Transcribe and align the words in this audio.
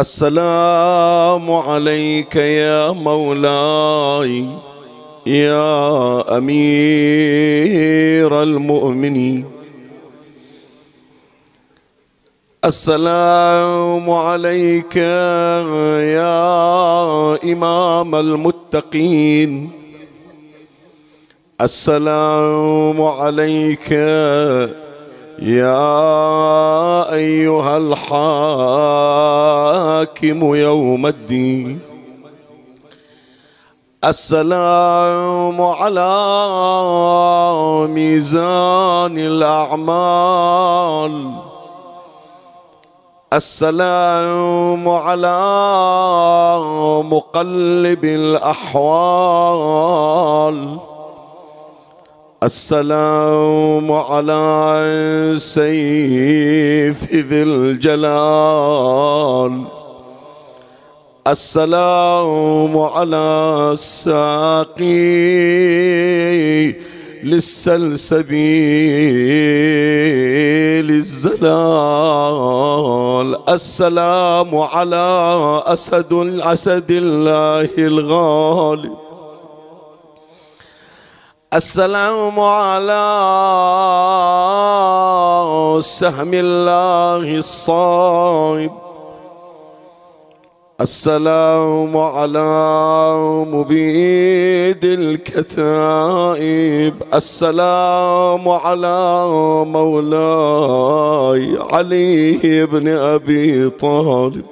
السلام 0.00 1.50
عليك 1.52 2.36
يا 2.36 2.90
مولاي 2.90 4.48
يا 5.26 6.38
أمير 6.38 8.32
المؤمنين. 8.42 9.44
السلام 12.64 14.10
عليك 14.10 14.96
يا 16.16 16.48
إمام 17.44 18.14
المتقين. 18.14 19.70
السلام 21.60 23.02
عليك 23.02 23.92
يا 25.40 27.12
أيها 27.12 27.76
الحاكم 27.76 28.54
يوم 30.54 31.06
الدين. 31.06 31.80
السلام 34.04 35.60
على 35.60 36.16
ميزان 37.88 39.18
الأعمال. 39.18 40.34
السلام 43.32 44.88
على 44.88 45.40
مقلب 47.10 48.04
الأحوال. 48.04 49.30
السلام 52.42 53.92
على 53.92 55.34
سيف 55.36 57.14
ذي 57.14 57.42
الجلال. 57.42 58.84
السلام 61.28 62.78
على 62.78 63.70
الساقي 63.72 64.80
للسلسبيل 67.24 68.30
الزلال. 70.90 71.38
السلام 73.48 74.58
على 74.58 75.62
أسد 75.66 76.12
الأسد 76.12 76.90
الله 76.90 77.68
الغالب 77.78 79.09
السلام 81.50 82.40
على 82.40 83.06
سهم 85.82 86.30
الله 86.34 87.38
الصائب. 87.38 88.70
السلام 90.80 91.96
على 91.96 92.46
مبيد 93.50 94.84
الكتائب. 94.84 96.14
السلام 97.14 98.48
على 98.48 99.26
مولاي 99.66 101.58
علي 101.72 102.66
بن 102.66 102.88
أبي 102.88 103.70
طالب. 103.70 104.46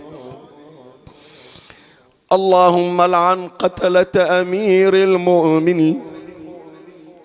اللهم 2.32 3.02
لعن 3.02 3.48
قتلة 3.58 4.40
أمير 4.40 4.94
المؤمنين. 4.94 6.17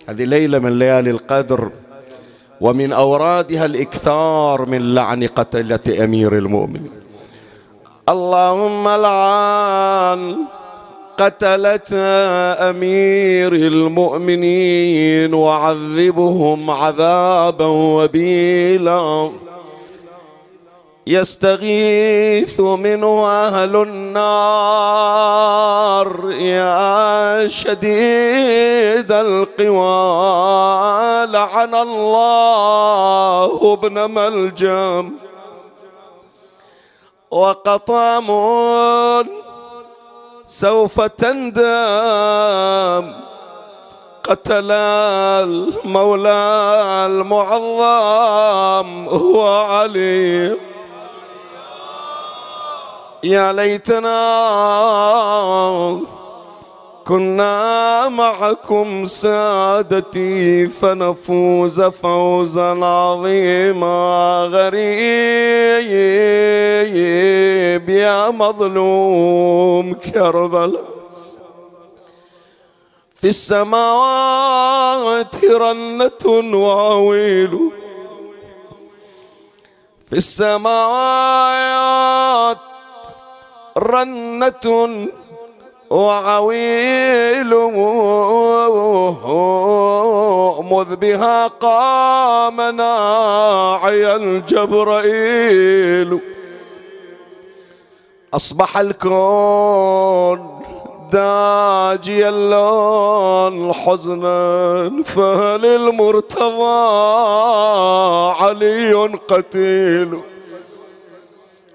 هذه 0.10 0.24
ليلة 0.24 0.60
من 0.60 0.80
ليالي 0.80 1.10
القدر 1.10 1.70
ومن 2.62 2.94
أورادها 2.94 3.66
الإكثار 3.66 4.66
من 4.66 4.96
لعن 4.96 5.24
قتلة 5.24 6.04
أمير 6.04 6.38
المؤمنين. 6.38 6.92
اللهم 8.10 8.88
لعن 8.88 10.36
قتلة 11.18 11.98
أمير 12.70 13.54
المؤمنين 13.54 15.34
وعذبهم 15.34 16.70
عذابا 16.70 17.66
وبيلا. 17.66 19.32
يستغيث 21.08 22.60
منه 22.60 23.28
أهل 23.28 23.76
النار 23.76 24.32
يا 26.32 27.48
شديد 27.48 29.12
القوى. 29.12 29.74
لعن 31.26 31.76
الله 31.76 33.74
ابن 33.74 34.12
ملجم. 34.12 35.12
وقطام 37.32 38.28
سوف 40.46 41.02
تندم. 41.02 41.64
قتل 44.24 44.72
المولى 44.72 46.32
المعظم 47.06 48.90
هو 49.08 49.48
علي. 49.48 50.73
يا 53.24 53.54
ليتنا 53.54 54.20
كنا 57.08 58.10
معكم 58.10 59.06
سادتي 59.06 60.68
فنفوز 60.68 61.82
فوزا 61.82 62.86
عظيما. 62.86 64.48
غريب 64.52 64.84
يا 67.90 68.30
مظلوم 68.30 69.94
كربلاء. 69.94 70.94
في 73.16 73.28
السماوات 73.28 74.66
رنة 75.46 76.56
وعويل. 76.58 77.60
في 80.10 80.16
السماوات 80.18 81.44
رنة 83.94 85.08
وعويل 85.90 87.50
مذ 90.72 90.96
بها 90.96 91.48
قام 91.48 92.62
ناعي 92.76 94.16
الجبرائيل 94.16 96.20
أصبح 98.34 98.78
الكون 98.78 100.60
داجي 101.12 102.30
اللون 102.30 103.74
حزنا 103.74 105.04
فهل 105.06 105.66
المرتضى 105.66 106.84
علي 108.44 108.94
قتيل 109.30 110.20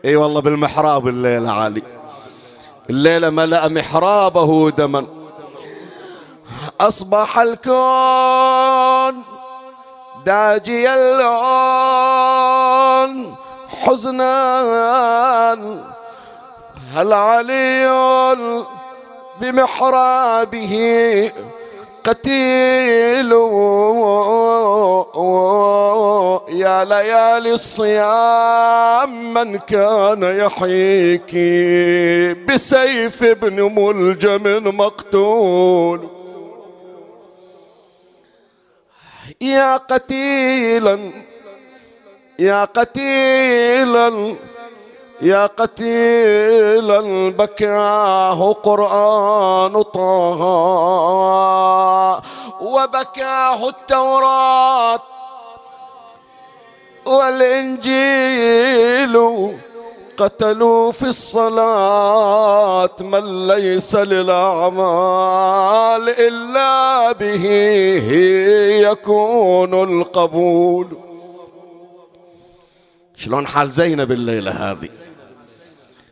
إي 0.05 0.17
والله 0.17 0.41
بالمحراب 0.41 1.09
الليلة 1.09 1.53
علي 1.53 1.83
الليلة 2.91 3.31
ملأ 3.31 3.69
محرابه 3.69 4.71
دما. 4.71 5.07
أصبح 6.81 7.39
الكون 7.39 9.23
داجي 10.25 10.95
اللون 10.95 12.15
حزنا. 13.83 14.59
هل 16.95 17.13
علي 17.13 18.37
بمحرابه؟ 19.41 20.75
قتيل. 22.09 23.33
يا 26.49 26.85
ليالي 26.85 27.53
الصيام 27.53 29.35
من 29.35 29.59
كان 29.59 30.23
يحييك 30.23 31.35
بسيف 32.49 33.23
ابن 33.23 33.63
ملجم 33.63 34.77
مقتول. 34.77 36.09
يا 39.41 39.77
قتيلا 39.77 40.99
يا 42.39 42.65
قتيلا 42.65 44.35
يا 45.23 45.47
قتيلا 45.47 47.31
بكاه 47.31 48.53
قرآن 48.53 49.83
طه 49.83 50.41
وبكاه 52.61 53.69
التوراة 53.69 55.01
والإنجيل 57.07 59.19
قتلوا 60.17 60.93
في 60.93 61.03
الصلاة 61.03 62.91
من 63.01 63.47
ليس 63.49 63.97
للأعمال 63.97 64.89
إلا 66.09 67.13
به 67.13 67.45
يكون 68.91 69.75
القبول. 69.75 70.89
شلون 73.17 73.47
حال 73.47 73.71
زينب 73.71 74.13
الليلة 74.13 74.51
هذه؟ 74.51 74.89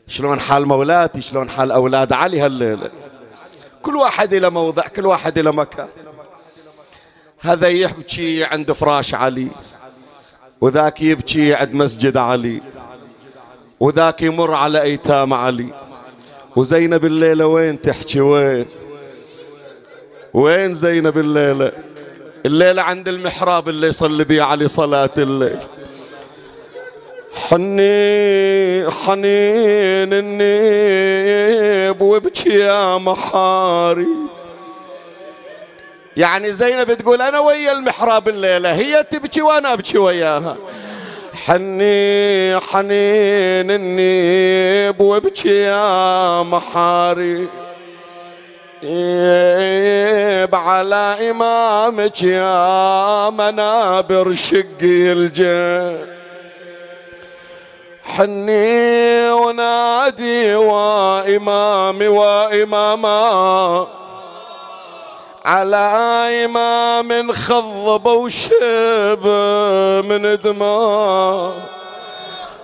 شلون 0.08 0.40
حال 0.40 0.66
مولاتي 0.66 1.20
شلون 1.20 1.48
حال 1.48 1.72
أولاد 1.72 2.12
علي 2.12 2.40
هالليلة 2.40 2.90
كل 3.82 3.96
واحد 3.96 4.34
إلى 4.34 4.50
موضع 4.50 4.82
كل 4.82 5.06
واحد 5.06 5.38
إلى 5.38 5.52
مكان. 5.52 5.88
هذا 7.40 7.68
يبكي 7.68 8.44
عند 8.44 8.72
فراش 8.72 9.14
علي 9.14 9.48
وذاك 10.60 11.02
يبكي 11.02 11.54
عند 11.54 11.74
مسجد 11.74 12.16
علي 12.16 12.62
وذاك 13.80 14.22
يمر 14.22 14.54
على 14.54 14.82
أيتام 14.82 15.34
علي. 15.34 15.74
وزينب 16.56 17.04
الليلة 17.04 17.46
وين 17.46 17.82
تحكي؟ 17.82 18.20
وين؟ 18.20 18.66
وين 20.34 20.74
زينب 20.74 21.18
الليلة؟ 21.18 21.72
الليلة 22.46 22.82
عند 22.82 23.08
المحراب 23.08 23.68
اللي 23.68 23.86
يصلي 23.86 24.24
بيه 24.24 24.42
علي 24.42 24.68
صلاة 24.68 25.10
الليل. 25.18 25.58
حني 27.36 28.90
حنين 28.90 30.12
النيب 30.12 32.02
وابكي 32.02 32.58
يا 32.58 32.98
محاري. 32.98 34.06
يعني 36.16 36.52
زينب 36.52 36.94
تقول 36.94 37.22
أنا 37.22 37.38
ويا 37.38 37.72
المحراب 37.72 38.28
الليلة 38.28 38.74
هي 38.74 39.02
تبكي 39.02 39.42
وأنا 39.42 39.72
أبكي 39.72 39.98
وياها. 39.98 40.56
حني 41.46 42.60
حنين 42.60 43.70
النيب 43.70 45.00
وابكي 45.00 45.56
يا 45.56 46.42
محاري. 46.42 47.48
على 50.54 51.30
إمامك 51.30 52.22
يا 52.22 53.30
منابر 53.30 54.34
شقي 54.34 55.12
الجن 55.12 56.15
حني 58.16 59.30
ونادي 59.30 60.54
وإمامي 60.54 62.08
وإماما. 62.08 63.86
على 65.46 65.76
إمام 66.44 67.32
خضب 67.32 68.06
وشب 68.06 69.26
من 70.08 70.38
دماء. 70.44 71.52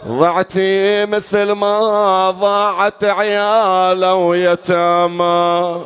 ضعتي 0.08 1.06
مثل 1.06 1.52
ما 1.52 2.30
ضاعت 2.30 3.04
عياله 3.04 4.14
ويتامى. 4.14 5.80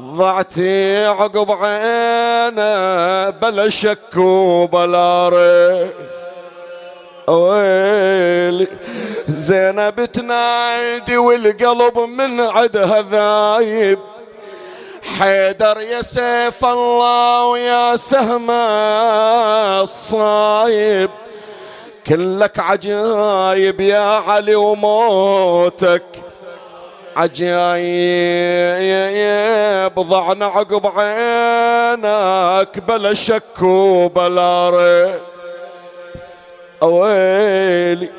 ضعتي 0.00 1.06
عقب 1.06 1.52
عينه 1.52 3.30
بلا 3.30 3.68
شك 3.68 4.16
وبلا 4.16 5.28
ريب. 5.28 6.19
ويلي 7.30 8.66
زينب 9.28 10.04
تنادي 10.04 11.16
والقلب 11.16 11.98
من 11.98 12.40
عدها 12.40 13.02
ذايب 13.10 13.98
حيدر 15.18 15.80
يا 15.80 16.02
سيف 16.02 16.64
الله 16.64 17.46
ويا 17.46 17.96
سهم 17.96 18.50
الصايب. 19.80 21.10
كلك 22.06 22.58
عجايب 22.58 23.80
يا 23.80 24.00
علي 24.00 24.54
وموتك. 24.54 26.04
عجايب 27.16 27.60
ضعنا 29.94 30.46
عقب 30.46 30.86
عينك 30.86 32.78
بلا 32.88 33.14
شك 33.14 33.62
وبلا 33.62 34.70
ريب. 34.70 35.29
ويلي 36.82 38.10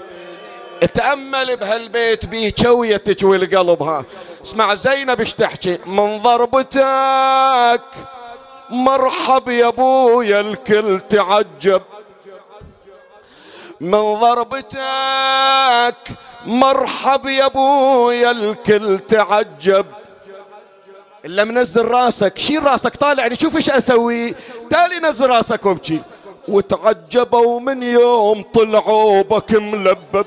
تأمل 0.94 1.58
بهالبيت 1.58 2.26
بيه 2.26 2.54
شويتك 2.62 3.24
والقلب 3.24 3.84
ها. 3.84 4.06
اسمع 4.44 4.74
زينب 4.74 5.20
إيش 5.20 5.34
تحكي؟ 5.34 5.78
من 5.86 6.18
ضربتك 6.18 7.82
مرحب 8.70 9.50
يا 9.50 9.68
أبويا 9.68 10.40
الكل 10.40 11.02
تعجب. 11.10 11.82
من 13.82 14.14
ضربتك 14.14 15.96
مرحب 16.46 17.26
يا 17.26 17.46
أبويا 17.46 18.32
الكل 18.32 19.00
تعجب. 19.00 19.86
إلا 21.26 21.44
منزل 21.44 21.86
راسك. 21.86 22.38
شيل 22.38 22.64
راسك 22.64 22.96
طالع 22.96 23.24
يعني 23.24 23.36
شوف 23.36 23.56
إيش 23.56 23.70
أسوي. 23.70 24.36
تالي 24.70 25.00
نزل 25.00 25.28
راسك 25.30 25.66
وابكي 25.66 26.02
وتعجبوا 26.48 27.60
من 27.60 27.84
يوم 27.84 28.42
طلعوا 28.54 29.22
بك 29.22 29.52
ملبب 29.52 30.26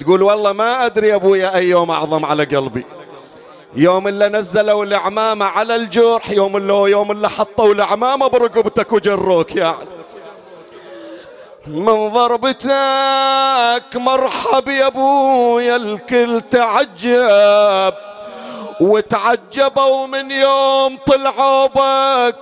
تقول 0.00 0.22
والله 0.22 0.52
ما 0.52 0.86
أدري 0.86 1.08
يا 1.08 1.14
أبويا 1.14 1.56
أي 1.56 1.68
يوم 1.68 1.90
أعظم 1.90 2.24
على 2.24 2.44
قلبي. 2.44 2.84
يوم 3.76 4.08
اللي 4.08 4.28
نزلوا 4.28 4.84
العمامة 4.84 5.44
على 5.44 5.76
الجرح 5.76 6.30
يوم 6.30 6.56
اللي 6.56 6.90
يوم 6.90 7.10
اللي 7.10 7.28
حطوا 7.28 7.74
العمامة 7.74 8.26
برقبتك 8.26 8.92
وجروك 8.92 9.56
يعني. 9.56 9.99
من 11.66 12.08
ضربتك 12.08 13.96
مرحب 13.96 14.68
يا 14.68 14.86
أبويا 14.86 15.76
الكل 15.76 16.40
تعجب. 16.50 17.94
وتعجبوا 18.80 20.06
من 20.06 20.30
يوم 20.30 20.98
طلعوا 21.06 21.66
بك. 21.66 22.36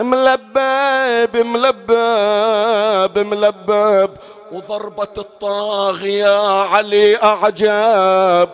ملبب 0.00 1.36
ملبب 1.36 3.18
ملبب. 3.18 4.10
وضربة 4.52 5.08
الطاغية 5.18 6.62
علي 6.62 7.16
أعجب. 7.22 8.48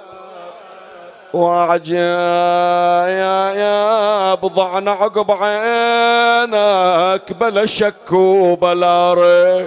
وعجا 1.34 1.96
يا 3.08 3.52
يا 3.54 4.34
بضعنا 4.34 4.90
عقب 4.90 5.30
عينك 5.30 7.32
بلا 7.32 7.66
شك 7.66 8.12
وبلا 8.12 9.14
ري 9.14 9.66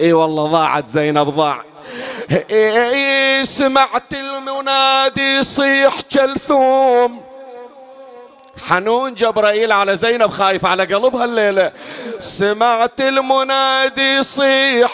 إي 0.00 0.12
والله 0.12 0.46
ضاعت 0.46 0.88
زينب 0.88 1.28
ضاع 1.28 1.62
إي 2.50 3.46
سمعت 3.46 4.12
المنادي 4.12 5.36
يصيح 5.36 5.94
كلثوم 6.12 7.22
حنون 8.68 9.14
جبرائيل 9.14 9.72
على 9.72 9.96
زينب 9.96 10.30
خايف 10.30 10.66
على 10.66 10.94
قلبها 10.94 11.24
الليلة 11.24 11.72
سمعت 12.20 13.00
المنادي 13.00 14.16
يصيح 14.16 14.92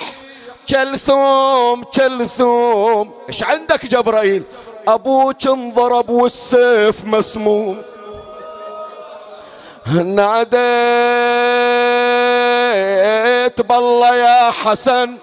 كلثوم 0.71 1.85
كلثوم 1.85 3.13
إيش 3.29 3.43
عندك 3.43 3.87
جبرائيل؟ 3.87 4.43
أبوك 4.89 5.47
انضرب 5.47 6.11
والسيف 6.11 7.05
مسموم. 7.05 7.83
ناديت 9.87 10.59
بالله 13.61 14.17
يا 14.17 14.51
حسن. 14.51 15.17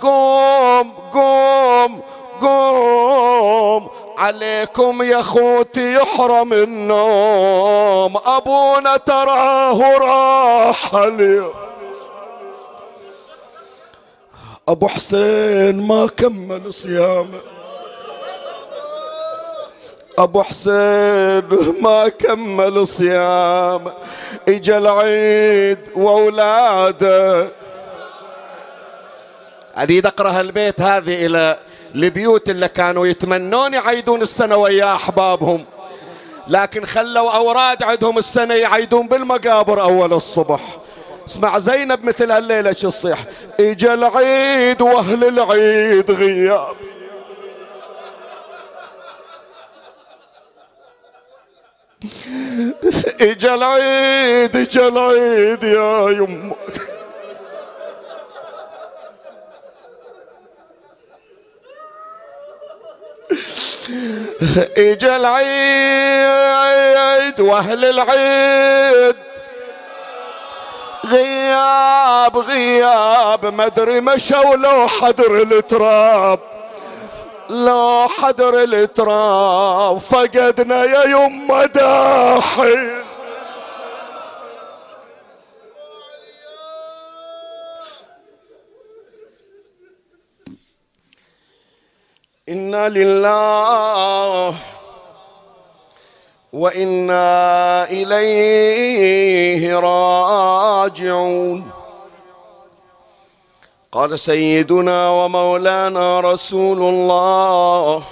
قوم 0.00 0.92
قوم 1.12 2.02
قوم 2.40 3.90
عليكم 4.18 5.02
يا 5.02 5.22
خوتي 5.22 5.94
يحرم 5.94 6.52
النوم. 6.52 8.16
ابونا 8.16 8.96
تراه 8.96 9.98
راح 9.98 10.94
اليوم 10.94 11.54
ابو 14.68 14.88
حسين 14.88 15.88
ما 15.88 16.06
كمل 16.06 16.74
صيامه 16.74 17.40
أبو 20.18 20.42
حسين 20.42 21.42
ما 21.80 22.08
كمل 22.18 22.86
صيام 22.86 23.84
إجا 24.48 24.78
العيد 24.78 25.78
وأولاده. 25.94 27.48
أريد 29.78 30.06
أقرأ 30.06 30.30
هالبيت 30.30 30.80
هذه 30.80 31.26
إلى 31.26 31.58
البيوت 31.94 32.50
اللي 32.50 32.68
كانوا 32.68 33.06
يتمنون 33.06 33.74
يعيدون 33.74 34.22
السنة 34.22 34.56
ويا 34.56 34.94
أحبابهم. 34.94 35.64
لكن 36.48 36.84
خلوا 36.84 37.30
أوراد 37.30 37.82
عندهم 37.82 38.18
السنة 38.18 38.54
يعيدون 38.54 39.08
بالمقابر 39.08 39.82
أول 39.82 40.12
الصبح. 40.12 40.60
اسمع 41.28 41.58
زينب 41.58 42.04
مثل 42.04 42.30
هالليلة 42.32 42.72
شو 42.72 42.88
الصيح 42.88 43.18
إجا 43.60 43.94
العيد 43.94 44.82
وأهل 44.82 45.24
العيد 45.24 46.10
غياب. 46.10 46.76
اجا 53.20 53.54
العيد 53.54 54.56
اجا 54.56 54.88
العيد 54.88 55.62
يا 55.62 56.10
يمك. 56.10 56.56
اجا 64.76 65.16
العيد 65.16 66.20
وأهل 67.40 67.84
العيد. 67.84 69.16
غياب 71.06 72.38
غياب 72.38 73.46
ما 73.46 73.66
أدري 73.66 74.00
مشوا 74.00 74.56
لو 74.56 74.88
حدر 74.88 75.42
التراب. 75.42 76.55
لا 77.48 78.06
حدر 78.18 78.62
التراب 78.62 79.98
فقدنا 79.98 80.84
يا 80.84 81.04
يما 81.04 81.66
داحي 81.66 83.06
إنا 92.48 92.88
لله 92.88 94.54
وإنا 96.52 97.84
إليه 97.90 99.78
راجعون. 99.78 101.75
قال 103.96 104.18
سيدنا 104.18 105.08
ومولانا 105.08 106.20
رسول 106.20 106.78
الله 106.78 108.04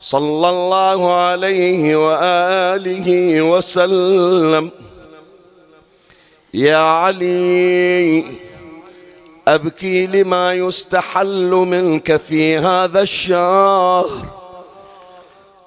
صلى 0.00 0.48
الله 0.50 1.14
عليه 1.14 1.96
وآله 1.96 3.42
وسلم. 3.42 4.70
يا 6.54 6.76
علي 6.76 8.24
أبكي 9.48 10.06
لما 10.06 10.54
يستحل 10.54 11.50
منك 11.50 12.16
في 12.16 12.58
هذا 12.58 13.00
الشهر. 13.00 14.08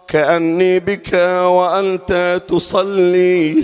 كأني 0.08 0.80
بك 0.80 1.14
وأنت 1.46 2.42
تصلي. 2.48 3.64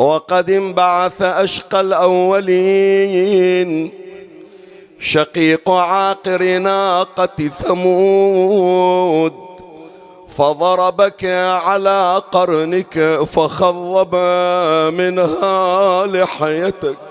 وقد 0.00 0.50
انبعث 0.50 1.22
أشقى 1.22 1.80
الأولين. 1.80 3.70
شقيق 5.00 5.70
عاقر 5.70 6.58
ناقة 6.58 7.48
ثمود. 7.48 9.32
فضربك 10.36 11.24
على 11.64 12.22
قرنك 12.32 13.20
فخضب 13.24 14.14
منها 14.94 16.06
لحيتك. 16.06 17.09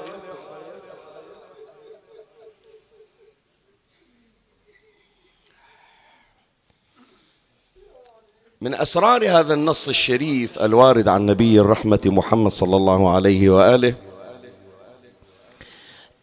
من 8.62 8.76
أسرار 8.76 9.30
هذا 9.30 9.54
النص 9.54 9.90
الشريف 9.90 10.60
الوارد 10.60 11.08
عن 11.08 11.26
نبي 11.26 11.60
الرحمة 11.60 12.00
محمد 12.06 12.52
صلى 12.52 12.76
الله 12.76 13.12
عليه 13.12 13.50
وآله 13.50 13.94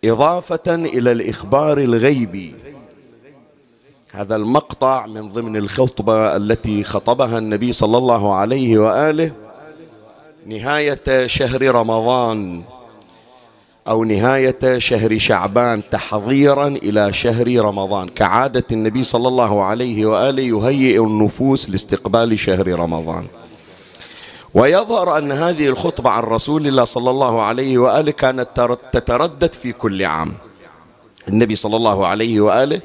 إضافة 0.04 0.74
إلى 0.74 1.12
الإخبار 1.12 1.78
الغيبي 1.78 2.54
هذا 4.10 4.36
المقطع 4.36 5.06
من 5.06 5.28
ضمن 5.28 5.56
الخطبة 5.56 6.36
التي 6.36 6.84
خطبها 6.84 7.38
النبي 7.38 7.72
صلى 7.72 7.98
الله 7.98 8.34
عليه 8.34 8.78
وآله 8.78 9.32
نهاية 10.46 11.26
شهر 11.26 11.74
رمضان. 11.74 12.62
أو 13.88 14.04
نهاية 14.04 14.78
شهر 14.78 15.18
شعبان 15.18 15.82
تحضيرا 15.90 16.68
إلى 16.68 17.12
شهر 17.12 17.58
رمضان. 17.58 18.08
كعادة 18.08 18.64
النبي 18.72 19.04
صلى 19.04 19.28
الله 19.28 19.62
عليه 19.62 20.06
وآله 20.06 20.42
يهيئ 20.42 21.00
النفوس 21.00 21.70
لاستقبال 21.70 22.38
شهر 22.38 22.68
رمضان. 22.68 23.24
ويظهر 24.54 25.18
أن 25.18 25.32
هذه 25.32 25.68
الخطبة 25.68 26.10
عن 26.10 26.22
رسول 26.22 26.66
الله 26.66 26.84
صلى 26.84 27.10
الله 27.10 27.42
عليه 27.42 27.78
وآله 27.78 28.10
كانت 28.10 28.78
تتردد 28.92 29.54
في 29.54 29.72
كل 29.72 30.04
عام. 30.04 30.32
النبي 31.28 31.54
صلى 31.54 31.76
الله 31.76 32.06
عليه 32.06 32.40
وآله 32.40 32.80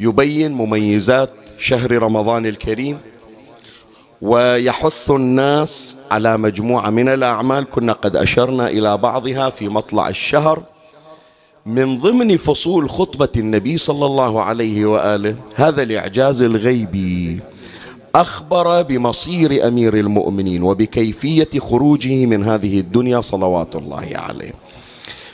يبين 0.00 0.52
مميزات 0.52 1.30
شهر 1.58 1.92
رمضان 1.92 2.46
الكريم 2.46 2.98
ويحث 4.22 5.10
الناس 5.10 5.96
على 6.10 6.38
مجموعة 6.38 6.90
من 6.90 7.08
الأعمال. 7.08 7.70
كنا 7.70 7.92
قد 7.92 8.16
أشرنا 8.16 8.68
إلى 8.68 8.96
بعضها 8.96 9.50
في 9.50 9.68
مطلع 9.68 10.08
الشهر. 10.08 10.62
من 11.66 11.98
ضمن 11.98 12.36
فصول 12.36 12.90
خطبة 12.90 13.28
النبي 13.36 13.78
صلى 13.78 14.06
الله 14.06 14.42
عليه 14.42 14.86
وآله 14.86 15.36
هذا 15.54 15.82
الإعجاز 15.82 16.42
الغيبي. 16.42 17.40
أخبر 18.14 18.82
بمصير 18.82 19.68
أمير 19.68 19.94
المؤمنين 19.94 20.62
وبكيفية 20.62 21.50
خروجه 21.58 22.26
من 22.26 22.44
هذه 22.44 22.80
الدنيا 22.80 23.20
صلوات 23.20 23.76
الله 23.76 24.10
عليه. 24.14 24.52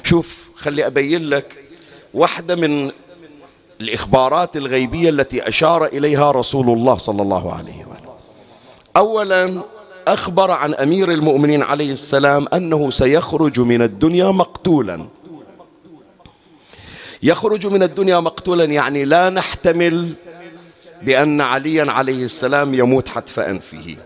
شوف 0.04 0.50
خلي 0.56 0.86
أبين 0.86 1.24
لك 1.24 1.64
واحدة 2.14 2.56
من 2.56 2.90
الإخبارات 3.80 4.56
الغيبية 4.56 5.08
التي 5.10 5.48
أشار 5.48 5.86
إليها 5.86 6.30
رسول 6.30 6.70
الله 6.70 6.96
صلى 6.96 7.22
الله 7.22 7.54
عليه 7.54 7.72
وسلم 7.72 7.89
اولا 9.00 9.62
أخبر 10.08 10.50
عن 10.50 10.74
أمير 10.74 11.12
المؤمنين 11.12 11.62
عليه 11.62 11.92
السلام 11.92 12.46
أنه 12.54 12.90
سيخرج 12.90 13.60
من 13.60 13.82
الدنيا 13.82 14.30
مقتولا. 14.30 15.06
يخرج 17.22 17.66
من 17.66 17.82
الدنيا 17.82 18.20
مقتولا 18.20 18.64
يعني 18.64 19.04
لا 19.04 19.30
نحتمل 19.30 20.12
بأن 21.02 21.40
عليا 21.40 21.92
عليه 21.92 22.24
السلام 22.24 22.74
يموت 22.74 23.08
حتف 23.08 23.40
انفه 23.40 23.96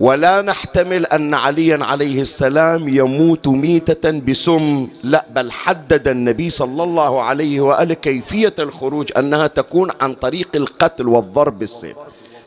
ولا 0.00 0.42
نحتمل 0.42 1.06
أن 1.06 1.34
عليا 1.34 1.84
عليه 1.84 2.20
السلام 2.20 2.88
يموت 2.88 3.48
ميتة 3.48 4.10
بسم 4.10 4.88
لا 5.04 5.24
بل 5.34 5.52
حدد 5.52 6.08
النبي 6.08 6.50
صلى 6.50 6.82
الله 6.82 7.22
عليه 7.22 7.60
وآله 7.60 7.94
كيفية 7.94 8.54
الخروج 8.58 9.12
أنها 9.16 9.46
تكون 9.46 9.90
عن 10.00 10.14
طريق 10.14 10.48
القتل 10.54 11.08
والضرب 11.08 11.58
بالسيف. 11.58 11.96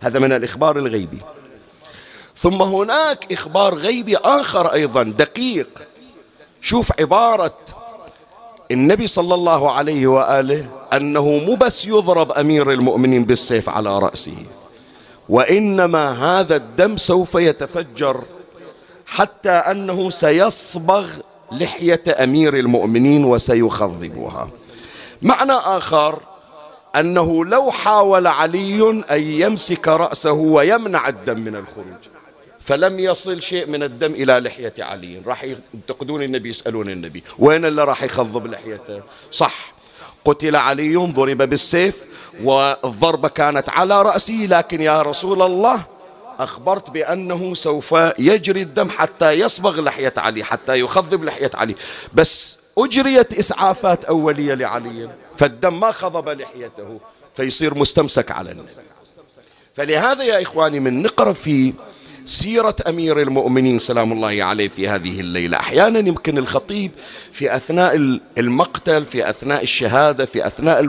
هذا 0.01 0.19
من 0.19 0.31
الإخبار 0.31 0.77
الغيبي. 0.77 1.17
ثم 2.37 2.61
هناك 2.61 3.33
إخبار 3.33 3.75
غيبي 3.75 4.17
آخر 4.17 4.73
أيضا 4.73 5.03
دقيق. 5.03 5.69
شوف 6.61 6.91
عبارة 6.99 7.57
النبي 8.71 9.07
صلى 9.07 9.35
الله 9.35 9.71
عليه 9.71 10.07
وآله 10.07 10.65
أنه 10.93 11.25
مو 11.25 11.55
بس 11.55 11.85
يضرب 11.85 12.31
أمير 12.31 12.71
المؤمنين 12.71 13.25
بالسيف 13.25 13.69
على 13.69 13.99
رأسه. 13.99 14.37
وإنما 15.29 16.11
هذا 16.11 16.55
الدم 16.55 16.97
سوف 16.97 17.35
يتفجر 17.35 18.21
حتى 19.05 19.49
أنه 19.49 20.09
سيصبغ 20.09 21.09
لحية 21.51 22.03
أمير 22.07 22.57
المؤمنين 22.57 23.25
وسيخضبها. 23.25 24.49
معنى 25.21 25.53
آخر 25.53 26.19
أنه 26.95 27.45
لو 27.45 27.71
حاول 27.71 28.27
علي 28.27 29.03
أن 29.11 29.21
يمسك 29.21 29.87
رأسه 29.87 30.31
ويمنع 30.31 31.07
الدم 31.07 31.39
من 31.39 31.55
الخروج. 31.55 32.16
فلم 32.67 32.99
يصل 32.99 33.41
شيء 33.41 33.67
من 33.67 33.83
الدم 33.83 34.13
إلى 34.13 34.39
لحية 34.39 34.73
علي. 34.79 35.21
راح 35.25 35.43
ينتقدون 35.73 36.23
النبي 36.23 36.49
يسألون 36.49 36.89
النبي 36.89 37.23
وين 37.39 37.65
اللي 37.65 37.83
راح 37.83 38.03
يخضب 38.03 38.47
لحيته؟ 38.47 39.01
صح. 39.31 39.73
قتل 40.25 40.55
علي 40.55 40.95
ضرب 40.95 41.37
بالسيف 41.37 41.95
والضربة 42.43 43.27
كانت 43.27 43.69
على 43.69 44.01
رأسه 44.01 44.45
لكن 44.49 44.81
يا 44.81 45.01
رسول 45.01 45.41
الله 45.41 45.83
أخبرت 46.39 46.89
بأنه 46.89 47.53
سوف 47.53 47.95
يجري 48.19 48.61
الدم 48.61 48.89
حتى 48.89 49.31
يصبغ 49.31 49.81
لحية 49.81 50.13
علي 50.17 50.43
حتى 50.43 50.79
يخضب 50.79 51.23
لحية 51.23 51.51
علي. 51.53 51.75
بس 52.13 52.57
أجريت 52.77 53.39
إسعافات 53.39 54.05
أولية 54.05 54.53
لعلي 54.53 55.09
فالدم 55.37 55.79
ما 55.79 55.91
خضب 55.91 56.29
لحيته 56.29 56.99
فيصير 57.35 57.75
مستمسك 57.75 58.31
على 58.31 58.51
النبي. 58.51 58.71
فلهذا 59.75 60.23
يا 60.23 60.41
إخواني 60.41 60.79
من 60.79 61.01
نقرأ 61.01 61.33
في 61.33 61.73
سيرة 62.27 62.75
أمير 62.87 63.21
المؤمنين 63.21 63.79
سلام 63.79 64.11
الله 64.11 64.43
عليه 64.43 64.67
في 64.67 64.87
هذه 64.87 65.19
الليلة. 65.19 65.57
أحيانا 65.57 65.99
يمكن 65.99 66.37
الخطيب 66.37 66.91
في 67.31 67.55
أثناء 67.55 68.19
المقتل 68.37 69.05
في 69.05 69.29
أثناء 69.29 69.63
الشهادة 69.63 70.25
في 70.25 70.47
أثناء 70.47 70.79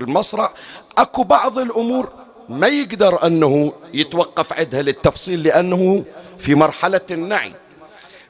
المصرع 0.00 0.50
أكو 0.98 1.22
بعض 1.22 1.58
الأمور 1.58 2.08
ما 2.48 2.66
يقدر 2.66 3.26
أنه 3.26 3.72
يتوقف 3.94 4.52
عندها 4.52 4.82
للتفصيل 4.82 5.42
لأنه 5.42 6.04
في 6.38 6.54
مرحلة 6.54 7.00
النعي. 7.10 7.52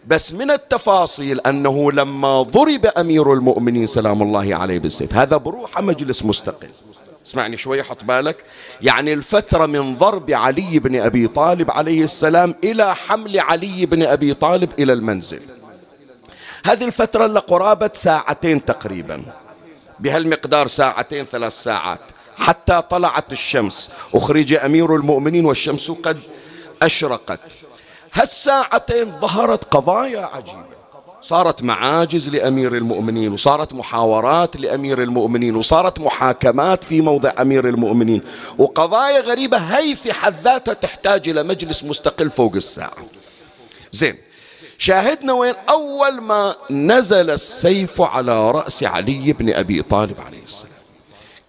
بس 0.06 0.32
من 0.32 0.50
التفاصيل 0.50 1.40
أنه 1.40 1.92
لما 1.92 2.42
ضرب 2.42 2.86
أمير 2.86 3.32
المؤمنين 3.32 3.86
سلام 3.86 4.22
الله 4.22 4.54
عليه 4.54 4.78
بالسيف 4.78 5.14
هذا 5.14 5.36
بروحه 5.36 5.82
مجلس 5.82 6.24
مستقل. 6.24 6.68
اسمعني 7.26 7.56
شوي 7.56 7.82
حط 7.82 8.04
بالك. 8.04 8.36
يعني 8.82 9.12
الفترة 9.12 9.66
من 9.66 9.96
ضرب 9.96 10.30
علي 10.30 10.78
بن 10.78 11.00
أبي 11.00 11.28
طالب 11.28 11.70
عليه 11.70 12.04
السلام 12.04 12.54
إلى 12.64 12.94
حمل 12.94 13.40
علي 13.40 13.86
بن 13.86 14.02
أبي 14.02 14.34
طالب 14.34 14.72
إلى 14.78 14.92
المنزل. 14.92 15.40
هذه 16.66 16.84
الفترة 16.84 17.26
لقرابة 17.26 17.90
ساعتين 17.94 18.64
تقريبا. 18.64 19.22
بهالمقدار 20.00 20.66
ساعتين 20.66 21.24
ثلاث 21.24 21.52
ساعات. 21.52 22.00
حتى 22.38 22.82
طلعت 22.90 23.32
الشمس. 23.32 23.90
أخرج 24.14 24.54
أمير 24.54 24.96
المؤمنين 24.96 25.44
والشمس 25.46 25.90
قد 25.90 26.18
أشرقت. 26.82 27.40
هالساعتين 28.12 29.12
ظهرت 29.20 29.64
قضايا 29.64 30.30
عجيبة. 30.34 30.75
صارت 31.22 31.62
معاجز 31.62 32.28
لأمير 32.28 32.76
المؤمنين 32.76 33.32
وصارت 33.32 33.72
محاورات 33.72 34.56
لأمير 34.56 35.02
المؤمنين 35.02 35.56
وصارت 35.56 36.00
محاكمات 36.00 36.84
في 36.84 37.00
موضع 37.00 37.32
أمير 37.40 37.68
المؤمنين 37.68 38.22
وقضايا 38.58 39.20
غريبة 39.20 39.56
هي 39.56 39.96
في 39.96 40.12
حد 40.12 40.34
ذاتها 40.44 40.74
تحتاج 40.74 41.28
إلى 41.28 41.42
مجلس 41.42 41.84
مستقل 41.84 42.30
فوق 42.30 42.54
الساعة. 42.54 43.06
زين 43.92 44.16
شاهدنا 44.78 45.32
وين 45.32 45.54
أول 45.68 46.20
ما 46.20 46.54
نزل 46.70 47.30
السيف 47.30 48.00
على 48.02 48.50
رأس 48.50 48.84
علي 48.84 49.32
بن 49.32 49.52
أبي 49.52 49.82
طالب 49.82 50.20
عليه 50.20 50.42
السلام. 50.42 50.72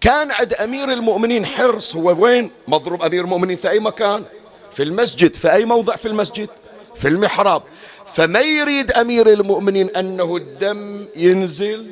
كان 0.00 0.30
عند 0.30 0.52
أمير 0.52 0.92
المؤمنين 0.92 1.46
حرص 1.46 1.96
هو 1.96 2.24
وين؟ 2.24 2.50
مضروب 2.68 3.02
أمير 3.02 3.24
المؤمنين 3.24 3.56
في 3.56 3.70
أي 3.70 3.78
مكان؟ 3.78 4.24
في 4.72 4.82
المسجد 4.82 5.36
في 5.36 5.52
أي 5.52 5.64
موضع 5.64 5.96
في 5.96 6.08
المسجد؟ 6.08 6.48
في 6.96 7.08
المحراب. 7.08 7.62
فما 8.14 8.40
يريد 8.40 8.90
أمير 8.92 9.32
المؤمنين 9.32 9.88
أنه 9.96 10.36
الدم 10.36 11.06
ينزل 11.16 11.86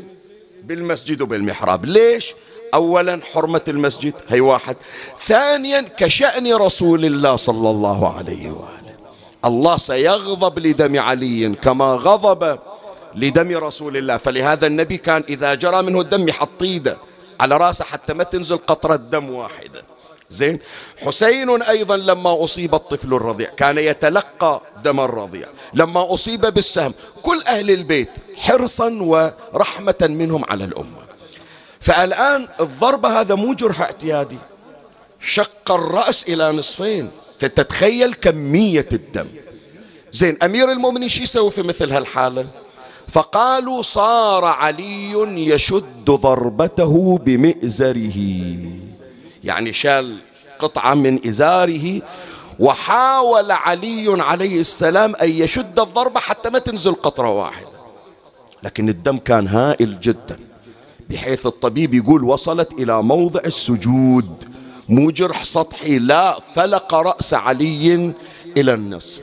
بالمسجد 0.64 1.22
وبالمحراب؟ 1.22 1.84
ليش؟ 1.84 2.34
أولا 2.74 3.20
حرمة 3.32 3.60
المسجد 3.68 4.14
هي 4.28 4.40
واحد. 4.40 4.76
ثانيا 5.18 5.80
كشأن 5.96 6.54
رسول 6.54 7.04
الله 7.04 7.36
صلى 7.36 7.70
الله 7.70 8.16
عليه 8.18 8.50
وآله. 8.50 8.94
الله 9.44 9.76
سيغضب 9.76 10.58
لدم 10.58 10.98
علي 10.98 11.54
كما 11.54 11.84
غضب 11.84 12.58
لدم 13.14 13.56
رسول 13.56 13.96
الله. 13.96 14.16
فلهذا 14.16 14.66
النبي 14.66 14.96
كان 14.96 15.24
إذا 15.28 15.54
جرى 15.54 15.82
منه 15.82 16.00
الدم 16.00 16.28
يحط 16.28 16.62
إيده 16.62 16.96
على 17.40 17.56
رأسه 17.56 17.84
حتى 17.84 18.14
ما 18.14 18.24
تنزل 18.24 18.56
قطرة 18.56 18.96
دم 18.96 19.30
واحدة. 19.30 19.85
زين. 20.30 20.58
حسين 20.98 21.62
أيضا 21.62 21.96
لما 21.96 22.44
أصيب 22.44 22.74
الطفل 22.74 23.14
الرضيع 23.14 23.48
كان 23.56 23.78
يتلقى 23.78 24.60
دم 24.84 25.00
الرضيع. 25.00 25.48
لما 25.74 26.14
أصيب 26.14 26.40
بالسهم 26.46 26.94
كل 27.22 27.42
أهل 27.46 27.70
البيت 27.70 28.10
حرصا 28.36 28.90
ورحمة 29.00 29.94
منهم 30.00 30.44
على 30.48 30.64
الأمة. 30.64 31.06
فالآن 31.80 32.48
الضربة 32.60 33.20
هذا 33.20 33.34
مو 33.34 33.54
جرح 33.54 33.80
اعتيادي. 33.80 34.38
شق 35.20 35.70
الرأس 35.70 36.28
إلى 36.28 36.52
نصفين. 36.52 37.10
فتتخيل 37.38 38.14
كمية 38.14 38.88
الدم. 38.92 39.26
زين 40.12 40.38
أمير 40.42 40.72
المؤمنين 40.72 41.08
شو 41.08 41.22
يسوي 41.22 41.50
في 41.50 41.62
مثل 41.62 41.92
هالحالة؟ 41.92 42.46
فقالوا 43.08 43.82
صار 43.82 44.44
علي 44.44 45.12
يشد 45.50 46.04
ضربته 46.04 47.18
بمئزره. 47.18 48.18
يعني 49.46 49.72
شال 49.72 50.18
قطعة 50.58 50.94
من 50.94 51.28
إزاره 51.28 52.02
وحاول 52.58 53.50
علي 53.52 54.22
عليه 54.22 54.60
السلام 54.60 55.16
أن 55.16 55.30
يشد 55.30 55.80
الضربة 55.80 56.20
حتى 56.20 56.50
ما 56.50 56.58
تنزل 56.58 56.94
قطرة 56.94 57.30
واحدة. 57.30 57.76
لكن 58.62 58.88
الدم 58.88 59.18
كان 59.18 59.48
هائل 59.48 60.00
جدا 60.00 60.38
بحيث 61.10 61.46
الطبيب 61.46 61.94
يقول 61.94 62.24
وصلت 62.24 62.72
إلى 62.72 63.02
موضع 63.02 63.40
السجود 63.46 64.44
مو 64.88 65.10
جرح 65.10 65.44
سطحي 65.44 65.98
لا 65.98 66.40
فلق 66.40 66.94
رأس 66.94 67.34
علي 67.34 68.12
إلى 68.56 68.74
النصف. 68.74 69.22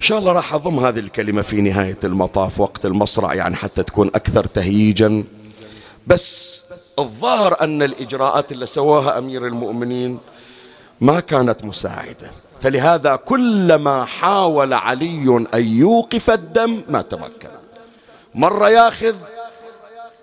إن 0.00 0.06
شاء 0.06 0.18
الله 0.18 0.32
راح 0.32 0.54
أضم 0.54 0.78
هذه 0.78 0.98
الكلمة 0.98 1.42
في 1.42 1.60
نهاية 1.60 1.98
المطاف 2.04 2.60
وقت 2.60 2.86
المصرع 2.86 3.34
يعني 3.34 3.56
حتى 3.56 3.82
تكون 3.82 4.08
أكثر 4.08 4.44
تهييجا. 4.44 5.24
بس 6.08 6.64
الظاهر 6.98 7.56
أن 7.60 7.82
الإجراءات 7.82 8.52
اللي 8.52 8.66
سواها 8.66 9.18
أمير 9.18 9.46
المؤمنين 9.46 10.18
ما 11.00 11.20
كانت 11.20 11.64
مساعدة. 11.64 12.32
فلهذا 12.60 13.16
كلما 13.16 14.04
حاول 14.04 14.74
علي 14.74 15.46
أن 15.54 15.66
يوقف 15.66 16.30
الدم 16.30 16.82
ما 16.88 17.02
تمكن. 17.02 17.48
مرة 18.34 18.68
ياخذ 18.68 19.16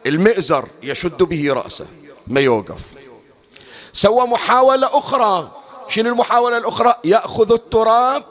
المئزر 0.05 0.67
يشد 0.83 1.23
به 1.23 1.53
رأسه 1.53 1.85
ما 2.27 2.39
يوقف. 2.39 2.81
سوى 3.93 4.27
محاولة 4.27 4.97
أخرى. 4.97 5.51
شنو 5.87 6.09
المحاولة 6.09 6.57
الأخرى؟ 6.57 6.93
يأخذ 7.03 7.51
التراب 7.51 8.23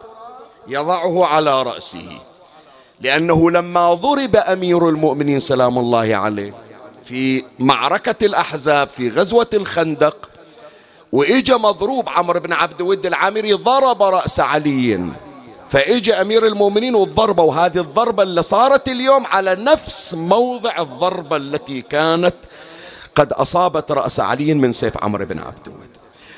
يضعه 0.69 1.27
على 1.27 1.63
رأسه. 1.63 2.19
لأنه 3.01 3.51
لما 3.51 3.95
ضرب 3.95 4.37
أمير 4.37 4.89
المؤمنين 4.89 5.41
سلام 5.41 5.79
الله 5.79 6.17
عليه 6.17 6.55
في 7.07 7.45
معركة 7.59 8.27
الأحزاب 8.27 8.89
في 8.89 9.11
غزوة 9.11 9.47
الخندق 9.55 10.29
وإجا 11.13 11.57
مضروب 11.57 12.09
عمرو 12.09 12.41
بن 12.41 12.53
عبد 12.53 12.83
ود 12.83 13.07
العامري 13.07 13.53
ضرب 13.53 14.03
رأس 14.03 14.41
علي. 14.41 15.05
فإجا 15.69 16.21
أمير 16.21 16.47
المؤمنين 16.47 16.95
والضربة 16.95 17.43
وهذه 17.43 17.79
الضربة 17.79 18.23
اللي 18.23 18.43
صارت 18.43 18.89
اليوم 18.89 19.27
على 19.27 19.55
نفس 19.55 20.15
موضع 20.15 20.83
الضربة 20.83 21.37
التي 21.37 21.83
كانت 21.83 22.35
قد 23.15 23.33
أصابت 23.33 23.91
رأس 23.93 24.21
علي 24.21 24.55
من 24.55 24.73
سيف 24.73 25.05
عمرو 25.05 25.25
بن 25.25 25.39
عبد 25.39 25.69
ود 25.69 25.89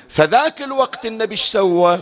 فذاك 0.08 0.62
الوقت 0.62 1.06
النبي 1.06 1.36
سوى؟ 1.36 1.98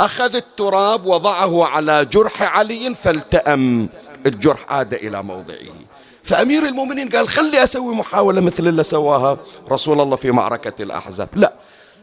أخذ 0.00 0.34
التراب 0.34 1.06
وضعه 1.06 1.64
على 1.64 2.04
جرح 2.04 2.42
علي 2.42 2.94
فالتأم. 2.94 3.88
الجرح 4.26 4.72
عاد 4.72 4.94
إلى 4.94 5.22
موضعه. 5.22 5.87
فأمير 6.28 6.66
المؤمنين 6.66 7.08
قال 7.08 7.28
خلي 7.28 7.62
أسوي 7.62 7.94
محاولة 7.94 8.40
مثل 8.40 8.68
اللي 8.68 8.84
سواها 8.84 9.38
رسول 9.70 10.00
الله 10.00 10.16
في 10.16 10.30
معركة 10.30 10.82
الأحزاب. 10.82 11.28
لا 11.34 11.52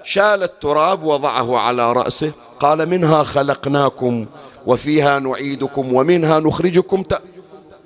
شال 0.03 0.43
التراب 0.43 1.03
وضعه 1.03 1.57
على 1.57 1.93
رأسه 1.93 2.31
قال 2.59 2.89
منها 2.89 3.23
خلقناكم 3.23 4.25
وفيها 4.65 5.19
نعيدكم 5.19 5.93
ومنها 5.93 6.39
نخرجكم. 6.39 7.03
ت... 7.03 7.21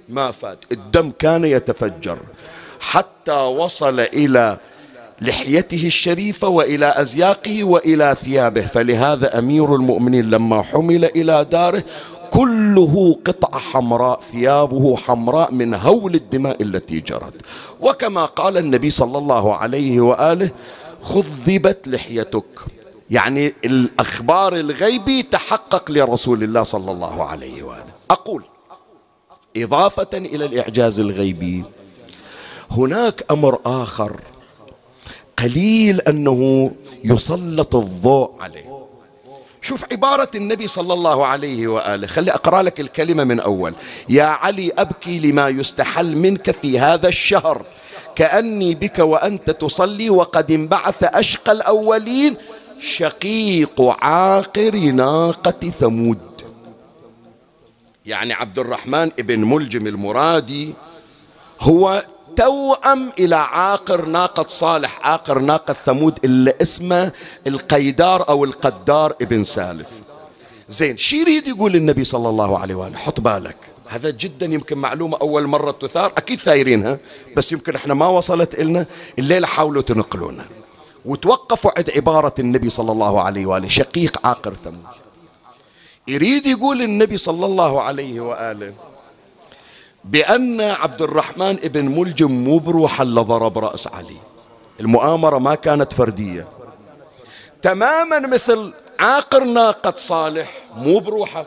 ما 0.10 0.32
فات. 0.32 0.60
الدم 0.72 1.12
كان 1.20 1.46
يتفجر 1.46 2.18
حتى 2.80 3.32
وصل 3.32 4.00
إلى 4.00 4.58
لحيته 5.22 5.88
الشريفة 5.88 6.48
وإلى 6.48 6.94
أزياقه 7.02 7.64
وإلى 7.64 8.16
ثيابه. 8.24 8.66
فلهذا 8.66 9.40
أمير 9.40 9.76
المؤمنين 9.76 10.30
لما 10.30 10.64
حمل 10.64 11.06
إلى 11.06 11.46
داره 11.52 11.84
كله 12.30 13.16
قطعة 13.26 13.60
حمراء 13.60 14.20
ثيابه 14.32 14.96
حمراء 14.98 15.52
من 15.52 15.74
هول 15.74 16.16
الدماء 16.16 16.62
التي 16.62 17.00
جرت. 17.00 17.42
وكما 17.82 18.26
قال 18.26 18.58
النبي 18.58 18.90
صلى 18.90 19.18
الله 19.18 19.56
عليه 19.56 20.02
وآله 20.02 20.52
خذبت 21.02 21.88
لحيتك. 21.88 22.60
يعني 23.10 23.54
الأخبار 23.66 24.56
الغيبي 24.56 25.24
تحقق 25.24 25.92
لرسول 25.92 26.44
الله 26.44 26.64
صلى 26.64 26.92
الله 26.92 27.24
عليه 27.24 27.64
وآله. 27.64 27.94
أقول 28.12 28.44
إضافة 29.58 30.08
إلى 30.14 30.46
الإعجاز 30.46 31.00
الغيبي 31.00 31.64
هناك 32.72 33.26
أمر 33.32 33.60
آخر 33.66 34.20
قليل 35.38 36.02
أنه 36.02 36.72
يسلط 37.04 37.76
الضوء 37.76 38.32
عليه. 38.40 38.69
شوف 39.62 39.86
عبارة 39.92 40.30
النبي 40.36 40.68
صلى 40.68 40.94
الله 40.94 41.26
عليه 41.26 41.68
وآله. 41.68 42.08
خلي 42.08 42.32
أقرأ 42.32 42.62
لك 42.62 42.80
الكلمة 42.80 43.24
من 43.24 43.40
أول. 43.40 43.74
يا 44.10 44.24
علي 44.24 44.72
أبكي 44.78 45.20
لما 45.20 45.50
يستحل 45.50 46.16
منك 46.16 46.52
في 46.52 46.80
هذا 46.80 47.08
الشهر. 47.08 47.66
كأني 48.16 48.76
بك 48.76 49.00
وأنت 49.00 49.50
تصلي 49.50 50.10
وقد 50.10 50.52
انبعث 50.52 51.04
أشقى 51.04 51.52
الأولين. 51.52 52.36
شقيق 52.80 53.82
عاقر 53.82 54.76
ناقة 54.76 55.70
ثمود. 55.70 56.20
يعني 58.06 58.34
عبد 58.34 58.60
الرحمن 58.60 59.12
ابن 59.20 59.40
ملجم 59.40 59.88
المرادي 59.88 60.74
هو 61.62 62.06
توأم 62.40 63.12
إلى 63.20 63.36
عاقر 63.36 64.06
ناقة 64.06 64.46
صالح 64.48 65.00
عاقر 65.08 65.40
ناقة 65.40 65.74
ثمود 65.74 66.20
اللي 66.24 66.54
اسمه 66.62 67.12
القيدار 67.48 68.30
أو 68.30 68.44
القدار 68.44 69.16
ابن 69.22 69.44
سالف. 69.44 69.88
زين 70.70 70.98
شي 70.98 71.22
يريد 71.22 71.48
يقول 71.48 71.76
النبي 71.76 72.04
صلى 72.04 72.30
الله 72.30 72.60
عليه 72.60 72.76
وآله؟ 72.76 72.98
حط 72.98 73.20
بالك. 73.20 73.56
هذا 73.88 74.10
جدا 74.10 74.46
يمكن 74.46 74.78
معلومة 74.78 75.18
أول 75.22 75.48
مرة 75.48 75.72
تثار. 75.72 76.14
أكيد 76.18 76.40
ثايرينها 76.40 77.00
بس 77.38 77.52
يمكن 77.52 77.76
إحنا 77.76 77.94
ما 77.94 78.08
وصلت 78.08 78.60
إلنا. 78.60 78.86
الليلة 79.20 79.48
حاولوا 79.48 79.82
تنقلونها 79.82 80.46
وتوقفوا 81.06 81.72
عند 81.78 81.90
عبارة 81.90 82.34
النبي 82.40 82.70
صلى 82.70 82.92
الله 82.92 83.22
عليه 83.22 83.46
وآله 83.46 83.68
شقيق 83.68 84.28
عاقر 84.28 84.54
ثمود. 84.54 84.84
يريد 86.08 86.46
يقول 86.46 86.82
النبي 86.82 87.18
صلى 87.18 87.46
الله 87.46 87.82
عليه 87.82 88.20
وآله 88.20 88.74
بأن 90.04 90.62
عبد 90.62 91.02
الرحمن 91.02 91.60
ابن 91.64 91.86
ملجم 91.86 92.32
مو 92.32 92.58
بروح 92.58 93.02
اللي 93.02 93.22
ضرب 93.22 93.58
رأس 93.58 93.88
علي. 93.88 94.18
المؤامرة 94.80 95.38
ما 95.38 95.56
كانت 95.56 95.94
فردية. 95.94 96.48
تماما 97.62 98.20
مثل 98.20 98.74
عاقر 99.00 99.44
ناقة 99.44 99.94
صالح 99.98 100.52
مو 100.76 101.00
بروحه. 101.00 101.46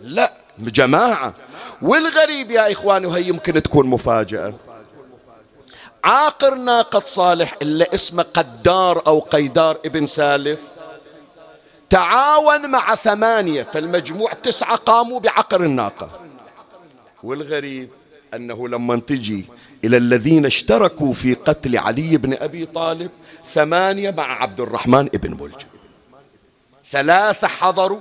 لا 0.00 0.32
جماعة. 0.58 1.34
والغريب 1.82 2.50
يا 2.50 2.72
إخواني 2.72 3.06
وهي 3.06 3.28
يمكن 3.28 3.62
تكون 3.62 3.86
مفاجأة. 3.86 4.54
عاقر 6.04 6.54
ناقة 6.54 7.02
صالح 7.06 7.56
اللي 7.62 7.86
اسمه 7.94 8.26
قدار 8.34 9.02
أو 9.06 9.20
قيدار 9.20 9.78
ابن 9.84 10.06
سالف 10.06 10.60
تعاون 11.90 12.70
مع 12.70 12.94
ثمانية 12.94 13.62
فالمجموع 13.62 14.32
تسعة 14.32 14.76
قاموا 14.76 15.20
بعقر 15.20 15.64
الناقة. 15.64 16.27
والغريب 17.22 17.88
أنه 18.34 18.68
لما 18.68 18.96
تجي 18.96 19.44
إلى 19.84 19.96
الذين 19.96 20.46
اشتركوا 20.46 21.12
في 21.12 21.34
قتل 21.34 21.78
علي 21.78 22.16
بن 22.16 22.32
أبي 22.32 22.66
طالب 22.66 23.10
ثمانية 23.54 24.10
مع 24.10 24.42
عبد 24.42 24.60
الرحمن 24.60 25.04
بن 25.04 25.30
ملجم 25.30 25.68
ثلاثة 26.90 27.48
حضروا 27.48 28.00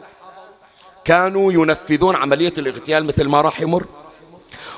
كانوا 1.05 1.53
ينفذون 1.53 2.15
عملية 2.15 2.53
الاغتيال 2.57 3.05
مثل 3.05 3.27
ما 3.27 3.41
راح 3.41 3.61
يمر. 3.61 3.85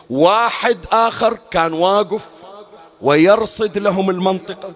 واحد 0.10 0.78
آخر 0.92 1.40
كان 1.52 1.74
واقف 1.74 2.26
ويرصد 3.02 3.78
لهم 3.78 4.10
المنطقة. 4.10 4.74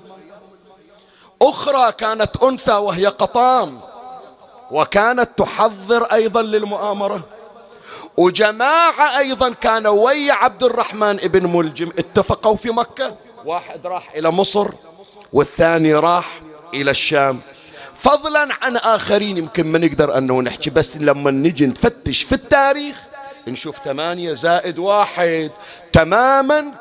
أخرى 1.42 1.92
كانت 1.92 2.38
أنثى 2.44 2.74
وهي 2.74 3.06
قطام 3.06 3.82
وكانت 4.72 5.30
تحضر 5.38 6.04
أيضا 6.04 6.42
للمؤامرة. 6.42 7.24
وجماعة 8.18 9.18
أيضا 9.18 9.54
كانوا 9.54 10.06
ويا 10.06 10.34
عبد 10.34 10.64
الرحمن 10.64 11.20
ابن 11.20 11.56
ملجم. 11.56 11.90
اتفقوا 12.00 12.56
في 12.56 12.70
مكة؟ 12.70 13.16
واحد 13.46 13.88
راح 13.88 14.12
إلى 14.16 14.32
مصر 14.32 14.68
والثاني 15.34 15.94
راح 15.94 16.42
إلى 16.74 16.92
الشام. 16.92 17.40
فضلا 17.96 18.48
عن 18.62 18.78
آخرين 18.78 19.38
يمكن 19.38 19.68
ما 19.68 19.80
نقدر 19.80 20.18
أنه 20.18 20.42
نحكي 20.42 20.70
بس 20.70 20.98
لما 20.98 21.32
نجي 21.32 21.68
نفتش 21.68 22.24
في 22.24 22.34
التاريخ 22.34 22.96
نشوف 23.48 23.78
ثمانية 23.78 24.34
زائد 24.34 24.80
واحد. 24.80 25.52
تماما 25.94 26.72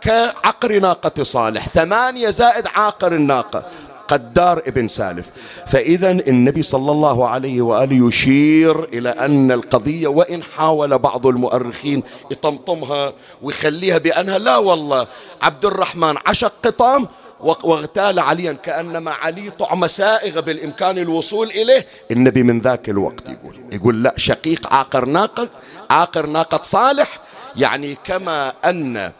كعقر 0.00 0.78
ناقة 0.78 1.22
صالح 1.22 1.68
ثمانية 1.68 2.30
زائد 2.30 2.66
عاقر 2.74 3.12
الناقة. 3.12 3.64
قدار 4.08 4.58
ابن 4.66 4.88
سالف. 4.88 5.30
فإذا 5.66 6.10
النبي 6.10 6.62
صلى 6.62 6.92
الله 6.92 7.28
عليه 7.28 7.62
وآله 7.62 8.08
يشير 8.08 8.84
إلى 8.84 9.08
أن 9.08 9.52
القضية 9.52 10.08
وإن 10.08 10.42
حاول 10.42 10.98
بعض 10.98 11.26
المؤرخين 11.26 12.02
يطمطمها 12.30 13.12
ويخليها 13.42 13.98
بأنها 13.98 14.38
لا 14.38 14.56
والله 14.56 15.06
عبد 15.42 15.64
الرحمن 15.64 16.14
عشق 16.26 16.52
قطام 16.64 17.08
واغتال 17.40 18.18
عليا 18.18 18.52
كأنما 18.52 19.10
علي 19.10 19.50
طعم 19.50 19.86
سائغة 19.86 20.40
بالإمكان 20.40 20.98
الوصول 20.98 21.50
إليه. 21.50 21.86
النبي 22.10 22.42
من 22.42 22.60
ذاك 22.60 22.88
الوقت 22.88 23.28
يقول 23.28 23.60
يقول 23.72 24.02
لا 24.02 24.14
شقيق 24.16 24.74
عاقر 24.74 25.04
ناقة 25.04 25.48
عاقر 25.90 26.26
ناقة 26.26 26.60
صالح. 26.62 27.20
يعني 27.56 27.96
كما 28.04 28.52
أن 28.64 29.12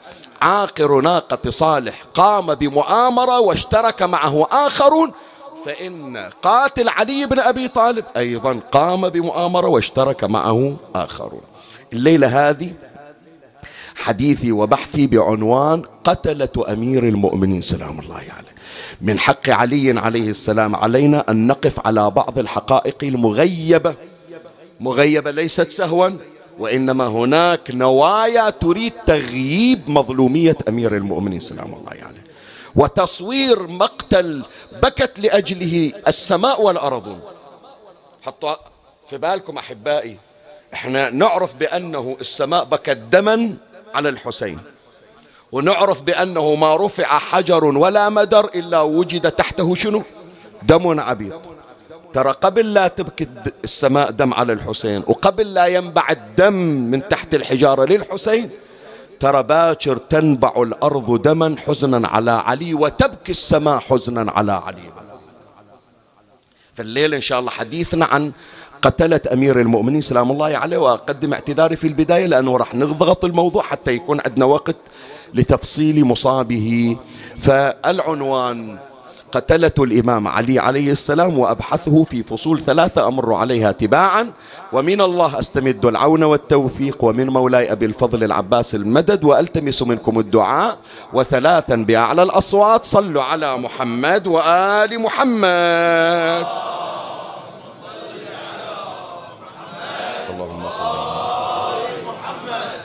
عاقر 0.43 1.01
ناقة 1.01 1.51
صالح 1.51 2.03
قام 2.15 2.55
بمؤامرة 2.55 3.41
واشترك 3.41 4.03
معه 4.03 4.47
آخرون 4.53 5.13
فإن 5.65 6.31
قاتل 6.43 6.89
علي 6.89 7.27
بن 7.27 7.39
أبي 7.39 7.69
طالب 7.69 8.05
أيضا 8.17 8.61
قام 8.73 9.09
بمؤامرة 9.09 9.69
واشترك 9.69 10.25
معه 10.25 10.77
آخرون. 10.95 11.41
الليلة 11.93 12.51
هذه 12.51 12.73
حديثي 13.97 14.53
وبحثي 14.53 15.07
بعنوان 15.07 15.83
قتلة 16.05 16.49
أمير 16.69 17.05
المؤمنين 17.09 17.61
سلام 17.61 18.01
الله 18.01 18.15
عليه. 18.15 18.27
يعني 18.27 18.47
من 19.01 19.19
حق 19.19 19.49
علي 19.51 20.01
عليه 20.01 20.31
السلام 20.31 20.77
علينا 20.77 21.25
أن 21.31 21.47
نقف 21.47 21.87
على 21.87 22.11
بعض 22.11 22.39
الحقائق 22.39 22.97
المغيبة. 23.03 23.95
مغيبة 24.81 25.31
ليست 25.31 25.71
سهوا. 25.71 26.11
وإنما 26.59 27.07
هناك 27.07 27.71
نوايا 27.71 28.51
تريد 28.51 28.93
تغييب 29.07 29.91
مظلومية 29.91 30.57
أمير 30.69 30.97
المؤمنين 30.97 31.41
سلام 31.41 31.75
الله 31.75 31.91
عليه. 31.91 32.01
يعني 32.01 32.23
وتصوير 32.77 33.67
مقتل 33.67 34.43
بكت 34.83 35.19
لأجله 35.21 35.93
السماء 36.09 36.63
والأرض 36.63 37.21
حطوا 38.23 38.55
في 39.11 39.19
بالكم 39.19 39.59
أحبائي 39.59 40.17
إحنا 40.75 41.11
نعرف 41.11 41.55
بأنه 41.55 42.17
السماء 42.21 42.65
بكت 42.65 42.99
دما 43.13 43.55
على 43.95 44.09
الحسين. 44.09 44.59
ونعرف 45.53 46.03
بأنه 46.03 46.55
ما 46.55 46.77
رفع 46.77 47.05
حجر 47.05 47.65
ولا 47.65 48.09
مدر 48.09 48.45
إلا 48.55 48.81
وجد 48.81 49.31
تحته 49.31 49.75
شنو؟ 49.75 50.03
دم 50.63 51.01
عبيط 51.01 51.58
ترى 52.13 52.31
قبل 52.31 52.75
لا 52.75 52.89
تبكي 52.89 53.27
السماء 53.65 54.11
دم 54.11 54.35
على 54.35 54.53
الحسين 54.53 55.03
وقبل 55.07 55.55
لا 55.55 55.67
ينبع 55.67 56.07
الدم 56.11 56.55
من 56.91 57.09
تحت 57.09 57.35
الحجارة 57.35 57.85
للحسين 57.85 58.51
ترى 59.21 59.43
باكر 59.43 59.97
تنبع 59.97 60.53
الأرض 60.57 61.23
دما 61.23 61.57
حزنا 61.67 62.09
على 62.09 62.31
علي 62.31 62.75
وتبكي 62.75 63.31
السماء 63.31 63.79
حزنا 63.79 64.31
على 64.31 64.53
علي. 64.53 64.89
فالليلة 66.75 67.17
إن 67.17 67.21
شاء 67.21 67.39
الله 67.41 67.51
حديثنا 67.51 68.05
عن 68.05 68.33
قتلت 68.83 69.27
أمير 69.27 69.61
المؤمنين 69.61 70.01
سلام 70.01 70.31
الله 70.31 70.57
عليه 70.57 70.79
وأقدم 70.79 71.33
اعتذاري 71.33 71.77
في 71.77 71.87
البداية 71.87 72.27
لأنه 72.27 72.57
راح 72.57 72.75
نضغط 72.75 73.25
الموضوع 73.25 73.63
حتى 73.63 73.93
يكون 73.93 74.21
عندنا 74.27 74.45
وقت 74.45 74.77
لتفصيل 75.35 76.05
مصابه. 76.05 76.97
فالعنوان 77.37 78.79
قتلة 79.33 79.73
الإمام 79.79 80.29
علي 80.29 80.59
عليه 80.59 80.91
السلام 80.93 81.39
وأبحثه 81.39 82.05
في 82.05 82.23
فصول 82.23 82.61
ثلاثة 82.61 83.09
أمر 83.09 83.35
عليها 83.35 83.73
تباعا. 83.73 84.31
ومن 84.73 85.01
الله 85.01 85.39
أستمد 85.39 85.85
العون 85.85 86.23
والتوفيق 86.23 87.05
ومن 87.05 87.27
مولاي 87.27 87.73
أبي 87.73 87.87
الفضل 87.87 88.25
العباس 88.25 88.75
المدد 88.75 89.25
وألتمس 89.25 89.83
منكم 89.83 90.19
الدعاء. 90.19 90.77
وثلاثا 91.13 91.75
بأعلى 91.75 92.23
الأصوات 92.23 92.85
صلوا 92.85 93.23
على 93.23 93.57
محمد 93.57 94.27
وآل 94.27 95.01
محمد. 95.01 96.47
اللهم 100.31 100.71
صل 100.71 100.85
على 100.99 101.91
محمد 102.07 102.81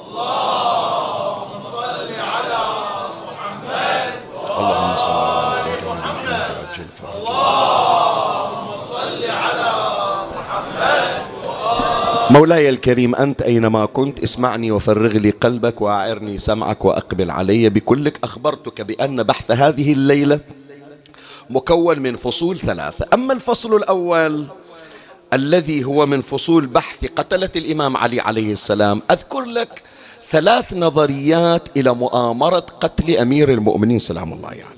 اللهم 0.00 1.52
صل 1.60 2.10
على 2.34 2.62
محمد 3.26 4.12
اللهم 4.58 4.96
صل 4.96 5.30
على 5.40 5.64
محمد 5.86 6.50
اللهم 7.16 8.68
صل 8.76 9.22
على 9.30 9.72
محمد 10.34 11.12
مولاي 12.30 12.68
الكريم 12.68 13.14
أنت 13.14 13.42
أينما 13.42 13.86
كنت 13.86 14.22
اسمعني 14.22 14.70
وفرغ 14.70 15.12
لي 15.12 15.30
قلبك 15.30 15.80
وأعرني 15.80 16.38
سمعك 16.38 16.84
وأقبل 16.84 17.30
علي 17.30 17.70
بكلك 17.70 18.18
أخبرتك 18.24 18.80
بأن 18.80 19.22
بحث 19.22 19.50
هذه 19.50 19.92
الليلة 19.92 20.40
مكون 21.50 21.98
من 21.98 22.16
فصول 22.16 22.58
ثلاثة 22.58 23.06
أما 23.14 23.32
الفصل 23.32 23.76
الأول 23.76 24.46
الذي 25.32 25.84
هو 25.84 26.06
من 26.06 26.20
فصول 26.20 26.66
بحث 26.66 27.04
قتلة 27.16 27.50
الإمام 27.56 27.96
علي 27.96 28.20
عليه 28.20 28.52
السلام 28.52 29.02
أذكر 29.10 29.44
لك 29.44 29.82
ثلاث 30.24 30.72
نظريات 30.72 31.68
إلى 31.76 31.94
مؤامرة 31.94 32.66
قتل 32.80 33.16
أمير 33.16 33.52
المؤمنين 33.52 33.98
سلام 33.98 34.32
الله 34.32 34.48
عليه 34.48 34.58
يعني. 34.58 34.74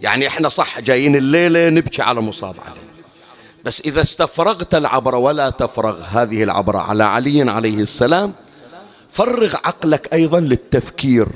يعني 0.00 0.26
إحنا 0.26 0.48
صح 0.48 0.80
جايين 0.80 1.16
الليلة 1.16 1.68
نبكي 1.68 2.02
على 2.02 2.20
مصاب 2.20 2.54
علي 2.66 2.85
بس 3.66 3.80
إذا 3.80 4.02
استفرغت 4.02 4.74
العبرة 4.74 5.16
ولا 5.16 5.50
تفرغ 5.50 6.00
هذه 6.02 6.42
العبرة 6.42 6.78
على 6.78 7.04
علي 7.04 7.50
عليه 7.50 7.76
السلام 7.76 8.32
فرغ 9.10 9.54
عقلك 9.64 10.12
أيضا 10.12 10.40
للتفكير. 10.40 11.28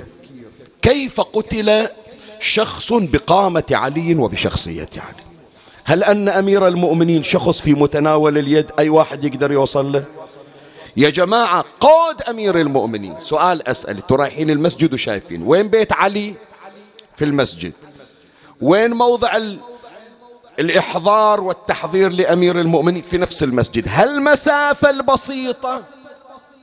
كيف 0.82 1.20
قتل 1.20 1.88
شخص 2.40 2.92
بقامة 2.92 3.64
علي 3.70 4.14
وبشخصية 4.14 4.88
علي؟ 4.96 5.24
هل 5.84 6.04
أن 6.04 6.28
أمير 6.28 6.66
المؤمنين 6.66 7.22
شخص 7.22 7.60
في 7.60 7.74
متناول 7.74 8.38
اليد 8.38 8.70
أي 8.78 8.88
واحد 8.88 9.24
يقدر 9.24 9.52
يوصل 9.52 9.92
له؟ 9.92 10.04
يا 10.96 11.10
جماعة 11.10 11.64
قود 11.80 12.22
أمير 12.28 12.60
المؤمنين. 12.60 13.14
سؤال 13.18 13.68
أسأل 13.68 14.06
ترايحين 14.06 14.50
المسجد 14.50 14.94
وشايفين 14.94 15.42
وين 15.42 15.68
بيت 15.68 15.92
علي؟ 15.92 16.34
في 17.16 17.24
المسجد. 17.24 17.72
وين 18.60 18.90
موضع 18.90 19.36
الإحضار 20.60 21.40
والتحضير 21.40 22.12
لأمير 22.12 22.60
المؤمنين 22.60 23.02
في 23.02 23.18
نفس 23.18 23.42
المسجد. 23.42 23.84
هل 23.88 24.08
المسافة 24.08 24.90
البسيطة 24.90 25.82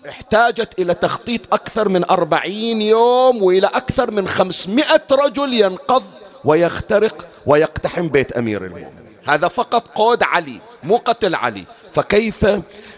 احتاجت 0.10 0.80
إلى 0.80 0.94
تخطيط 0.94 1.54
أكثر 1.54 1.90
من 1.90 2.10
أربعين 2.10 2.82
يوم 2.82 3.44
وإلى 3.44 3.68
أكثر 3.68 4.12
من 4.12 4.28
خمسمائة 4.28 5.02
رجل 5.12 5.54
ينقض 5.54 6.04
ويخترق 6.46 7.28
ويقتحم 7.46 8.08
بيت 8.08 8.32
أمير 8.32 8.66
المؤمنين؟ 8.66 9.08
هذا 9.26 9.48
فقط 9.48 9.88
قود 9.88 10.24
علي 10.24 10.62
مو 10.84 10.96
قتل 10.96 11.36
علي. 11.36 11.64
فكيف 11.92 12.46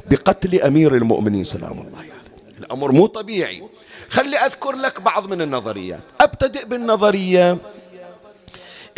بقتل 0.09 0.61
أمير 0.61 0.95
المؤمنين؟ 0.95 1.43
سلام 1.43 1.71
الله 1.71 1.97
عليه. 1.97 2.09
يعني. 2.09 2.59
الأمر 2.59 2.91
مو 2.91 3.05
طبيعي. 3.05 3.63
خلي 4.09 4.37
أذكر 4.37 4.71
لك 4.71 5.01
بعض 5.01 5.27
من 5.27 5.41
النظريات. 5.41 6.03
أبتدئ 6.21 6.65
بالنظرية 6.65 7.57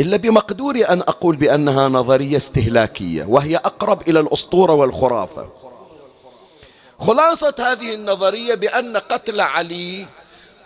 إلا 0.02 0.18
بمقدوري 0.18 0.86
أن 0.86 1.02
أقول 1.02 1.36
بأنها 1.36 1.90
نظرية 1.90 2.38
استهلاكية 2.38 3.24
وهي 3.24 3.58
أقرب 3.58 4.10
إلى 4.10 4.20
الأسطورة 4.20 4.74
والخرافة. 4.74 5.50
خلاصة 7.00 7.56
هذه 7.60 7.94
النظرية 7.96 8.56
بأن 8.56 8.98
قتل 8.98 9.42
علي 9.42 10.06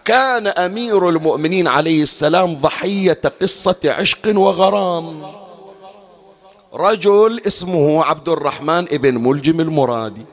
كان 0.05 0.47
أمير 0.47 1.09
المؤمنين 1.09 1.67
عليه 1.67 2.01
السلام 2.03 2.55
ضحية 2.55 3.21
قصة 3.41 3.75
عشق 3.85 4.39
وغرام. 4.39 5.23
رجل 6.73 7.41
اسمه 7.47 8.03
عبد 8.03 8.29
الرحمن 8.29 8.83
ابن 8.91 9.17
ملجم 9.17 9.59
المرادي. 9.59 10.25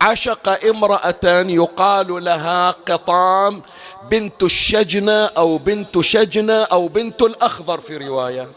عشق 0.00 0.64
امرأة 0.68 1.24
يقال 1.48 2.24
لها 2.24 2.70
قطام 2.70 3.62
بنت 4.10 4.42
الشجنة 4.42 5.26
أو 5.26 5.58
بنت 5.58 6.00
شجنة 6.00 6.62
أو 6.62 6.88
بنت 6.88 7.22
الأخضر 7.22 7.80
في 7.80 7.96
رواية. 7.96 8.48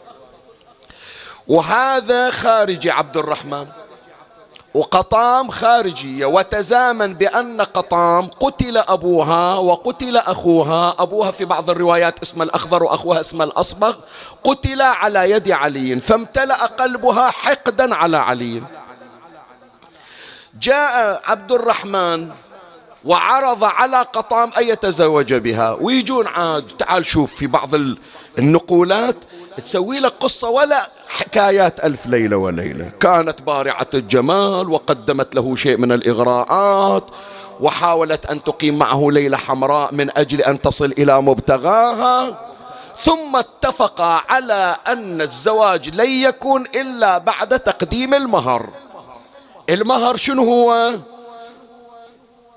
وهذا 1.48 2.32
خارجي 2.32 2.92
عبد 2.92 3.18
الرحمن. 3.18 3.68
وقطام 4.74 5.52
خارجية. 5.52 6.26
وتزامن 6.26 7.14
بأن 7.14 7.62
قطام 7.62 8.30
قتل 8.40 8.78
أبوها 8.78 9.56
وقتل 9.56 10.18
أخوها. 10.18 10.96
أبوها 11.00 11.32
في 11.32 11.46
بعض 11.46 11.70
الروايات 11.70 12.20
اسم 12.20 12.42
الأخضر 12.42 12.84
وأخوها 12.84 13.20
اسم 13.20 13.42
الأصبغ. 13.42 13.96
قتل 14.44 14.82
على 14.82 15.32
يد 15.32 15.52
علي. 15.52 16.02
فامتلأ 16.02 16.66
قلبها 16.66 17.32
حقدا 17.32 17.96
على 17.96 18.18
علي. 18.18 18.64
جاء 20.62 21.22
عبد 21.26 21.52
الرحمن 21.52 22.30
وعرض 23.06 23.64
على 23.64 23.98
قطام 23.98 24.52
أن 24.58 24.64
يتزوج 24.64 25.34
بها. 25.34 25.78
ويجون 25.82 26.28
عاد 26.28 26.66
تعال 26.80 27.06
شوف 27.06 27.36
في 27.36 27.48
بعض 27.48 27.70
النقولات 28.40 29.16
تسوي 29.58 30.00
لك 30.00 30.14
قصة 30.20 30.50
ولا 30.50 30.84
حكايات 31.10 31.86
ألف 31.86 32.06
ليلة 32.06 32.38
وليلة. 32.38 32.92
كانت 33.00 33.42
بارعة 33.42 33.88
الجمال 33.94 34.70
وقدمت 34.70 35.36
له 35.36 35.56
شيء 35.56 35.78
من 35.78 35.92
الإغراءات 35.92 37.04
وحاولت 37.60 38.26
أن 38.26 38.44
تقيم 38.44 38.78
معه 38.78 39.08
ليلة 39.12 39.38
حمراء 39.38 39.94
من 39.94 40.18
أجل 40.18 40.42
أن 40.42 40.62
تصل 40.62 40.94
إلى 40.98 41.22
مبتغاها. 41.22 42.38
ثم 43.02 43.36
اتفقا 43.36 44.22
على 44.30 44.76
أن 44.88 45.22
الزواج 45.22 45.96
لن 45.96 46.10
يكون 46.10 46.66
إلا 46.76 47.18
بعد 47.18 47.60
تقديم 47.60 48.14
المهر. 48.14 48.70
المهر 49.70 50.18
شنو 50.18 50.44
هو؟ 50.44 50.94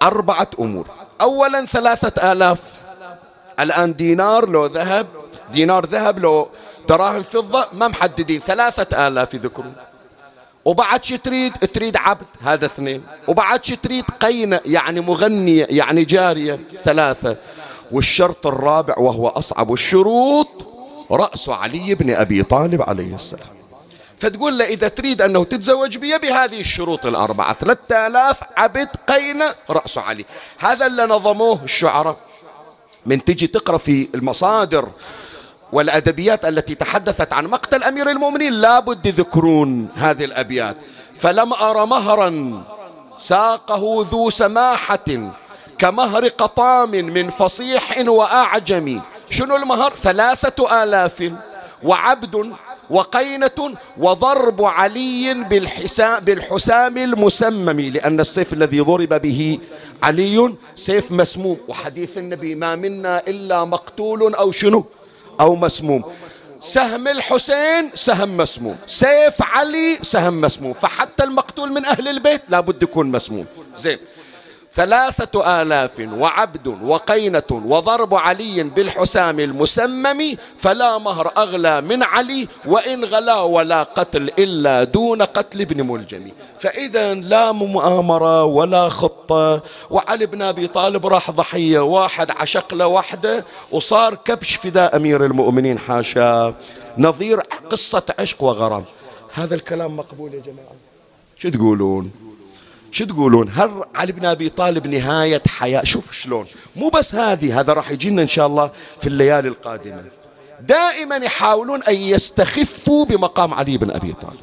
أربعة 0.02 0.50
أمور. 0.60 0.86
أولا 1.20 1.64
ثلاثة 1.64 2.32
آلاف. 2.32 2.62
الآن 3.60 3.94
دينار 3.94 4.48
لو 4.48 4.66
ذهب 4.66 5.06
دينار 5.52 5.86
ذهب 5.86 6.18
لو 6.18 6.48
دراهم 6.88 7.22
فضة 7.22 7.66
ما 7.72 7.88
محددين. 7.88 8.40
ثلاثة 8.40 9.06
آلاف 9.06 9.34
يذكرون. 9.34 9.74
وبعد 10.64 11.04
شي 11.04 11.16
تريد 11.16 11.52
تريد 11.52 11.96
عبد 11.96 12.26
هذا 12.42 12.66
اثنين. 12.66 13.02
وبعد 13.28 13.64
شي 13.64 13.76
تريد 13.76 14.04
قينة 14.20 14.60
يعني 14.64 15.00
مغنية 15.00 15.66
يعني 15.70 16.04
جارية 16.04 16.60
ثلاثة. 16.84 17.36
والشرط 17.92 18.46
الرابع 18.46 18.94
وهو 18.98 19.28
أصعب 19.28 19.72
الشروط 19.72 20.48
رأس 21.10 21.48
علي 21.48 21.94
بن 21.94 22.14
أبي 22.14 22.42
طالب 22.42 22.82
عليه 22.82 23.14
السلام. 23.14 23.55
فتقول 24.18 24.58
له 24.58 24.64
إذا 24.64 24.88
تريد 24.88 25.22
أنه 25.22 25.44
تتزوج 25.44 25.96
بي 25.96 26.18
بهذه 26.18 26.60
الشروط 26.60 27.06
الأربعة. 27.06 27.52
ثلاثة 27.52 28.06
آلاف 28.06 28.40
عبد 28.56 28.88
قينة 29.08 29.54
رأس 29.70 29.98
علي. 29.98 30.24
هذا 30.58 30.86
اللي 30.86 31.02
نظموه 31.02 31.60
الشعراء. 31.64 32.16
من 33.06 33.24
تجي 33.24 33.46
تقرأ 33.46 33.78
في 33.78 34.08
المصادر 34.14 34.88
والأدبيات 35.72 36.44
التي 36.44 36.74
تحدثت 36.74 37.32
عن 37.32 37.46
مقتل 37.46 37.82
أمير 37.82 38.10
المؤمنين 38.10 38.52
لابد 38.52 39.06
يذكرون 39.06 39.88
هذه 39.96 40.24
الأبيات. 40.24 40.76
فلم 41.18 41.52
أر 41.52 41.86
مهرا 41.86 42.62
ساقه 43.18 44.06
ذو 44.10 44.30
سماحة 44.30 45.30
كمهر 45.78 46.28
قطام 46.28 46.90
من 46.90 47.30
فصيح 47.30 47.98
وأعجمي. 47.98 49.02
شنو 49.30 49.56
المهر؟ 49.56 49.94
ثلاثة 49.94 50.82
آلاف 50.82 51.32
وعبد 51.82 52.52
وقينة 52.90 53.74
وضرب 53.98 54.62
علي 54.62 55.34
بالحسام, 55.34 56.24
بالحسام 56.24 56.98
المسمم 56.98 57.80
لأن 57.80 58.20
السيف 58.20 58.52
الذي 58.52 58.80
ضرب 58.80 59.14
به 59.22 59.58
علي 60.02 60.54
سيف 60.74 61.12
مسموم. 61.12 61.56
وحديث 61.68 62.18
النبي 62.18 62.54
ما 62.54 62.76
منا 62.76 63.22
إلا 63.28 63.64
مقتول 63.64 64.34
أو 64.34 64.52
شنو؟ 64.52 64.84
أو 65.40 65.56
مسموم. 65.56 66.04
سهم 66.60 67.08
الحسين 67.08 67.90
سهم 67.94 68.36
مسموم 68.36 68.76
سيف 68.86 69.42
علي 69.42 69.98
سهم 70.02 70.40
مسموم. 70.40 70.72
فحتى 70.72 71.24
المقتول 71.24 71.72
من 71.72 71.84
أهل 71.84 72.08
البيت 72.08 72.42
لابد 72.48 72.82
يكون 72.82 73.06
مسموم. 73.10 73.46
زين. 73.76 73.98
ثلاثة 74.76 75.62
آلاف 75.62 76.08
وعبد 76.12 76.66
وقينة 76.66 77.50
وضرب 77.50 78.14
علي 78.14 78.62
بالحسام 78.62 79.40
المسمم 79.40 80.36
فلا 80.56 80.98
مهر 80.98 81.32
أغلى 81.36 81.80
من 81.80 82.02
علي 82.02 82.48
وإن 82.66 83.04
غلا 83.04 83.40
ولا 83.40 83.82
قتل 83.82 84.30
إلا 84.38 84.84
دون 84.84 85.22
قتل 85.22 85.60
ابن 85.60 85.86
ملجم. 85.86 86.32
فإذا 86.60 87.14
لا 87.14 87.52
مؤامرة 87.52 88.44
ولا 88.44 88.88
خطة 88.88 89.62
وعلي 89.90 90.26
بن 90.26 90.42
أبي 90.42 90.66
طالب 90.66 91.06
راح 91.06 91.30
ضحية 91.30 91.80
واحد 91.80 92.30
عشق 92.30 92.74
له 92.74 92.86
وحده 92.86 93.44
وصار 93.72 94.14
كبش 94.14 94.54
فداء 94.54 94.96
أمير 94.96 95.24
المؤمنين 95.24 95.78
حاشا. 95.78 96.54
نظير 96.98 97.40
قصة 97.70 98.02
عشق 98.18 98.42
وغرام. 98.42 98.84
هذا 99.32 99.54
الكلام 99.54 99.96
مقبول 99.96 100.34
يا 100.34 100.40
جماعة. 100.40 100.76
شو 101.38 101.48
تقولون؟ 101.48 102.25
شو 102.92 103.04
تقولون؟ 103.04 103.50
هل 103.54 103.84
علي 103.94 104.12
بن 104.12 104.24
أبي 104.24 104.48
طالب 104.48 104.86
نهاية 104.86 105.42
حياة؟ 105.48 105.84
شوف 105.84 106.12
شلون. 106.12 106.46
مو 106.76 106.88
بس 106.88 107.14
هذه 107.14 107.60
هذا 107.60 107.72
راح 107.72 107.90
يجينا 107.90 108.22
إن 108.22 108.28
شاء 108.28 108.46
الله 108.46 108.70
في 109.00 109.06
الليالي 109.06 109.48
القادمة. 109.48 110.04
دائما 110.60 111.16
يحاولون 111.16 111.82
أن 111.82 111.94
يستخفوا 111.94 113.04
بمقام 113.04 113.54
علي 113.54 113.78
بن 113.78 113.90
أبي 113.90 114.12
طالب. 114.12 114.40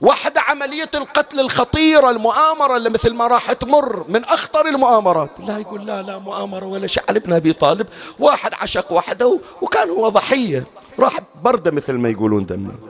واحدة 0.00 0.40
عملية 0.40 0.90
القتل 0.94 1.40
الخطيرة 1.40 2.10
المؤامرة 2.10 2.76
اللي 2.76 2.90
مثل 2.90 3.14
ما 3.14 3.26
راح 3.26 3.52
تمر 3.52 4.04
من 4.08 4.24
أخطر 4.24 4.66
المؤامرات. 4.68 5.30
لا 5.46 5.58
يقول 5.58 5.86
لا 5.86 6.02
لا 6.02 6.18
مؤامرة 6.18 6.66
ولا 6.66 6.86
شيء. 6.86 7.02
علي 7.08 7.20
بن 7.20 7.32
أبي 7.32 7.52
طالب 7.52 7.86
واحد 8.18 8.54
عشق 8.54 8.92
وحده 8.92 9.38
وكان 9.62 9.90
هو 9.90 10.08
ضحية. 10.08 10.66
راح 10.98 11.18
بردة 11.42 11.70
مثل 11.70 11.92
ما 11.92 12.08
يقولون 12.08 12.46
دمه. 12.46 12.89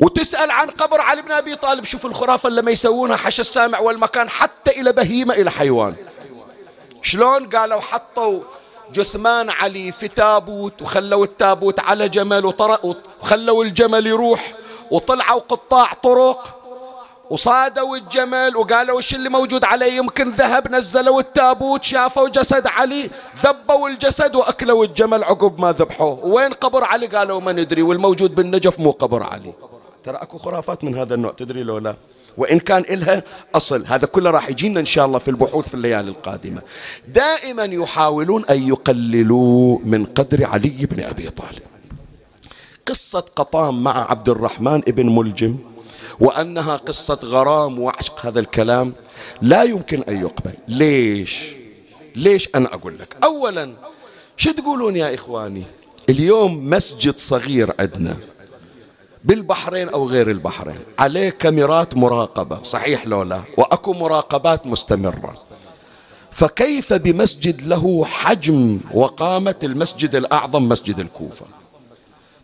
وتسأل 0.00 0.50
عن 0.50 0.70
قبر 0.70 1.00
علي 1.00 1.22
بن 1.22 1.32
أبي 1.32 1.56
طالب. 1.56 1.84
شوف 1.84 2.06
الخرافة 2.06 2.48
لما 2.48 2.70
يسوونها 2.70 3.16
حش 3.16 3.40
السامع 3.40 3.78
والمكان 3.78 4.28
حتى 4.28 4.80
إلى 4.80 4.92
بهيمة 4.92 5.34
إلى 5.34 5.50
حيوان. 5.50 5.94
شلون 7.02 7.46
قالوا 7.46 7.80
حطوا 7.80 8.40
جثمان 8.92 9.50
علي 9.50 9.92
في 9.92 10.08
تابوت 10.08 10.82
وخلوا 10.82 11.24
التابوت 11.24 11.80
على 11.80 12.08
جمل 12.08 12.46
وخلوا 12.46 13.64
الجمل 13.64 14.06
يروح 14.06 14.52
وطلعوا 14.90 15.40
قطاع 15.40 15.92
طرق 15.92 16.54
وصادوا 17.30 17.96
الجمل 17.96 18.56
وقالوا 18.56 18.96
وش 18.96 19.14
اللي 19.14 19.28
موجود 19.28 19.64
عليه؟ 19.64 19.92
يمكن 19.92 20.30
ذهب 20.30 20.70
نزلوا 20.70 21.20
التابوت 21.20 21.84
شافوا 21.84 22.28
جسد 22.28 22.66
علي 22.66 23.10
ذبوا 23.44 23.88
الجسد 23.88 24.36
وأكلوا 24.36 24.84
الجمل 24.84 25.24
عقب 25.24 25.60
ما 25.60 25.72
ذبحوه. 25.72 26.24
وين 26.24 26.52
قبر 26.52 26.84
علي؟ 26.84 27.06
قالوا 27.06 27.40
ما 27.40 27.52
ندري 27.52 27.82
والموجود 27.82 28.34
بالنجف 28.34 28.80
مو 28.80 28.90
قبر 28.90 29.22
علي. 29.22 29.52
ترى 30.04 30.16
اكو 30.16 30.38
خرافات 30.38 30.84
من 30.84 30.98
هذا 30.98 31.14
النوع 31.14 31.32
تدري 31.32 31.62
لو 31.62 31.78
لا؟ 31.78 31.96
وإن 32.36 32.58
كان 32.58 32.82
إلها 32.90 33.22
أصل. 33.54 33.84
هذا 33.86 34.06
كله 34.06 34.30
راح 34.30 34.50
يجينا 34.50 34.80
إن 34.80 34.84
شاء 34.84 35.06
الله 35.06 35.18
في 35.18 35.28
البحوث 35.28 35.68
في 35.68 35.74
الليالي 35.74 36.10
القادمة. 36.10 36.62
دائما 37.08 37.64
يحاولون 37.64 38.44
أن 38.44 38.68
يقللوا 38.68 39.78
من 39.84 40.04
قدر 40.04 40.46
علي 40.46 40.86
بن 40.86 41.00
أبي 41.00 41.30
طالب. 41.30 41.62
قصة 42.86 43.20
قطام 43.20 43.84
مع 43.84 44.10
عبد 44.10 44.28
الرحمن 44.28 44.82
ابن 44.88 45.16
ملجم 45.16 45.56
وأنها 46.20 46.76
قصة 46.76 47.18
غرام 47.24 47.78
وعشق 47.78 48.26
هذا 48.26 48.40
الكلام 48.40 48.92
لا 49.42 49.62
يمكن 49.62 50.02
أن 50.02 50.20
يقبل. 50.20 50.52
ليش؟ 50.68 51.46
ليش 52.16 52.48
أنا 52.54 52.74
أقول 52.74 52.98
لك؟ 52.98 53.16
أولا 53.24 53.72
شو 54.36 54.52
تقولون 54.52 54.96
يا 54.96 55.14
إخواني؟ 55.14 55.62
اليوم 56.10 56.70
مسجد 56.70 57.18
صغير 57.18 57.72
عندنا. 57.80 58.16
بالبحرين 59.28 59.88
أو 59.88 60.08
غير 60.08 60.30
البحرين. 60.30 60.80
عليه 60.98 61.30
كاميرات 61.30 61.96
مراقبة. 61.96 62.62
صحيح 62.62 63.06
لو 63.06 63.22
لا؟ 63.22 63.40
وأكو 63.58 63.92
مراقبات 63.92 64.66
مستمرة. 64.66 65.34
فكيف 66.30 66.92
بمسجد 66.92 67.62
له 67.62 68.04
حجم 68.04 68.80
وقامة 68.94 69.54
المسجد 69.62 70.14
الأعظم 70.14 70.68
مسجد 70.68 70.98
الكوفة؟ 70.98 71.46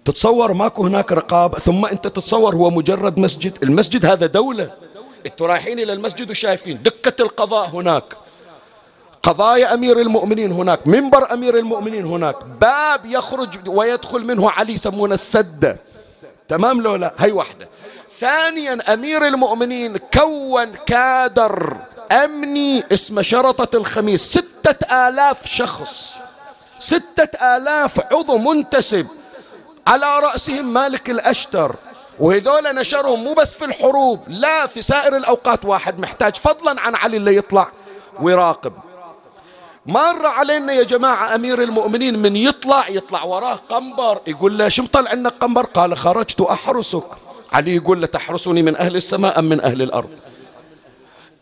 تتصور 0.05 0.53
ماكو 0.53 0.85
هناك 0.85 1.12
رقابة 1.12 1.59
ثم 1.59 1.87
أنت 1.87 2.07
تتصور 2.07 2.55
هو 2.55 2.70
مجرد 2.70 3.18
مسجد. 3.18 3.59
المسجد 3.62 4.07
هذا 4.07 4.27
دولة. 4.27 4.70
أنتوا 5.27 5.47
رايحين 5.47 5.79
إلى 5.79 5.92
المسجد 5.92 6.31
وشايفين 6.31 6.83
دكة 6.83 7.23
القضاء 7.23 7.68
هناك. 7.68 8.16
قضايا 9.23 9.75
أمير 9.75 10.01
المؤمنين 10.01 10.53
هناك 10.53 10.87
منبر 10.87 11.33
أمير 11.33 11.59
المؤمنين 11.59 12.05
هناك. 12.05 12.37
باب 12.61 13.07
يخرج 13.07 13.68
ويدخل 13.68 14.25
منه 14.25 14.51
علي 14.51 14.73
يسمونه 14.73 15.14
السدة. 15.14 15.79
تمام 16.48 16.80
لو 16.80 16.96
لا؟ 16.96 17.14
هي 17.18 17.33
واحدة. 17.33 17.68
ثانيا 18.20 18.94
أمير 18.94 19.26
المؤمنين 19.26 19.96
كون 19.96 20.74
كادر 20.74 21.76
أمني 22.12 22.85
اسمه 22.92 23.22
شرطة 23.22 23.76
الخميس. 23.76 24.22
ستة 24.33 25.09
آلاف 25.09 25.46
شخص. 25.46 26.16
ستة 26.78 27.57
آلاف 27.57 28.12
عضو 28.12 28.38
منتسب. 28.38 29.07
على 29.87 30.18
رأسهم 30.18 30.72
مالك 30.72 31.11
الأشتر. 31.11 31.76
وهذول 32.18 32.74
نشرهم 32.74 33.24
مو 33.24 33.33
بس 33.33 33.54
في 33.54 33.64
الحروب 33.64 34.20
لا 34.28 34.66
في 34.66 34.83
سائر 34.83 35.16
الأوقات. 35.16 35.64
واحد 35.64 35.98
محتاج 35.98 36.37
فضلا 36.37 36.80
عن 36.80 36.94
علي 36.94 37.16
اللي 37.16 37.37
يطلع 37.37 37.68
ويراقب. 38.20 38.72
مر 39.87 40.27
علينا 40.27 40.73
يا 40.73 40.83
جماعة 40.83 41.35
أمير 41.35 41.62
المؤمنين 41.62 42.18
من 42.18 42.37
يطلع 42.37 42.88
يطلع 42.88 43.25
وراه 43.25 43.61
قنبر 43.68 44.20
يقول 44.27 44.59
له 44.59 44.68
شو 44.68 44.83
مطلع 44.83 45.11
عندك 45.11 45.33
قنبر؟ 45.40 45.66
قال 45.66 45.97
خرجت 45.97 46.40
أحرسك. 46.40 47.05
علي 47.53 47.77
يقول 47.77 48.01
له 48.01 48.07
تحرسني 48.07 48.62
من 48.62 48.77
أهل 48.77 48.97
السماء 48.97 49.38
أم 49.38 49.44
من 49.44 49.61
أهل 49.61 49.83
الأرض؟ 49.83 50.09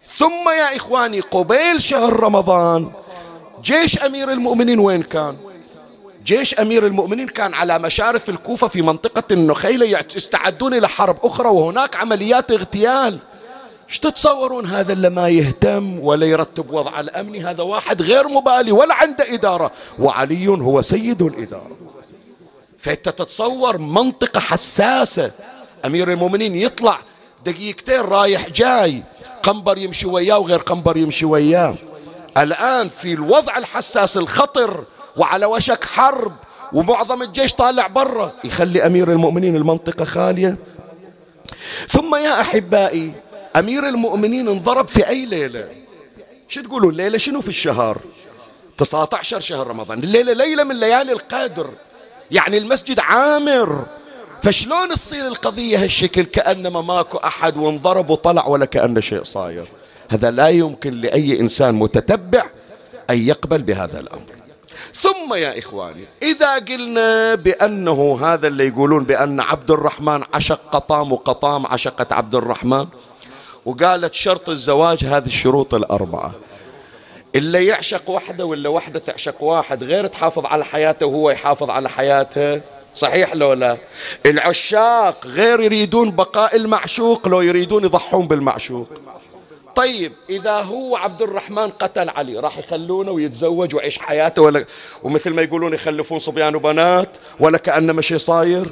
ثم 0.07 0.49
يا 0.59 0.77
إخواني 0.77 1.21
قبيل 1.21 1.83
شهر 1.83 2.21
رمضان 2.21 2.91
جيش 3.63 3.99
أمير 4.03 4.33
المؤمنين 4.33 4.79
وين 4.79 5.03
كان؟ 5.03 5.37
جيش 6.25 6.55
أمير 6.55 6.87
المؤمنين 6.87 7.29
كان 7.29 7.55
على 7.55 7.79
مشارف 7.79 8.29
الكوفة 8.29 8.69
في 8.69 8.83
منطقة 8.83 9.23
النخيلة 9.31 10.05
يستعدون 10.17 10.75
إلى 10.75 10.89
حرب 10.89 11.17
أخرى 11.23 11.49
وهناك 11.49 11.97
عمليات 11.97 12.51
اغتيال. 12.51 13.19
إيش 13.93 13.99
تتصورون 13.99 14.67
هذا 14.67 14.93
اللي 14.93 15.11
ما 15.11 15.29
يهتم 15.29 16.01
ولا 16.01 16.27
يرتب 16.27 16.71
وضع 16.71 17.01
الأمني 17.01 17.45
هذا 17.45 17.63
واحد 17.63 18.03
غير 18.03 18.29
مبالي 18.29 18.73
ولا 18.73 18.95
عنده 18.95 19.35
إدارة. 19.35 19.71
وعلي 19.99 20.49
هو 20.49 20.83
سيد 20.83 21.23
الإدارة. 21.23 21.77
فأنت 22.79 23.09
تتصور 23.09 23.79
منطقة 23.79 24.41
حساسة. 24.41 25.31
أمير 25.87 26.13
المؤمنين 26.13 26.57
يطلع 26.57 26.99
دقيقتين 27.47 28.01
رايح 28.01 28.49
جاي 28.49 29.03
قنبر 29.43 29.79
يمشي 29.79 30.07
وياه 30.07 30.39
وغير 30.39 30.59
قنبر 30.59 30.97
يمشي 30.97 31.25
وياه. 31.25 31.75
الآن 32.39 32.89
في 32.89 33.13
الوضع 33.13 33.57
الحساس 33.57 34.17
الخطر 34.17 34.85
وعلى 35.17 35.47
وشك 35.47 35.85
حرب 35.85 36.33
ومعظم 36.73 37.23
الجيش 37.23 37.55
طالع 37.55 37.87
برا. 37.87 38.33
يخلي 38.45 38.87
أمير 38.87 39.13
المؤمنين 39.13 39.57
المنطقة 39.57 40.05
خالية. 40.05 40.57
ثم 41.89 42.15
يا 42.15 42.41
أحبائي 42.41 43.13
أمير 43.57 43.88
المؤمنين 43.88 44.49
انضرب 44.49 44.88
في 44.88 45.09
أي 45.09 45.27
ليلة؟ 45.27 45.69
شو 46.49 46.62
تقولوا 46.62 46.91
الليلة 46.91 47.19
شنو 47.19 47.41
في 47.41 47.49
الشهر؟ 47.49 47.99
19 48.79 49.41
شهر 49.41 49.67
رمضان 49.67 49.99
الليلة 49.99 50.33
ليلة 50.33 50.65
من 50.65 50.81
ليالي 50.81 51.12
القدر 51.12 51.71
يعني 52.31 52.59
المسجد 52.59 53.01
عامر. 53.01 53.87
فشلون 54.43 54.88
تصير 54.88 55.29
القضية 55.29 55.85
هالشكل 55.85 56.25
كأنما 56.25 56.81
ماكو 56.81 57.19
أحد 57.19 57.57
وانضرب 57.57 58.11
وطلع 58.11 58.47
ولا 58.47 58.65
كأن 58.65 59.01
شيء 59.01 59.25
صاير؟ 59.25 59.67
هذا 60.11 60.31
لا 60.31 60.49
يمكن 60.49 60.91
لأي 60.91 61.41
إنسان 61.41 61.75
متتبع 61.75 62.45
أن 63.11 63.19
يقبل 63.19 63.62
بهذا 63.62 64.01
الأمر. 64.01 64.43
ثم 64.95 65.35
يا 65.35 65.59
إخواني 65.59 66.05
إذا 66.23 66.59
قلنا 66.59 67.35
بأنه 67.35 68.19
هذا 68.23 68.47
اللي 68.47 68.67
يقولون 68.67 69.05
بأن 69.05 69.41
عبد 69.41 69.71
الرحمن 69.71 70.23
عشق 70.35 70.61
قطام 70.73 71.12
وقطام 71.12 71.67
عشقت 71.67 72.12
عبد 72.12 72.35
الرحمن 72.35 72.87
وقالت 73.66 74.14
شرط 74.14 74.48
الزواج 74.48 75.05
هذه 75.05 75.27
الشروط 75.27 75.75
الأربعة. 75.75 76.33
اللي 77.37 77.66
يعشق 77.66 78.11
وحده 78.11 78.44
ولا 78.44 78.68
وحدة 78.68 78.98
تعشق 78.98 79.42
واحد 79.42 79.85
غير 79.85 80.07
تحافظ 80.07 80.46
على 80.46 80.64
حياته 80.64 81.07
وهو 81.07 81.31
يحافظ 81.31 81.70
على 81.70 81.88
حياتها 81.90 82.61
صحيح 82.94 83.35
لو 83.35 83.53
لا؟ 83.53 83.77
العشاق 84.27 85.27
غير 85.27 85.61
يريدون 85.61 86.11
بقاء 86.11 86.57
المعشوق 86.57 87.29
لو 87.29 87.40
يريدون 87.40 87.85
يضحون 87.85 88.27
بالمعشوق. 88.27 88.88
طيب 89.77 90.12
إذا 90.31 90.61
هو 90.61 90.96
عبد 90.96 91.22
الرحمن 91.22 91.70
قتل 91.70 92.09
علي 92.09 92.38
راح 92.38 92.59
يخلونه 92.59 93.11
ويتزوج 93.11 93.75
ويعيش 93.75 93.98
حياته 93.98 94.42
ولا 94.42 94.64
ومثل 95.03 95.35
ما 95.35 95.42
يقولون 95.42 95.75
يخلفون 95.75 96.18
صبيان 96.18 96.55
وبنات 96.55 97.09
ولا 97.40 97.59
كأنما 97.59 98.03
شيء 98.03 98.18
صاير؟ 98.18 98.66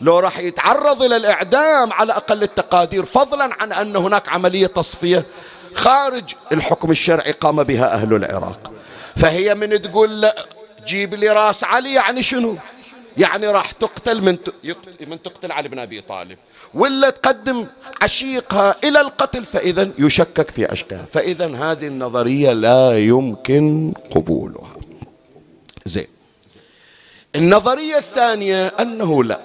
لو 0.00 0.18
راح 0.18 0.38
يتعرض 0.38 1.02
إلى 1.02 1.16
الإعدام 1.16 1.92
على 1.92 2.12
أقل 2.12 2.42
التقادير 2.42 3.04
فضلا 3.04 3.50
عن 3.60 3.72
أن 3.72 3.96
هناك 3.96 4.28
عملية 4.28 4.66
تصفية 4.66 5.24
خارج 5.74 6.34
الحكم 6.52 6.90
الشرعي 6.90 7.32
قام 7.32 7.62
بها 7.62 7.92
أهل 7.94 8.14
العراق. 8.14 8.72
فهي 9.16 9.54
من 9.54 9.82
تقول 9.82 10.20
لا 10.20 10.46
جيب 10.86 11.14
لي 11.14 11.28
راس 11.28 11.64
علي 11.64 11.94
يعني 11.94 12.22
شنو؟ 12.22 12.56
يعني 13.16 13.46
راح 13.46 13.70
تقتل 13.70 14.22
من 14.22 14.36
من 15.06 15.22
تقتل 15.22 15.52
علي 15.52 15.68
بن 15.68 15.78
أبي 15.78 16.00
طالب. 16.00 16.38
ولا 16.74 17.10
تقدم 17.10 17.66
عشيقها 18.02 18.74
إلى 18.84 19.00
القتل 19.00 19.44
فاذا 19.44 19.90
يشكك 19.98 20.50
في 20.50 20.64
عشقها. 20.64 21.04
فاذا 21.12 21.46
هذه 21.56 21.86
النظرية 21.86 22.52
لا 22.52 22.98
يمكن 22.98 23.92
قبولها. 24.10 24.68
زين. 25.84 26.06
النظرية 27.36 27.96
الثانية 27.96 28.66
أنه 28.66 29.24
لا. 29.24 29.40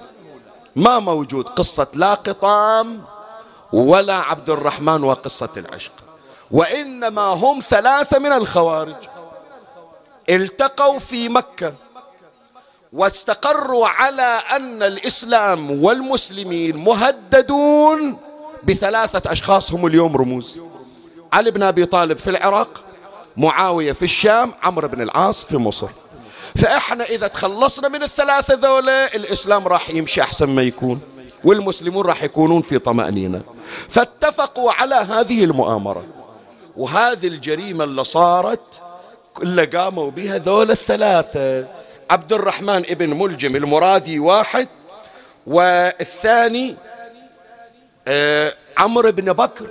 ما 0.76 0.98
موجود. 0.98 1.48
قصة 1.48 1.86
لا 1.94 2.14
قطام 2.14 3.02
ولا 3.72 4.14
عبد 4.14 4.50
الرحمن 4.50 5.04
وقصة 5.04 5.48
العشق. 5.56 5.92
وإنما 6.50 7.22
هم 7.22 7.60
ثلاثة 7.60 8.18
من 8.18 8.32
الخوارج. 8.32 8.96
التقوا 10.30 10.98
في 10.98 11.28
مكة 11.28 11.74
واستقروا 12.92 13.86
على 13.86 14.40
أن 14.56 14.82
الإسلام 14.82 15.82
والمسلمين 15.82 16.76
مهددون 16.76 18.18
بثلاثة 18.64 19.32
أشخاص 19.32 19.72
هم 19.72 19.86
اليوم 19.86 20.16
رموز. 20.16 20.60
علي 21.32 21.50
بن 21.50 21.62
أبي 21.62 21.86
طالب 21.86 22.16
في 22.16 22.30
العراق 22.30 22.80
معاوية 23.36 23.92
في 23.92 24.04
الشام 24.04 24.52
عمرو 24.62 24.88
بن 24.88 25.02
العاص 25.02 25.44
في 25.44 25.56
مصر. 25.56 25.88
فإحنا 26.58 27.04
إذا 27.04 27.26
تخلصنا 27.26 27.88
من 27.88 28.02
الثلاثة 28.02 28.54
ذولا 28.54 29.14
الإسلام 29.14 29.68
راح 29.68 29.90
يمشي 29.90 30.22
أحسن 30.22 30.48
ما 30.48 30.62
يكون. 30.62 31.00
والمسلمون 31.44 32.06
راح 32.06 32.22
يكونون 32.22 32.62
في 32.62 32.78
طمأنينة. 32.78 33.42
فاتفقوا 33.88 34.72
على 34.72 34.94
هذه 34.94 35.44
المؤامرة. 35.44 36.04
وهذه 36.76 37.26
الجريمة 37.26 37.84
اللي 37.84 38.04
صارت 38.04 38.82
اللي 39.42 39.64
قاموا 39.64 40.10
بها 40.10 40.38
ذول 40.38 40.70
الثلاثة. 40.70 41.66
عبد 42.10 42.32
الرحمن 42.32 42.84
ابن 42.90 43.10
ملجم 43.10 43.56
المرادي 43.56 44.18
واحد 44.18 44.68
والثاني 45.46 46.76
آه 48.08 48.54
عمرو 48.78 49.12
بن 49.12 49.32
بكر 49.32 49.66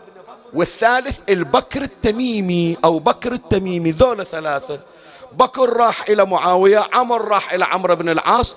والثالث 0.54 1.20
البكر 1.30 1.82
التميمي 1.82 2.78
أو 2.86 3.00
بكر 3.00 3.32
التميمي 3.32 3.92
ذول 3.92 4.26
ثلاثة 4.26 4.80
بكر 5.38 5.78
راح 5.78 6.10
إلى 6.10 6.26
معاوية 6.26 6.84
عمر 6.94 7.28
راح 7.28 7.54
إلى 7.54 7.66
عمرو 7.66 7.96
بن 7.96 8.10
العاص 8.10 8.56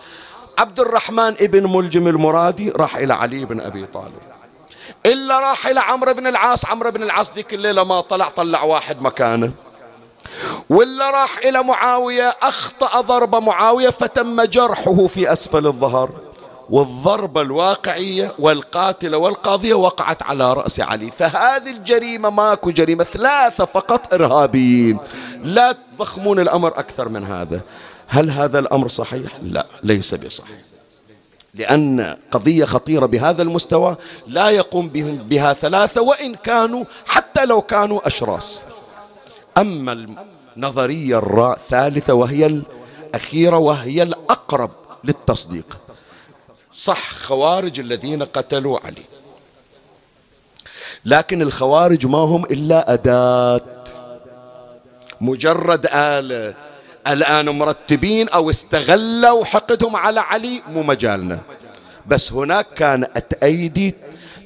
عبد 0.58 0.80
الرحمن 0.80 1.34
ابن 1.40 1.76
ملجم 1.76 2.08
المرادي 2.08 2.70
راح 2.70 2.96
إلى 2.96 3.14
علي 3.14 3.44
بن 3.44 3.60
أبي 3.60 3.86
طالب. 3.86 4.18
إلا 5.06 5.40
راح 5.40 5.66
إلى 5.66 5.80
عمرو 5.80 6.14
بن 6.14 6.26
العاص 6.26 6.66
عمرو 6.66 6.90
بن 6.90 7.02
العاص 7.02 7.32
ذيك 7.32 7.54
الليلة 7.54 7.84
ما 7.84 8.00
طلع 8.00 8.28
طلع 8.28 8.62
واحد 8.62 9.02
مكانه. 9.02 9.52
ولا 10.70 11.10
راح 11.10 11.38
إلى 11.38 11.62
معاوية 11.62 12.28
أخطأ 12.42 13.00
ضرب 13.00 13.34
معاوية 13.34 13.90
فتم 13.90 14.42
جرحه 14.42 15.06
في 15.06 15.32
أسفل 15.32 15.66
الظهر. 15.66 16.10
والضربة 16.70 17.40
الواقعية 17.40 18.32
والقاتلة 18.38 19.18
والقاضية 19.18 19.74
وقعت 19.74 20.22
على 20.22 20.52
رأس 20.52 20.80
علي. 20.80 21.10
فهذه 21.10 21.70
الجريمة 21.70 22.30
ماكو 22.30 22.70
جريمة 22.70 23.04
ثلاثة 23.04 23.64
فقط 23.64 24.14
إرهابيين. 24.14 24.98
لا 25.42 25.72
تضخمون 25.72 26.40
الأمر 26.40 26.68
أكثر 26.68 27.08
من 27.08 27.24
هذا. 27.24 27.60
هل 28.06 28.30
هذا 28.30 28.58
الأمر 28.58 28.88
صحيح؟ 28.88 29.30
لا 29.42 29.66
ليس 29.82 30.14
بصحيح. 30.14 30.58
لأن 31.54 32.16
قضية 32.30 32.64
خطيرة 32.64 33.06
بهذا 33.06 33.42
المستوى 33.42 33.96
لا 34.26 34.50
يقوم 34.50 34.88
بهم 34.88 35.16
بها 35.16 35.52
ثلاثة 35.52 36.00
وإن 36.00 36.34
كانوا 36.34 36.84
حتى 37.06 37.44
لو 37.44 37.62
كانوا 37.62 38.06
أشراس. 38.06 38.64
أما 39.58 40.16
النظرية 40.56 41.52
الثالثة 41.52 42.14
وهي 42.14 42.46
الأخيرة 42.46 43.56
وهي 43.56 44.02
الأقرب 44.02 44.70
للتصديق. 45.04 45.78
صح 46.76 47.12
خوارج 47.12 47.80
الذين 47.80 48.22
قتلوا 48.22 48.78
علي. 48.84 49.04
لكن 51.04 51.42
الخوارج 51.42 52.06
ما 52.06 52.18
هم 52.18 52.44
إلا 52.44 52.92
أداة. 52.92 53.84
مجرد 55.20 55.86
آلة 55.92 56.54
الآن 57.06 57.48
مرتبين 57.48 58.28
أو 58.28 58.50
استغلوا 58.50 59.44
حقدهم 59.44 59.96
على 59.96 60.20
علي 60.20 60.62
مو 60.68 60.82
مجالنا. 60.82 61.40
بس 62.06 62.32
هناك 62.32 62.74
كانت 62.74 63.34
أيدي 63.42 63.94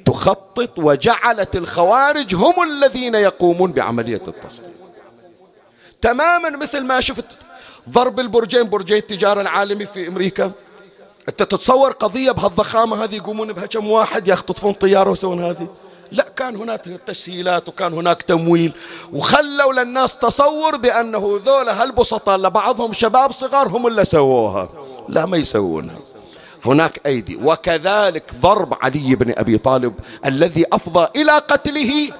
تخطط 0.06 0.78
وجعلت 0.78 1.56
الخوارج 1.56 2.34
هم 2.34 2.54
الذين 2.62 3.14
يقومون 3.14 3.72
بعملية 3.72 4.22
التصفية 4.28 4.70
تماما 6.02 6.50
مثل 6.50 6.80
ما 6.80 7.00
شفت 7.00 7.24
ضرب 7.88 8.20
البرجين 8.20 8.68
برجي 8.68 8.98
التجارة 8.98 9.40
العالمي 9.40 9.86
في 9.86 10.08
أمريكا. 10.08 10.52
أنت 11.30 11.42
تتصور 11.42 11.92
قضية 11.92 12.30
بهالضخامة 12.30 13.04
هذه 13.04 13.14
يقومون 13.14 13.52
بها 13.52 13.66
كم 13.66 13.90
واحد 13.90 14.28
يختطفون 14.28 14.72
طيارة 14.72 15.10
ويسوون 15.10 15.44
هذه؟ 15.44 15.68
لا 16.12 16.26
كان 16.36 16.56
هناك 16.56 16.80
تسهيلات 17.06 17.68
وكان 17.68 17.92
هناك 17.92 18.22
تمويل. 18.22 18.72
وخلوا 19.12 19.72
للناس 19.72 20.16
تصور 20.16 20.76
بأنه 20.76 21.40
ذولا 21.44 21.82
هالبسطاء 21.82 22.36
لبعضهم 22.36 22.92
شباب 22.92 23.32
صغار 23.32 23.68
هم 23.68 23.86
اللي 23.86 24.04
سووها. 24.04 24.68
لا 25.08 25.26
ما 25.26 25.36
يسوونها. 25.36 25.96
هناك 26.64 27.00
أيدي. 27.06 27.36
وكذلك 27.36 28.24
ضرب 28.40 28.74
علي 28.82 29.14
بن 29.14 29.34
أبي 29.38 29.58
طالب 29.58 29.94
الذي 30.26 30.66
أفضى 30.72 31.08
إلى 31.16 31.32
قتله. 31.32 32.12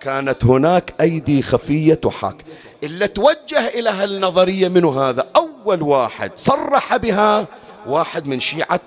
كانت 0.00 0.44
هناك 0.44 0.94
أيدي 1.00 1.42
خفية 1.42 1.94
تحاك. 1.94 2.36
إلا 2.84 3.06
توجه 3.06 3.68
إلى 3.68 3.90
هالنظرية 3.90 4.68
منه 4.68 5.00
هذا. 5.02 5.26
أول 5.36 5.82
واحد 5.82 6.32
صرح 6.36 6.96
بها 6.96 7.46
واحد 7.88 8.26
من 8.26 8.40
شيعة 8.40 8.80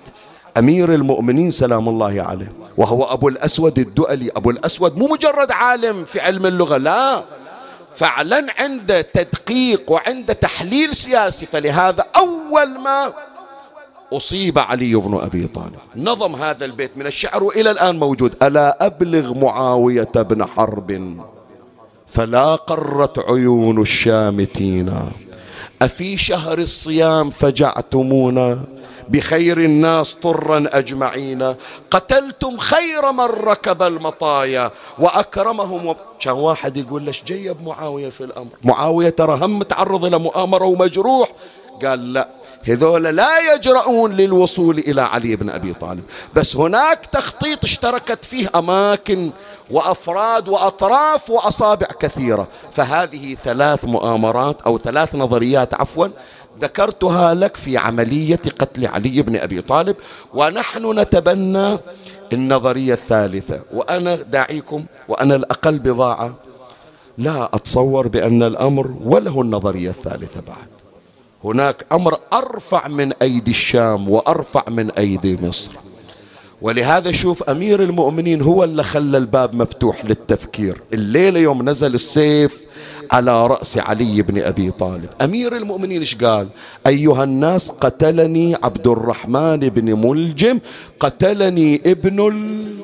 أمير 0.58 0.94
المؤمنين 0.94 1.50
سلام 1.50 1.88
الله 1.88 2.22
عليه 2.22 2.52
وهو 2.76 3.04
أبو 3.04 3.28
الأسود 3.28 3.78
الدؤلي. 3.78 4.30
أبو 4.36 4.50
الأسود 4.50 4.96
مو 4.96 5.08
مجرد 5.08 5.52
عالم 5.52 6.04
في 6.04 6.20
علم 6.20 6.46
اللغة 6.46 6.76
لا. 6.76 7.24
فعلا 7.96 8.46
عنده 8.58 9.00
تدقيق 9.00 9.90
وعنده 9.90 10.32
تحليل 10.32 10.96
سياسي. 10.96 11.46
فلهذا 11.46 12.04
أول 12.16 12.78
ما 12.78 13.12
أصيب 14.12 14.58
علي 14.58 14.94
بن 14.94 15.20
أبي 15.20 15.46
طالب 15.46 15.78
نظم 15.96 16.36
هذا 16.36 16.64
البيت 16.64 16.96
من 16.96 17.06
الشعر 17.06 17.44
وإلى 17.44 17.70
الآن 17.70 17.98
موجود. 17.98 18.34
ألا 18.42 18.86
أبلغ 18.86 19.34
معاوية 19.34 20.12
بن 20.14 20.44
حرب؟ 20.44 21.16
فلا 22.06 22.54
قرت 22.54 23.18
عيون 23.18 23.80
الشامتين. 23.80 24.94
أفي 25.82 26.16
شهر 26.16 26.58
الصيام 26.58 27.30
فجعتمونا؟ 27.30 28.58
بخير 29.08 29.58
الناس 29.58 30.14
طرا 30.14 30.64
أجمعين. 30.72 31.54
قتلتم 31.90 32.56
خير 32.56 33.12
من 33.12 33.24
ركب 33.24 33.82
المطايا 33.82 34.70
وأكرمهم 34.98 35.86
و... 35.86 35.96
كان 36.20 36.32
واحد 36.34 36.76
يقول 36.76 37.02
ليش 37.02 37.24
جيب 37.24 37.62
معاوية 37.62 38.08
في 38.08 38.24
الأمر؟ 38.24 38.50
معاوية 38.64 39.08
ترى 39.08 39.38
هم 39.44 39.58
متعرض 39.58 40.04
إلى 40.04 40.18
مؤامرة 40.18 40.64
ومجروح. 40.64 41.32
قال 41.84 42.12
لا 42.12 42.28
هذول 42.64 43.02
لا 43.02 43.54
يجرؤون 43.54 44.12
للوصول 44.12 44.78
إلى 44.78 45.02
علي 45.02 45.36
بن 45.36 45.50
أبي 45.50 45.72
طالب. 45.74 46.04
بس 46.34 46.56
هناك 46.56 47.06
تخطيط 47.06 47.64
اشتركت 47.64 48.24
فيه 48.24 48.50
أماكن 48.54 49.30
وأفراد 49.70 50.48
وأطراف 50.48 51.30
وأصابع 51.30 51.86
كثيرة. 52.00 52.48
فهذه 52.72 53.34
ثلاث 53.44 53.84
مؤامرات 53.84 54.62
أو 54.62 54.78
ثلاث 54.78 55.14
نظريات 55.14 55.74
عفوا 55.74 56.08
ذكرتها 56.60 57.34
لك 57.34 57.56
في 57.56 57.76
عملية 57.76 58.40
قتل 58.58 58.86
علي 58.86 59.22
بن 59.22 59.36
أبي 59.36 59.60
طالب. 59.60 59.96
ونحن 60.34 60.98
نتبنى 60.98 61.78
النظرية 62.32 62.94
الثالثة. 62.94 63.60
وأنا 63.72 64.14
داعيكم 64.14 64.84
وأنا 65.08 65.34
الأقل 65.34 65.78
بضاعة 65.78 66.34
لا 67.18 67.44
أتصور 67.54 68.08
بأن 68.08 68.42
الأمر 68.42 68.96
وله 69.04 69.40
النظرية 69.40 69.88
الثالثة 69.90 70.40
بعد. 70.40 70.81
هناك 71.44 71.86
أمر 71.92 72.18
أرفع 72.32 72.88
من 72.88 73.12
أيدي 73.12 73.50
الشام 73.50 74.10
وأرفع 74.10 74.64
من 74.68 74.90
أيدي 74.90 75.38
مصر. 75.42 75.72
ولهذا 76.62 77.12
شوف 77.12 77.42
أمير 77.42 77.82
المؤمنين 77.82 78.42
هو 78.42 78.64
اللي 78.64 78.82
خلى 78.82 79.18
الباب 79.18 79.54
مفتوح 79.54 80.04
للتفكير. 80.04 80.80
الليلة 80.92 81.40
يوم 81.40 81.68
نزل 81.68 81.94
السيف 81.94 82.66
على 83.10 83.46
رأس 83.46 83.78
علي 83.78 84.22
بن 84.22 84.42
أبي 84.42 84.70
طالب. 84.70 85.08
أمير 85.20 85.56
المؤمنين 85.56 86.00
إيش 86.00 86.14
قال؟ 86.14 86.48
أيها 86.86 87.24
الناس 87.24 87.70
قتلني 87.70 88.56
عبد 88.62 88.86
الرحمن 88.86 89.56
بن 89.56 90.08
ملجم 90.08 90.58
قتلني 91.00 91.82
ابن 91.86 92.28
ال... 92.28 92.76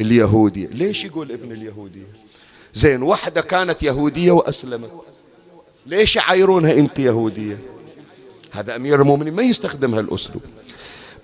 اليهودي. 0.00 0.66
ليش 0.66 1.04
يقول 1.04 1.32
ابن 1.32 1.52
اليهودي؟ 1.52 2.02
زين 2.74 3.02
وحدة 3.02 3.40
كانت 3.40 3.82
يهودية 3.82 4.32
وأسلمت. 4.32 4.90
ليش 5.86 6.16
يعايرونها 6.16 6.72
أنت 6.72 6.98
يهودية؟ 6.98 7.58
هذا 8.52 8.76
أمير 8.76 9.00
المؤمنين 9.00 9.34
ما 9.34 9.42
يستخدم 9.42 9.94
هالأسلوب. 9.94 10.42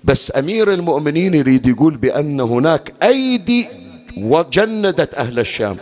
بس 0.03 0.37
أمير 0.37 0.73
المؤمنين 0.73 1.33
يريد 1.33 1.67
يقول 1.67 1.97
بأن 1.97 2.39
هناك 2.39 2.93
أيدي 3.03 3.67
وجندت 4.17 5.13
أهل 5.13 5.39
الشام 5.39 5.77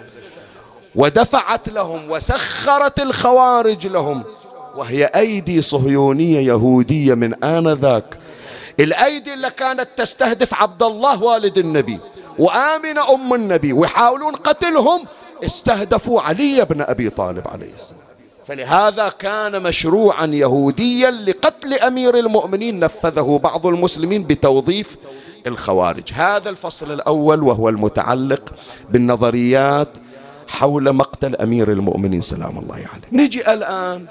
ودفعت 0.96 1.70
لهم 1.70 2.12
وسخرت 2.12 3.00
الخوارج 3.00 3.88
لهم 3.88 4.24
وهي 4.76 5.06
أيدي 5.06 5.62
صهيونية 5.62 6.40
يهودية 6.40 7.14
من 7.14 7.44
آنذاك. 7.44 8.18
الأيدي 8.80 9.34
اللي 9.34 9.52
كانت 9.52 9.88
تستهدف 9.98 10.54
عبد 10.54 10.84
الله 10.84 11.24
والد 11.24 11.58
النبي 11.58 12.00
وآمنة 12.40 13.14
أم 13.14 13.34
النبي 13.34 13.74
ويحاولون 13.74 14.36
قتلهم 14.36 15.06
استهدفوا 15.46 16.22
علي 16.22 16.66
بن 16.66 16.82
أبي 16.82 17.10
طالب 17.10 17.48
عليه 17.48 17.74
السلام. 17.74 18.01
فلهذا 18.52 19.10
كان 19.10 19.64
مشروعا 19.64 20.26
يهوديا 20.26 21.12
لقتل 21.12 21.74
أمير 21.74 22.18
المؤمنين 22.18 22.80
نفذه 22.80 23.40
بعض 23.44 23.66
المسلمين 23.66 24.24
بتوظيف 24.24 24.98
الخوارج. 25.48 26.14
هذا 26.14 26.50
الفصل 26.50 26.92
الأول 26.92 27.44
وهو 27.44 27.70
المتعلق 27.70 28.54
بالنظريات 28.90 29.98
حول 30.48 30.94
مقتل 30.94 31.36
أمير 31.36 31.72
المؤمنين 31.72 32.22
سلام 32.22 32.58
الله 32.58 32.76
عليه. 32.76 33.24
نجي 33.24 33.54
الآن 33.54 34.06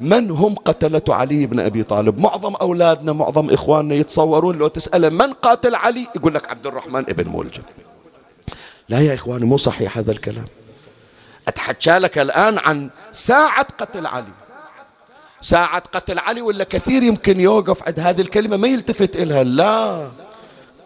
من 0.00 0.30
هم 0.30 0.54
قتلة 0.54 1.02
علي 1.08 1.46
بن 1.46 1.60
أبي 1.60 1.82
طالب؟ 1.82 2.18
معظم 2.18 2.54
أولادنا 2.54 3.12
معظم 3.12 3.50
إخواننا 3.50 3.94
يتصورون 3.94 4.58
لو 4.58 4.68
تسأله 4.68 5.08
من 5.08 5.32
قاتل 5.32 5.74
علي؟ 5.74 6.06
يقول 6.16 6.34
لك 6.34 6.50
عبد 6.50 6.66
الرحمن 6.66 7.04
ابن 7.08 7.36
ملجم 7.36 7.62
لا 8.88 9.00
يا 9.00 9.14
إخواني 9.14 9.44
مو 9.44 9.56
صحيح 9.56 9.98
هذا 9.98 10.12
الكلام. 10.12 10.46
أتحكى 11.48 11.98
لك 11.98 12.18
الآن 12.18 12.58
عن 12.58 12.90
ساعة 13.12 13.66
قتل 13.78 14.06
علي. 14.06 14.32
ساعة 15.40 15.82
قتل 15.92 16.18
علي 16.18 16.40
ولا 16.40 16.64
كثير 16.64 17.02
يمكن 17.02 17.40
يوقف 17.40 17.82
عند 17.86 18.00
هذه 18.00 18.20
الكلمة 18.20 18.56
ما 18.56 18.68
يلتفت 18.68 19.16
إلها. 19.16 19.42
لا 19.42 20.08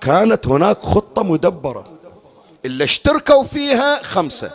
كانت 0.00 0.46
هناك 0.46 0.82
خطة 0.82 1.22
مدبرة. 1.22 1.98
اللي 2.64 2.84
اشتركوا 2.84 3.44
فيها 3.44 4.02
خمسة. 4.02 4.50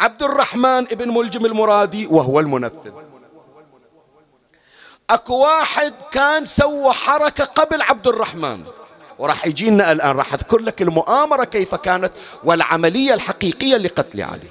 عبد 0.00 0.22
الرحمن 0.22 0.86
ابن 0.92 1.08
ملجم 1.08 1.46
المرادي 1.46 2.06
وهو 2.06 2.40
المنفذ. 2.40 2.90
أكو 5.10 5.34
واحد 5.38 5.94
كان 6.12 6.44
سوى 6.44 6.92
حركة 6.92 7.44
قبل 7.44 7.82
عبد 7.82 8.06
الرحمن. 8.06 8.64
وراح 9.18 9.46
يجينا 9.46 9.92
الآن. 9.92 10.16
راح 10.16 10.34
أذكر 10.34 10.58
لك 10.58 10.82
المؤامرة 10.82 11.44
كيف 11.44 11.74
كانت 11.74 12.12
والعملية 12.44 13.14
الحقيقية 13.14 13.76
لقتل 13.76 14.20
علي. 14.22 14.50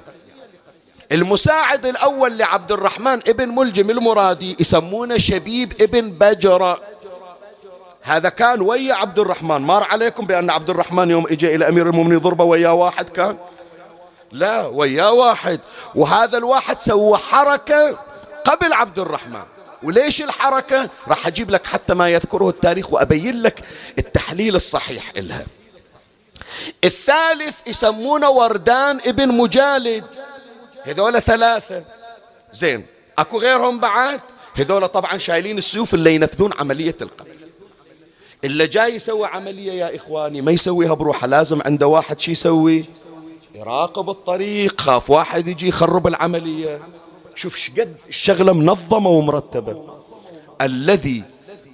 المساعد 1.11 1.85
الأول 1.85 2.37
لعبد 2.37 2.71
الرحمن 2.71 3.19
ابن 3.27 3.49
ملجم 3.49 3.89
المرادي 3.89 4.55
يسمونه 4.59 5.17
شبيب 5.17 5.73
ابن 5.81 6.09
بجرة 6.09 6.81
هذا 8.01 8.29
كان 8.29 8.61
ويا 8.61 8.93
عبد 8.93 9.19
الرحمن. 9.19 9.61
مر 9.61 9.83
عليكم 9.83 10.25
بأن 10.25 10.49
عبد 10.49 10.69
الرحمن 10.69 11.11
يوم 11.11 11.27
اجى 11.27 11.55
إلى 11.55 11.69
أمير 11.69 11.89
المؤمنين 11.89 12.19
ضربة 12.19 12.43
وياه 12.43 12.73
واحد 12.73 13.09
كان؟ 13.09 13.37
لا 14.31 14.65
وياه 14.65 15.11
واحد. 15.11 15.59
وهذا 15.95 16.37
الواحد 16.37 16.79
سوى 16.79 17.17
حركة 17.17 17.97
قبل 18.45 18.73
عبد 18.73 18.99
الرحمن. 18.99 19.54
وليش 19.85 20.21
الحركة؟ 20.21 20.89
راح 21.07 21.27
أجيب 21.27 21.49
لك 21.51 21.65
حتى 21.65 21.93
ما 21.93 22.09
يذكره 22.09 22.49
التاريخ 22.49 22.93
وأبين 22.93 23.41
لك 23.41 23.63
التحليل 23.97 24.55
الصحيح 24.55 25.11
إلها. 25.17 25.45
الثالث 26.83 27.67
يسمونه 27.67 28.29
وردان 28.29 28.99
ابن 29.05 29.27
مجالد. 29.27 30.03
هذول 30.83 31.21
ثلاثة. 31.21 31.83
زين 32.53 32.85
أكو 33.17 33.39
غيرهم 33.39 33.79
بعد؟ 33.79 34.21
هذول 34.55 34.87
طبعا 34.87 35.17
شايلين 35.17 35.57
السيوف 35.57 35.93
اللي 35.93 36.15
ينفذون 36.15 36.51
عملية 36.59 36.95
القتل. 37.01 37.35
اللي 38.43 38.67
جاي 38.67 38.95
يسوي 38.95 39.27
عملية 39.27 39.71
يا 39.71 39.95
إخواني 39.95 40.41
ما 40.41 40.51
يسويها 40.51 40.93
بروحه 40.93 41.27
لازم 41.27 41.61
عنده 41.65 41.87
واحد 41.87 42.19
شي 42.19 42.31
يسوي؟ 42.31 42.85
يراقب 43.55 44.09
الطريق 44.09 44.81
خاف 44.81 45.09
واحد 45.09 45.47
يجي 45.47 45.67
يخرب 45.67 46.07
العملية. 46.07 46.79
شوف 47.35 47.55
شقد 47.55 47.95
الشغلة 48.09 48.53
منظمة 48.53 49.09
ومرتبة. 49.09 49.83
الذي 50.61 51.23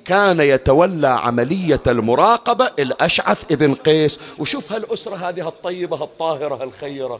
كان 0.06 0.40
يتولى 0.40 1.08
عملية 1.08 1.82
المراقبة 1.88 2.72
الأشعث 2.80 3.52
ابن 3.52 3.74
قيس. 3.74 4.20
وشوف 4.40 4.72
هالأسرة 4.72 5.16
هذه 5.16 5.48
الطيبة 5.48 6.04
الطاهرة 6.04 6.64
الخيرة 6.64 7.20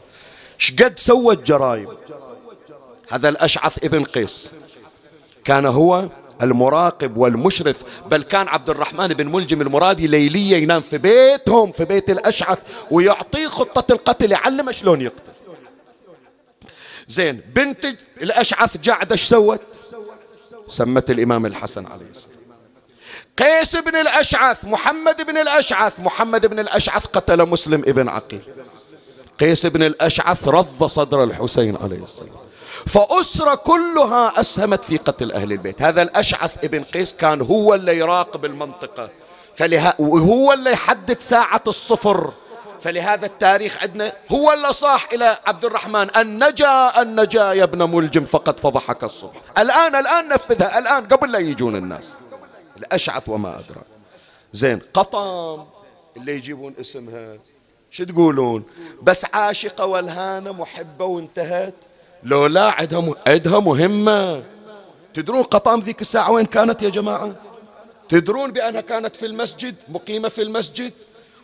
شقد 0.58 0.98
سوت 0.98 1.42
جرائم. 1.46 1.88
هذا 3.10 3.28
الأشعث 3.28 3.84
ابن 3.84 4.04
قيس 4.04 4.52
كان 5.44 5.66
هو 5.66 6.08
المراقب 6.42 7.16
والمشرف. 7.16 7.82
بل 8.10 8.22
كان 8.22 8.48
عبد 8.48 8.70
الرحمن 8.70 9.08
بن 9.08 9.26
ملجم 9.26 9.60
المرادي 9.60 10.06
ليلية 10.06 10.56
ينام 10.56 10.80
في 10.80 10.98
بيتهم 10.98 11.72
في 11.72 11.84
بيت 11.84 12.10
الأشعث 12.10 12.58
ويعطيه 12.90 13.46
خطة 13.46 13.92
القتل 13.92 14.32
يعلمه 14.32 14.72
شلون 14.72 15.00
يقتل. 15.00 15.31
زين 17.08 17.40
بنت 17.54 17.86
الأشعث 18.22 18.76
جعدة 18.76 19.12
إيش 19.12 19.22
سوت؟ 19.22 19.60
سمت 20.68 21.10
الإمام 21.10 21.46
الحسن 21.46 21.86
عليه 21.86 22.06
السلام. 22.10 22.32
قيس 23.38 23.76
بن 23.76 23.96
الأشعث 23.96 24.64
محمد 24.64 25.26
بن 25.26 25.38
الأشعث 25.38 26.00
محمد 26.00 26.46
بن 26.46 26.58
الأشعث 26.58 27.06
قتل 27.06 27.48
مسلم 27.48 27.80
ابن 27.80 28.08
عقيل. 28.08 28.42
قيس 29.40 29.66
بن 29.66 29.82
الأشعث 29.82 30.48
رض 30.48 30.84
صدر 30.84 31.24
الحسين 31.24 31.76
عليه 31.76 32.04
السلام. 32.04 32.28
فأسرة 32.86 33.54
كلها 33.54 34.40
أسهمت 34.40 34.84
في 34.84 34.96
قتل 34.96 35.32
أهل 35.32 35.52
البيت. 35.52 35.82
هذا 35.82 36.02
الأشعث 36.02 36.64
ابن 36.64 36.82
قيس 36.82 37.14
كان 37.14 37.40
هو 37.40 37.74
اللي 37.74 37.98
يراقب 37.98 38.44
المنطقة. 38.44 39.10
وهو 39.98 40.52
اللي 40.52 40.72
يحدد 40.72 41.20
ساعة 41.20 41.62
الصفر. 41.66 42.34
فلهذا 42.82 43.26
التاريخ 43.26 43.82
عندنا 43.82 44.12
هو 44.32 44.52
اللي 44.52 44.72
صاح 44.72 45.08
إلى 45.12 45.38
عبد 45.46 45.64
الرحمن. 45.64 46.10
أن 46.10 46.48
نجا 46.48 46.86
أن 47.02 47.20
نجا 47.20 47.52
يا 47.52 47.64
ابن 47.64 47.90
ملجم 47.90 48.24
فقد 48.24 48.60
فضحك 48.60 49.04
الصبح. 49.04 49.40
الآن 49.58 49.94
الآن 49.94 50.28
نفذها. 50.28 50.78
الآن 50.78 51.06
قبل 51.06 51.32
لا 51.32 51.38
يجون 51.38 51.76
الناس. 51.76 52.10
الأشعث 52.76 53.28
وما 53.28 53.48
أدراك. 53.48 53.86
زين 54.52 54.80
قطام 54.94 55.66
اللي 56.16 56.36
يجيبون 56.36 56.74
اسمها. 56.80 57.36
شو 57.90 58.04
تقولون؟ 58.04 58.62
بس 59.02 59.26
عاشقة 59.34 59.86
والهانة 59.86 60.52
محبة 60.52 61.04
وانتهت. 61.04 61.74
لو 62.22 62.46
لا 62.46 62.70
عدها 62.70 63.14
عدها 63.26 63.60
مهمة. 63.60 64.44
تدرون 65.14 65.42
قطام 65.42 65.80
ذيك 65.80 66.00
الساعة 66.00 66.30
وين 66.30 66.46
كانت 66.46 66.82
يا 66.82 66.88
جماعة؟ 66.88 67.32
تدرون 68.08 68.52
بأنها 68.52 68.80
كانت 68.80 69.16
في 69.16 69.26
المسجد 69.26 69.74
مقيمة 69.88 70.28
في 70.28 70.42
المسجد؟ 70.42 70.92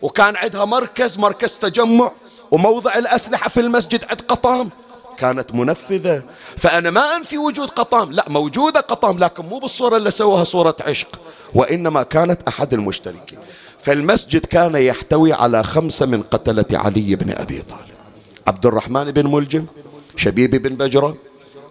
وكان 0.02 0.36
عندها 0.36 0.64
مركز 0.64 1.18
مركز 1.18 1.58
تجمع 1.58 2.12
وموضع 2.50 2.94
الأسلحة 2.94 3.48
في 3.48 3.60
المسجد 3.60 4.04
عند 4.10 4.20
قطام. 4.20 4.70
كانت 5.18 5.54
منفذة. 5.54 6.22
فأنا 6.56 6.90
ما 6.90 7.16
أنفي 7.16 7.38
وجود 7.38 7.70
قطام. 7.70 8.12
لا 8.12 8.24
موجودة 8.28 8.80
قطام 8.80 9.18
لكن 9.18 9.44
مو 9.44 9.58
بالصورة 9.58 9.96
اللي 9.96 10.10
سووها 10.10 10.44
صورة 10.44 10.76
عشق 10.80 11.20
وإنما 11.54 12.02
كانت 12.02 12.42
أحد 12.48 12.74
المشتركين. 12.74 13.38
فالمسجد 13.78 14.46
كان 14.46 14.74
يحتوي 14.74 15.32
على 15.32 15.62
خمسة 15.64 16.06
من 16.06 16.22
قتلة 16.22 16.64
علي 16.72 17.16
بن 17.16 17.30
أبي 17.30 17.62
طالب. 17.62 17.82
عبد 18.46 18.66
الرحمن 18.66 19.10
بن 19.10 19.26
ملجم 19.26 19.66
شبيب 20.16 20.50
بن 20.62 20.74
بجرة 20.74 21.16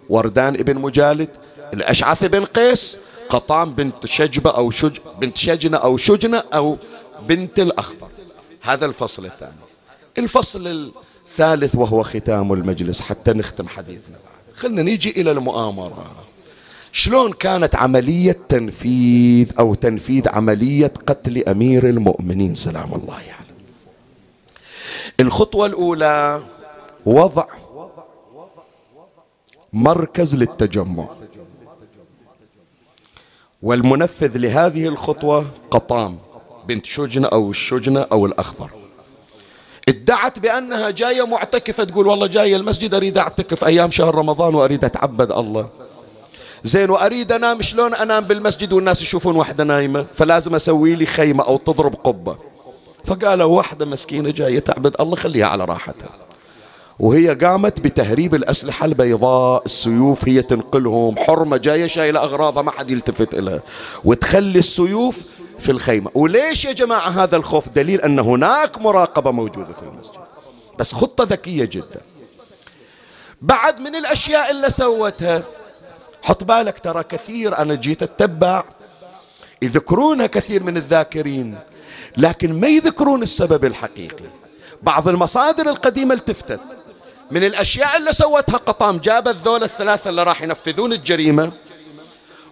وردان 0.08 0.56
بن 0.56 0.76
مجالد 0.78 1.28
الأشعث 1.74 2.24
بن 2.24 2.44
قيس 2.44 2.98
قطام 3.28 3.70
بنت 3.70 4.06
شجبة 4.06 4.50
أو 4.50 4.70
شج 4.70 4.98
بنت 5.20 5.36
شجنة 5.36 5.76
أو 5.76 5.96
شجنة 5.96 6.42
أو 6.54 6.76
بنت 7.28 7.58
الأخضر. 7.58 8.08
هذا 8.68 8.86
الفصل 8.86 9.26
الثاني. 9.26 9.52
الفصل 10.18 10.66
الثالث 10.66 11.74
وهو 11.74 12.02
ختام 12.02 12.52
المجلس 12.52 13.00
حتى 13.00 13.32
نختم 13.32 13.68
حديثنا. 13.68 14.16
خلنا 14.54 14.82
نيجي 14.82 15.10
إلى 15.10 15.30
المؤامرة. 15.30 16.06
شلون 16.92 17.32
كانت 17.32 17.76
عملية 17.76 18.38
تنفيذ 18.48 19.52
أو 19.58 19.74
تنفيذ 19.74 20.28
عملية 20.28 20.92
قتل 21.06 21.48
أمير 21.48 21.88
المؤمنين؟ 21.88 22.54
سلام 22.54 22.94
الله 22.94 23.14
عليه. 23.14 23.26
يعني. 23.26 23.46
الخطوة 25.20 25.66
الأولى 25.66 26.42
وضع 27.06 27.46
مركز 29.72 30.34
للتجمع. 30.34 31.08
والمنفذ 33.62 34.38
لهذه 34.38 34.88
الخطوة 34.88 35.46
قطام. 35.70 36.18
بنت 36.68 36.86
شجنة 36.86 37.28
أو 37.28 37.50
الشجنة 37.50 38.06
أو 38.12 38.26
الأخضر. 38.26 38.70
ادعت 39.88 40.38
بأنها 40.38 40.90
جاية 40.90 41.26
معتكفة 41.26 41.84
تقول 41.84 42.06
والله 42.06 42.26
جاية 42.26 42.56
المسجد 42.56 42.94
أريد 42.94 43.18
أعتكف 43.18 43.64
أيام 43.64 43.90
شهر 43.90 44.14
رمضان 44.14 44.54
وأريد 44.54 44.84
أتعبد 44.84 45.32
الله. 45.32 45.68
زين 46.64 46.90
وأريد 46.90 47.32
أنام 47.32 47.62
شلون؟ 47.62 47.94
أنام 47.94 48.24
بالمسجد 48.24 48.72
والناس 48.72 49.02
يشوفون 49.02 49.36
واحدة 49.36 49.64
نايمة 49.64 50.06
فلازم 50.14 50.54
أسوي 50.54 50.94
لي 50.94 51.06
خيمة 51.06 51.44
أو 51.44 51.56
تضرب 51.56 51.94
قبة. 51.94 52.36
فقالوا 53.04 53.56
واحدة 53.56 53.86
مسكينة 53.86 54.30
جاية 54.30 54.58
تعبد 54.58 55.00
الله 55.00 55.16
خليها 55.16 55.46
على 55.46 55.64
راحتها. 55.64 56.27
وهي 56.98 57.34
قامت 57.34 57.80
بتهريب 57.80 58.34
الأسلحة 58.34 58.86
البيضاء. 58.86 59.62
السيوف 59.66 60.28
هي 60.28 60.42
تنقلهم. 60.42 61.16
حرمة 61.18 61.56
جاية 61.56 61.86
شايلة 61.86 62.20
أغراضها 62.20 62.62
ما 62.62 62.70
حد 62.70 62.90
يلتفت 62.90 63.34
إليها. 63.34 63.62
وتخلي 64.04 64.58
السيوف 64.58 65.40
في 65.58 65.72
الخيمة. 65.72 66.10
وليش 66.14 66.64
يا 66.64 66.72
جماعة 66.72 67.08
هذا 67.08 67.36
الخوف؟ 67.36 67.68
دليل 67.68 68.00
أن 68.00 68.18
هناك 68.18 68.78
مراقبة 68.78 69.30
موجودة 69.30 69.72
في 69.72 69.82
المسجد. 69.82 70.12
بس 70.78 70.92
خطة 70.92 71.24
ذكية 71.24 71.64
جدا. 71.64 72.00
بعد 73.42 73.80
من 73.80 73.96
الأشياء 73.96 74.50
اللي 74.50 74.70
سوتها 74.70 75.42
حط 76.22 76.44
بالك 76.44 76.78
ترى 76.78 77.02
كثير 77.02 77.58
أنا 77.58 77.74
جيت 77.74 78.02
أتبع. 78.02 78.64
يذكرونها 79.62 80.26
كثير 80.26 80.62
من 80.62 80.76
الذاكرين 80.76 81.58
لكن 82.16 82.60
ما 82.60 82.68
يذكرون 82.68 83.22
السبب 83.22 83.64
الحقيقي. 83.64 84.24
بعض 84.82 85.08
المصادر 85.08 85.68
القديمة 85.68 86.14
التفتت. 86.14 86.60
من 87.30 87.44
الأشياء 87.44 87.96
اللي 87.96 88.12
سوتها 88.12 88.56
قطام 88.56 88.98
جابت 88.98 89.36
ذول 89.44 89.64
الثلاثة 89.64 90.10
اللي 90.10 90.22
راح 90.22 90.42
ينفذون 90.42 90.92
الجريمة 90.92 91.52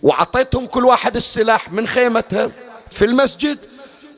وعطيتهم 0.03 0.67
كل 0.67 0.85
واحد 0.85 1.17
السلاح 1.17 1.73
من 1.73 1.87
خيمتها 1.87 2.51
في 2.91 3.05
المسجد 3.05 3.59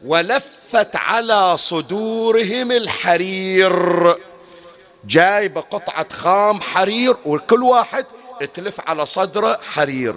ولفت 0.05 0.97
على 0.97 1.57
صدورهم 1.57 2.73
الحرير. 2.73 4.17
جايبة 5.05 5.61
قطعة 5.61 6.07
خام 6.13 6.61
حرير 6.61 7.17
وكل 7.25 7.63
واحد 7.63 8.07
تلف 8.55 8.81
على 8.87 9.07
صدره 9.07 9.59
حرير. 9.73 10.15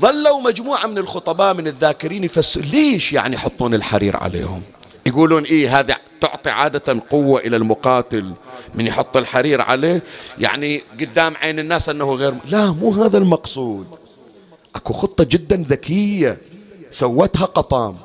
ظلوا 0.00 0.40
مجموعة 0.40 0.86
من 0.86 0.98
الخطباء 0.98 1.54
من 1.54 1.66
الذاكرين 1.66 2.24
يفسر 2.24 2.60
ليش 2.60 3.12
يعني 3.12 3.34
يحطون 3.34 3.74
الحرير 3.74 4.16
عليهم. 4.16 4.62
يقولون 5.06 5.44
إيه 5.44 5.80
هذا 5.80 5.96
تعطي 6.20 6.50
عادة 6.50 7.02
قوة 7.10 7.40
إلى 7.40 7.56
المقاتل 7.56 8.34
من 8.74 8.86
يحط 8.86 9.16
الحرير 9.16 9.60
عليه. 9.60 10.02
يعني 10.38 10.82
قدام 11.00 11.36
عين 11.36 11.58
الناس 11.58 11.88
أنه 11.88 12.14
غير 12.14 12.34
لا 12.50 12.70
مو 12.70 12.90
هذا 12.90 13.18
المقصود. 13.18 13.86
أكو 14.76 14.92
خطة 14.92 15.24
جدا 15.24 15.64
ذكية 15.68 16.38
سوتها 16.90 17.44
قطام. 17.44 17.96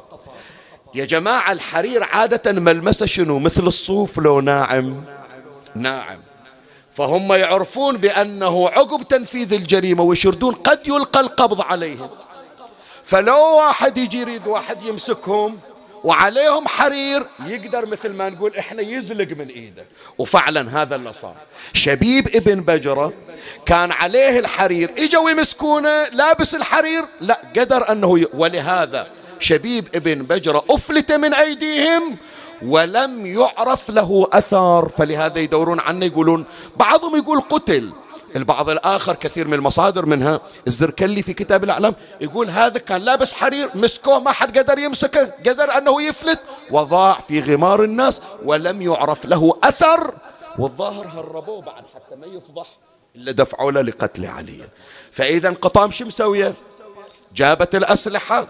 يا 0.95 1.05
جماعة 1.05 1.51
الحرير 1.51 2.03
عادة 2.03 2.51
ملمسة 2.51 3.05
شنو؟ 3.05 3.39
مثل 3.39 3.67
الصوف 3.67 4.17
لو 4.17 4.39
ناعم. 4.39 4.95
ناعم. 5.75 6.17
فهم 6.93 7.33
يعرفون 7.33 7.97
بأنه 7.97 8.69
عقب 8.69 9.07
تنفيذ 9.07 9.53
الجريمة 9.53 10.03
ويشردون 10.03 10.53
قد 10.53 10.87
يلقى 10.87 11.19
القبض 11.19 11.61
عليهم. 11.61 12.09
فلو 13.03 13.57
واحد 13.57 13.97
يجي 13.97 14.19
يريد 14.19 14.47
واحد 14.47 14.83
يمسكهم 14.83 15.57
وعليهم 16.03 16.67
حرير. 16.67 17.25
يقدر 17.45 17.85
مثل 17.85 18.13
ما 18.13 18.29
نقول 18.29 18.55
إحنا 18.55 18.81
يزلق 18.81 19.37
من 19.37 19.47
إيده. 19.47 19.85
وفعلا 20.17 20.81
هذا 20.81 20.95
اللي 20.95 21.13
صار. 21.13 21.35
شبيب 21.73 22.27
ابن 22.35 22.61
بجرة 22.61 23.13
كان 23.65 23.91
عليه 23.91 24.39
الحرير. 24.39 24.91
إجوا 24.97 25.29
يمسكونه 25.29 26.03
لابس 26.03 26.55
الحرير. 26.55 27.03
لا 27.21 27.41
قدر 27.57 27.91
أنه 27.91 28.19
ي... 28.19 28.27
ولهذا 28.33 29.07
شبيب 29.39 29.87
ابن 29.95 30.23
بجرة 30.23 30.63
أفلت 30.69 31.11
من 31.11 31.33
أيديهم 31.33 32.17
ولم 32.61 33.25
يعرف 33.25 33.89
له 33.89 34.27
اثر 34.33 34.89
فلهذا 34.89 35.39
يدورون 35.39 35.79
عنه 35.79 36.05
يقولون 36.05 36.45
بعضهم 36.77 37.15
يقول 37.15 37.41
قتل. 37.41 37.93
البعض 38.35 38.69
الآخر 38.69 39.15
كثير 39.15 39.47
من 39.47 39.53
المصادر 39.53 40.05
منها 40.05 40.41
الزركلي 40.67 41.21
في 41.21 41.33
كتاب 41.33 41.63
الأعلام 41.63 41.95
يقول 42.21 42.49
هذا 42.49 42.79
كان 42.79 43.01
لابس 43.01 43.33
حرير 43.33 43.69
مسكوه 43.75 44.19
ما 44.19 44.31
حد 44.31 44.57
قدر 44.57 44.79
يمسكه 44.79 45.33
قدر 45.45 45.77
أنه 45.77 46.01
يفلت 46.01 46.39
وضاع 46.71 47.13
في 47.13 47.41
غمار 47.41 47.83
الناس 47.83 48.21
ولم 48.43 48.81
يعرف 48.81 49.25
له 49.25 49.59
أثر. 49.63 50.13
والظاهر 50.59 51.07
هربوه 51.07 51.61
بعد 51.61 51.83
حتى 51.95 52.15
ما 52.15 52.27
يفضح 52.27 52.67
إلا 53.15 53.31
دفعوا 53.31 53.71
له 53.71 53.81
لقتل 53.81 54.25
علي. 54.25 54.69
فإذا 55.11 55.49
قطام 55.49 55.91
شو 55.91 56.05
مسوية 56.05 56.53
جابت 57.35 57.75
الأسلحة. 57.75 58.47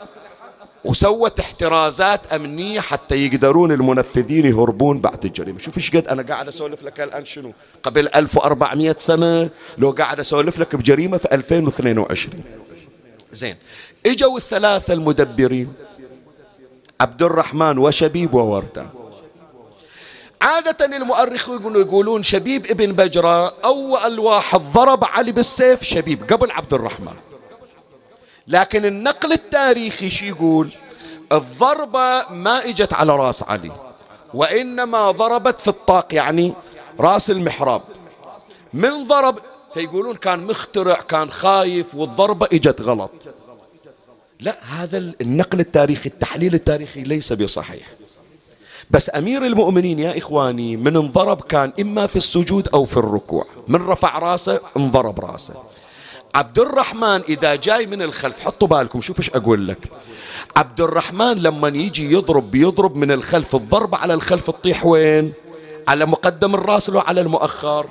وسوت 0.85 1.39
احترازات 1.39 2.33
أمنية 2.33 2.79
حتى 2.79 3.25
يقدرون 3.25 3.71
المنفذين 3.71 4.45
يهربون 4.45 4.99
بعد 4.99 5.25
الجريمة. 5.25 5.59
شوف 5.59 5.77
إيش 5.77 5.95
قد 5.95 6.07
أنا 6.07 6.23
قاعد 6.23 6.47
أسولف 6.47 6.83
لك 6.83 6.99
الآن 6.99 7.25
شنو؟ 7.25 7.51
قبل 7.83 8.07
1400 8.15 8.95
سنة 8.99 9.49
لو 9.77 9.91
قاعد 9.91 10.19
أسولف 10.19 10.59
لك 10.59 10.75
بجريمة 10.75 11.17
في 11.17 11.27
2022 11.33 12.43
زين. 13.31 13.55
إجوا 14.05 14.37
الثلاثة 14.37 14.93
المدبرين. 14.93 15.73
عبد 17.01 17.23
الرحمن 17.23 17.77
وشبيب 17.77 18.33
ووردة. 18.33 18.85
عادة 20.41 20.85
المؤرخون 20.85 21.75
يقولون 21.75 22.23
شبيب 22.23 22.65
ابن 22.65 22.91
بجرة 22.91 23.53
أول 23.65 24.19
واحد 24.19 24.59
ضرب 24.59 25.03
علي 25.03 25.31
بالسيف 25.31 25.83
شبيب 25.83 26.33
قبل 26.33 26.51
عبد 26.51 26.73
الرحمن. 26.73 27.13
لكن 28.49 28.85
النقل 28.85 29.31
التاريخي 29.31 30.09
شي 30.09 30.27
يقول؟ 30.27 30.71
الضربة 31.31 32.29
ما 32.31 32.65
إجت 32.65 32.93
على 32.93 33.15
رأس 33.15 33.43
علي 33.43 33.71
وإنما 34.33 35.11
ضربت 35.11 35.59
في 35.59 35.67
الطاق 35.67 36.13
يعني 36.13 36.53
رأس 36.99 37.31
المحراب. 37.31 37.81
من 38.73 39.07
ضرب؟ 39.07 39.39
فيقولون 39.73 40.15
كان 40.15 40.39
مخترع 40.39 40.95
كان 40.95 41.29
خايف 41.29 41.95
والضربة 41.95 42.47
إجت 42.53 42.81
غلط. 42.81 43.11
لا 44.39 44.57
هذا 44.63 44.97
النقل 45.21 45.59
التاريخي 45.59 46.09
التحليل 46.09 46.53
التاريخي 46.53 47.03
ليس 47.03 47.33
بصحيح. 47.33 47.87
بس 48.91 49.11
أمير 49.15 49.45
المؤمنين 49.45 49.99
يا 49.99 50.17
إخواني 50.17 50.77
من 50.77 50.95
انضرب 50.97 51.41
كان 51.41 51.73
إما 51.79 52.07
في 52.07 52.15
السجود 52.15 52.67
أو 52.67 52.85
في 52.85 52.97
الركوع. 52.97 53.45
من 53.67 53.87
رفع 53.87 54.19
رأسه 54.19 54.59
انضرب 54.77 55.19
رأسه. 55.19 55.53
عبد 56.35 56.59
الرحمن 56.59 57.21
إذا 57.29 57.55
جاي 57.55 57.85
من 57.85 58.01
الخلف 58.01 58.45
حطوا 58.45 58.67
بالكم 58.67 59.01
شوف 59.01 59.19
إيش 59.19 59.29
أقول 59.29 59.67
لك. 59.67 59.77
عبد 60.57 60.81
الرحمن 60.81 61.37
لما 61.37 61.67
يجي 61.67 62.13
يضرب 62.13 62.51
بيضرب 62.51 62.95
من 62.95 63.11
الخلف 63.11 63.55
الضربة 63.55 63.97
على 63.97 64.13
الخلف 64.13 64.49
تطيح 64.49 64.85
وين؟ 64.85 65.33
على 65.87 66.05
مقدم 66.05 66.55
الراس 66.55 66.89
لو 66.89 66.99
على 66.99 67.21
المؤخر؟ 67.21 67.89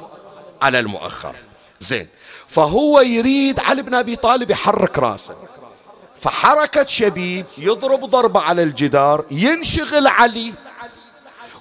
على 0.62 0.78
المؤخر. 0.78 1.36
زين. 1.80 2.06
فهو 2.46 3.00
يريد 3.00 3.60
علي 3.60 3.82
بن 3.82 3.94
أبي 3.94 4.16
طالب 4.16 4.50
يحرك 4.50 4.98
راسه. 4.98 5.36
فحركة 6.20 6.86
شبيب 6.86 7.46
يضرب 7.58 8.04
ضربة 8.04 8.40
على 8.40 8.62
الجدار 8.62 9.24
ينشغل 9.30 10.06
علي. 10.06 10.52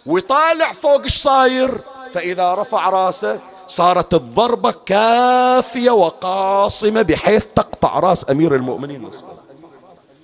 ويطالع 0.06 0.74
فوق 0.74 1.04
إيش 1.04 1.18
صاير؟ 1.18 1.72
فإذا 2.14 2.54
رفع 2.54 2.90
راسه 2.90 3.42
صارت 3.68 4.14
الضربة 4.14 4.72
كافية 4.86 5.92
وقاصمة 5.92 7.02
بحيث 7.02 7.44
تقطع 7.56 8.00
رأس 8.00 8.30
أمير 8.30 8.56
المؤمنين 8.56 9.02
نصفا 9.02 9.36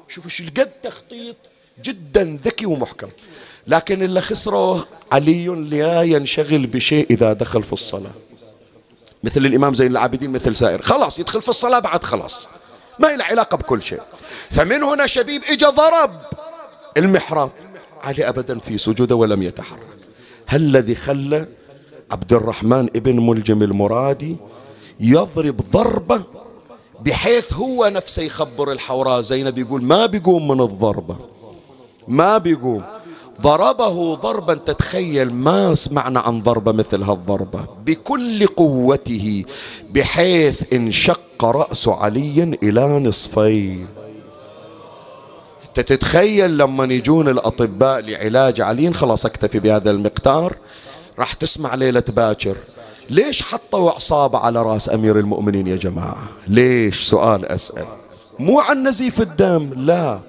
شوف 0.07 0.25
إيش 0.25 0.41
القد 0.41 0.71
تخطيط 0.83 1.35
جدا 1.83 2.39
ذكي 2.45 2.65
ومحكم. 2.65 3.07
لكن 3.67 4.03
اللي 4.03 4.21
خسره 4.21 4.87
علي 5.11 5.45
لا 5.45 6.01
ينشغل 6.01 6.67
بشيء 6.67 7.07
إذا 7.09 7.33
دخل 7.33 7.63
في 7.63 7.73
الصلاة. 7.73 8.11
مثل 9.23 9.45
الإمام 9.45 9.73
زين 9.73 9.91
العابدين 9.91 10.29
مثل 10.29 10.55
سائر. 10.55 10.81
خلاص 10.81 11.19
يدخل 11.19 11.41
في 11.41 11.49
الصلاة 11.49 11.79
بعد 11.79 12.03
خلاص. 12.03 12.47
ما 12.99 13.07
له 13.07 13.23
علاقة 13.23 13.57
بكل 13.57 13.81
شيء. 13.81 14.01
فمن 14.51 14.83
هنا 14.83 15.07
شبيب 15.07 15.43
إجا 15.49 15.69
ضرب. 15.69 16.21
المحراب. 16.97 17.51
علي 18.03 18.29
أبدا 18.29 18.59
في 18.59 18.77
سجوده 18.77 19.15
ولم 19.15 19.43
يتحرك. 19.43 19.79
هل 20.47 20.61
الذي 20.61 20.95
خلى 20.95 21.45
عبد 22.13 22.33
الرحمن 22.33 22.89
ابن 22.95 23.19
ملجم 23.19 23.63
المرادي 23.63 24.35
يضرب 24.99 25.61
ضربة 25.71 26.23
بحيث 27.05 27.53
هو 27.53 27.85
نفسه 27.93 28.23
يخبر 28.23 28.71
الحوراء. 28.71 29.21
زينب 29.21 29.57
يقول 29.57 29.83
ما 29.83 30.05
بيقوم 30.05 30.47
من 30.47 30.61
الضربة 30.61 31.15
ما 32.07 32.37
بيقوم. 32.37 32.83
ضربه 33.41 34.15
ضربا 34.15 34.53
تتخيل 34.53 35.33
ما 35.33 35.75
سمعنا 35.75 36.19
عن 36.19 36.41
ضربة 36.41 36.71
مثل 36.71 37.03
هالضربة. 37.03 37.59
بكل 37.85 38.47
قوته 38.47 39.45
بحيث 39.91 40.73
انشق 40.73 41.45
رأس 41.45 41.87
علي 41.87 42.57
إلى 42.63 42.99
نصفين 42.99 43.87
تتخيل 45.73 46.57
لما 46.57 46.93
يجون 46.93 47.27
الأطباء 47.27 47.99
لعلاج 47.99 48.61
علي 48.61 48.93
خلاص 48.93 49.25
أكتفي 49.25 49.59
بهذا 49.59 49.91
المقدار. 49.91 50.55
راح 51.19 51.33
تسمع 51.33 51.75
ليلة 51.75 52.03
باكر. 52.09 52.57
ليش 53.09 53.41
حطوا 53.43 53.91
عصابة 53.91 54.39
على 54.39 54.61
رأس 54.61 54.89
أمير 54.89 55.19
المؤمنين 55.19 55.67
يا 55.67 55.75
جماعة؟ 55.75 56.17
ليش؟ 56.47 57.03
سؤال 57.03 57.45
أسأل. 57.45 57.85
مو 58.39 58.59
عن 58.59 58.87
نزيف 58.87 59.21
الدم 59.21 59.69
لا. 59.75 60.19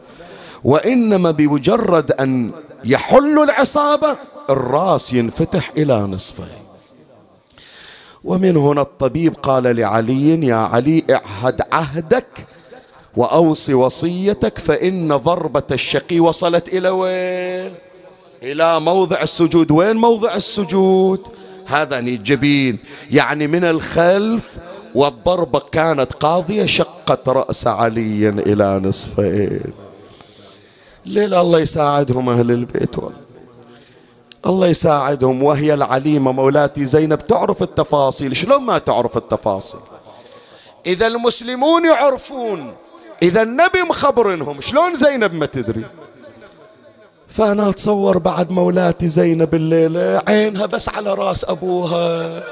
وإنما 0.64 1.30
بمجرد 1.30 2.12
أن 2.12 2.52
يحل 2.84 3.38
العصابة 3.38 4.16
الرأس 4.50 5.12
ينفتح 5.12 5.70
إلى 5.76 6.00
نصفين 6.00 6.64
ومن 8.24 8.56
هنا 8.56 8.80
الطبيب 8.82 9.34
قال 9.34 9.76
لعلي 9.76 10.46
يا 10.46 10.54
علي 10.56 11.04
اعهد 11.10 11.60
عهدك 11.72 12.26
وأوصي 13.16 13.74
وصيتك 13.74 14.58
فإن 14.58 15.16
ضربة 15.16 15.62
الشقي 15.72 16.20
وصلت 16.20 16.68
إلى 16.68 16.88
وين؟ 16.88 17.74
إلى 18.44 18.80
موضع 18.80 19.22
السجود. 19.22 19.70
وين 19.70 19.96
موضع 19.96 20.34
السجود؟ 20.34 21.20
هذا 21.66 21.98
الجبين 21.98 22.78
يعني 23.10 23.46
من 23.46 23.64
الخلف 23.64 24.56
والضربة 24.94 25.58
كانت 25.58 26.12
قاضية 26.12 26.66
شقت 26.66 27.28
رأس 27.28 27.66
علي 27.66 28.28
إلى 28.28 28.80
نصفين. 28.84 29.72
ليل 31.06 31.34
الله 31.34 31.60
يساعدهم 31.60 32.30
أهل 32.30 32.50
البيت 32.50 32.98
والله. 32.98 33.24
الله 34.46 34.66
يساعدهم. 34.66 35.42
وهي 35.42 35.74
العليمة 35.74 36.32
مولاتي 36.32 36.84
زينب 36.84 37.18
تعرف 37.18 37.62
التفاصيل. 37.62 38.36
شلون 38.36 38.62
ما 38.62 38.78
تعرف 38.78 39.16
التفاصيل؟ 39.16 39.80
إذا 40.86 41.06
المسلمون 41.06 41.84
يعرفون 41.84 42.72
إذا 43.22 43.42
النبي 43.42 43.82
مخبرنهم 43.82 44.60
شلون 44.60 44.94
زينب 44.94 45.34
ما 45.34 45.46
تدري؟ 45.46 45.84
فأنا 47.36 47.68
أتصور 47.68 48.18
بعد 48.18 48.50
مولاتي 48.50 49.08
زينب 49.08 49.54
الليلة. 49.54 50.22
عينها 50.28 50.66
بس 50.66 50.88
على 50.88 51.14
راس 51.14 51.44
أبوها. 51.44 52.42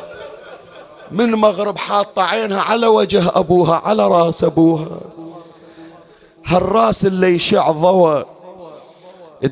من 1.10 1.30
مغرب 1.30 1.78
حاطة 1.78 2.22
عينها 2.22 2.60
على 2.60 2.86
وجه 2.86 3.30
أبوها 3.34 3.82
على 3.84 4.08
راس 4.08 4.44
أبوها. 4.44 5.00
هالراس 6.46 7.06
اللي 7.06 7.34
يشع 7.34 7.70
ضوى. 7.70 8.24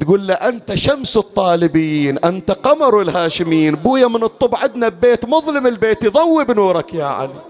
تقول 0.00 0.26
له 0.26 0.34
أنت 0.34 0.74
شمس 0.74 1.16
الطالبين 1.16 2.18
أنت 2.18 2.50
قمر 2.50 3.00
الهاشمين. 3.00 3.74
بويا 3.74 4.06
من 4.06 4.22
الطب 4.22 4.54
عندنا 4.54 4.88
ببيت 4.88 5.24
مظلم 5.24 5.66
البيت 5.66 6.04
يضوي 6.04 6.44
بنورك 6.44 6.94
يا 6.94 7.04
علي. 7.04 7.40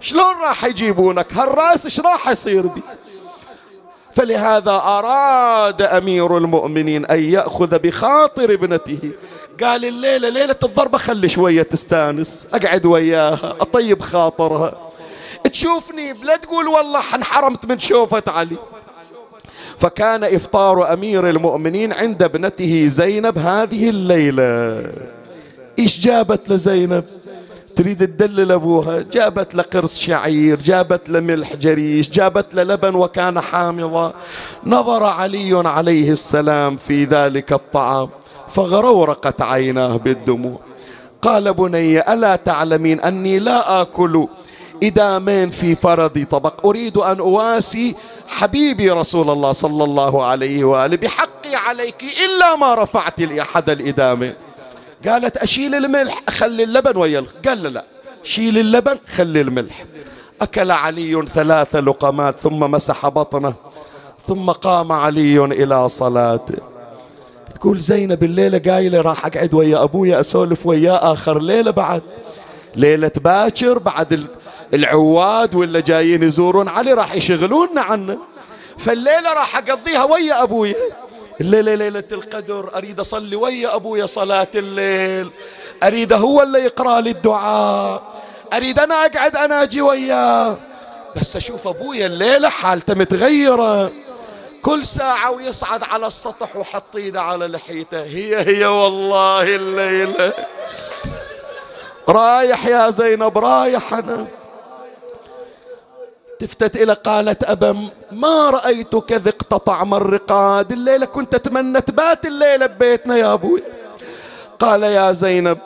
شلون 0.00 0.34
راح 0.42 0.64
يجيبونك؟ 0.64 1.32
هالراس 1.32 1.84
إيش 1.84 2.00
راح 2.00 2.28
يصير 2.28 2.66
بي؟ 2.66 2.82
فلهذا 4.20 4.70
أراد 4.70 5.82
أمير 5.82 6.38
المؤمنين 6.38 7.04
أن 7.04 7.22
يأخذ 7.22 7.78
بخاطر 7.78 8.54
ابنته. 8.54 8.98
قال 9.62 9.84
الليلة 9.84 10.28
ليلة 10.28 10.56
الضربة 10.62 10.98
خلي 10.98 11.28
شوية 11.28 11.62
تستانس 11.62 12.48
أقعد 12.54 12.86
وياها 12.86 13.56
أطيب 13.60 14.02
خاطرها. 14.02 14.90
تشوفني 15.44 16.12
بلا 16.12 16.36
تقول 16.36 16.68
والله 16.68 17.02
انحرمت 17.14 17.66
من 17.66 17.78
شوفة 17.78 18.22
علي. 18.26 18.56
فكان 19.78 20.24
إفطار 20.24 20.92
أمير 20.92 21.28
المؤمنين 21.28 21.92
عند 21.92 22.22
ابنته 22.22 22.86
زينب 22.88 23.38
هذه 23.38 23.88
الليلة. 23.88 24.82
إيش 25.78 26.00
جابت 26.00 26.50
لزينب؟ 26.50 27.04
تريد 27.76 27.98
تدلل 27.98 28.52
أبوها. 28.52 29.00
جابت 29.00 29.54
له 29.54 29.62
قرص 29.62 29.98
شعير 29.98 30.58
جابت 30.60 31.08
له 31.10 31.20
ملح 31.20 31.54
جريش 31.54 32.10
جابت 32.10 32.54
له 32.54 32.62
لبن 32.62 32.94
وكان 32.94 33.40
حامضا 33.40 34.12
نظر 34.66 35.02
علي 35.04 35.68
عليه 35.68 36.10
السلام 36.10 36.76
في 36.76 37.04
ذلك 37.04 37.52
الطعام 37.52 38.08
فغرورقت 38.48 39.42
عيناه 39.42 39.96
بالدموع. 39.96 40.60
قال 41.22 41.54
بني 41.54 42.12
ألا 42.12 42.36
تعلمين 42.36 43.00
أني 43.00 43.38
لا 43.38 43.82
آكل 43.82 44.28
إدامين 44.82 45.50
في 45.50 45.74
فرض 45.74 46.26
طبق؟ 46.30 46.66
أريد 46.66 46.96
أن 46.96 47.18
أواسي 47.18 47.94
حبيبي 48.28 48.90
رسول 48.90 49.30
الله 49.30 49.52
صلى 49.52 49.84
الله 49.84 50.24
عليه 50.24 50.64
وآله 50.64 50.96
بحقي 50.96 51.54
عليك 51.54 52.04
إلا 52.24 52.56
ما 52.56 52.74
رفعت 52.74 53.20
لي 53.20 53.42
أحد 53.42 53.70
الإدامين 53.70 54.34
قالت 55.08 55.36
أشيل 55.36 55.74
الملح 55.74 56.22
أخلي 56.28 56.64
اللبن 56.64 56.96
ويا 56.96 57.24
قال 57.46 57.62
لا 57.62 57.84
شيل 58.22 58.58
اللبن 58.58 58.96
خلي 59.16 59.40
الملح. 59.40 59.84
أكل 60.42 60.70
علي 60.70 61.24
ثلاث 61.34 61.76
لقمات 61.76 62.36
ثم 62.38 62.58
مسح 62.58 63.08
بطنه 63.08 63.54
ثم 64.26 64.50
قام 64.50 64.92
علي 64.92 65.44
إلى 65.44 65.88
صلاته. 65.88 66.58
تقول 67.54 67.78
زينب 67.80 68.24
الليلة 68.24 68.72
قايلة 68.72 69.00
راح 69.00 69.26
أقعد 69.26 69.54
ويا 69.54 69.82
أبويا 69.82 70.20
أسولف 70.20 70.66
وياه 70.66 71.12
آخر 71.12 71.42
ليلة 71.42 71.70
بعد. 71.70 72.02
ليلة 72.76 73.12
باكر 73.16 73.78
بعد 73.78 74.26
العواد 74.74 75.54
ولا 75.54 75.80
جايين 75.80 76.22
يزورون 76.22 76.68
علي 76.68 76.92
راح 76.92 77.14
يشغلوننا 77.14 77.80
عنه. 77.80 78.18
فالليلة 78.78 79.32
راح 79.32 79.56
أقضيها 79.56 80.04
ويا 80.04 80.42
أبويا. 80.42 80.74
الليلة 81.40 81.74
ليلة 81.74 82.04
القدر 82.12 82.70
أريد 82.76 83.00
أصلي 83.00 83.36
ويا 83.36 83.74
أبويا 83.74 84.06
صلاة 84.06 84.48
الليل. 84.54 85.30
أريد 85.82 86.12
هو 86.12 86.42
اللي 86.42 86.58
يقرأ 86.58 87.00
لي 87.00 87.10
الدعاء. 87.10 88.02
أريد 88.52 88.78
أنا 88.78 88.94
أقعد 88.94 89.36
أنا 89.36 89.62
أجي 89.62 89.80
وياه. 89.80 90.56
بس 91.16 91.36
أشوف 91.36 91.68
أبويا 91.68 92.06
الليلة 92.06 92.48
حالته 92.48 92.94
متغيرة. 92.94 93.92
كل 94.62 94.84
ساعة 94.84 95.30
ويصعد 95.30 95.82
على 95.84 96.06
السطح 96.06 96.56
وحط 96.56 96.96
إيده 96.96 97.22
على 97.22 97.46
لحيته. 97.46 98.02
هي 98.02 98.38
هي 98.48 98.66
والله 98.66 99.56
الليلة. 99.56 100.32
رايح 102.08 102.66
يا 102.66 102.90
زينب 102.90 103.38
رايح 103.38 103.92
أنا. 103.94 104.26
التفت 106.42 106.76
إلى 106.76 106.92
قالت 106.92 107.44
أبا 107.44 107.88
ما 108.12 108.50
رأيتك 108.50 109.12
اقتطع 109.12 109.84
مرقاد 109.84 110.72
الليلة 110.72 111.06
كنت 111.06 111.34
أتمنى 111.34 111.80
تبات 111.80 112.26
الليلة 112.26 112.66
ببيتنا 112.66 113.16
يا 113.16 113.32
أبوي. 113.32 113.62
قال 114.58 114.82
يا 114.82 115.12
زينب 115.12 115.58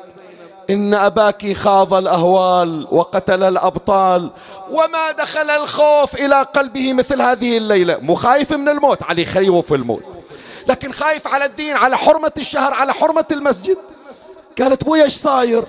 إن 0.70 0.95
أباك 0.95 1.53
خاض 1.53 1.95
الأهوال 1.95 2.87
وقتل 2.91 3.43
الأبطال 3.43 4.31
وما 4.70 5.12
دخل 5.18 5.51
الخوف 5.51 6.14
إلى 6.14 6.43
قلبه 6.43 6.93
مثل 6.93 7.22
هذه 7.22 7.57
الليلة. 7.57 7.99
مو 7.99 8.14
خايف 8.14 8.53
من 8.53 8.68
الموت 8.68 9.03
علي 9.03 9.25
خيوف 9.25 9.72
الموت. 9.72 10.05
لكن 10.68 10.93
خايف 10.93 11.27
على 11.27 11.45
الدين 11.45 11.77
على 11.77 11.97
حرمة 11.97 12.33
الشهر 12.37 12.75
على 12.75 12.93
حرمة 12.93 13.27
المسجد. 13.33 13.77
قالت 14.61 14.85
بويا 14.85 15.05
إيش 15.05 15.14
صاير؟ 15.14 15.64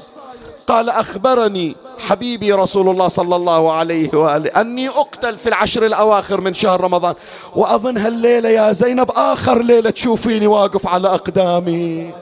قال 0.68 0.90
أخبرني 0.90 1.76
حبيبي 2.10 2.52
رسول 2.52 2.90
الله 2.90 3.08
صلى 3.08 3.36
الله 3.36 3.74
عليه 3.74 4.10
وآله 4.14 4.62
أني 4.62 4.90
أقتل 4.90 5.38
في 5.38 5.50
العشر 5.50 5.86
الأواخر 5.86 6.42
من 6.42 6.54
شهر 6.54 6.82
رمضان 6.82 7.16
وأظن 7.56 7.98
هالليلة 7.98 8.50
يا 8.50 8.72
زينب 8.72 9.12
آخر 9.12 9.62
ليلة 9.62 9.90
تشوفيني 9.90 10.48
واقف 10.48 10.88
على 10.88 11.08
أقدامي. 11.08 12.14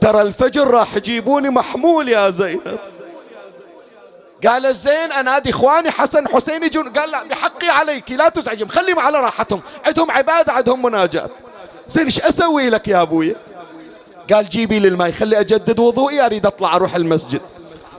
ترى 0.00 0.22
الفجر 0.22 0.68
راح 0.68 0.96
يجيبوني 0.96 1.50
محمول 1.50 2.08
يا 2.08 2.30
زينب. 2.30 2.78
قال 4.46 4.74
زين 4.74 5.12
انادي 5.12 5.50
إخواني 5.50 5.90
حسن 5.90 6.28
حسين 6.28 6.62
يجون 6.62 6.88
قال 6.88 7.10
لا 7.10 7.24
بحقي 7.24 7.68
عليك 7.68 8.10
لا 8.10 8.28
تزعجهم 8.28 8.68
خليهم 8.68 8.98
على 8.98 9.20
راحتهم 9.20 9.60
عندهم 9.86 10.10
عبادة 10.10 10.52
عندهم 10.52 10.82
مناجاه 10.82 11.30
زين 11.88 12.04
إيش 12.04 12.20
أسوي 12.20 12.70
لك 12.70 12.88
يا 12.88 13.02
أبوي؟ 13.02 13.36
قال 14.32 14.48
جيبي 14.48 14.78
لي 14.78 15.12
خلي 15.12 15.40
أجدد 15.40 15.78
وضوئي 15.78 16.26
أريد 16.26 16.46
أطلع 16.46 16.76
أروح 16.76 16.94
المسجد. 16.94 17.40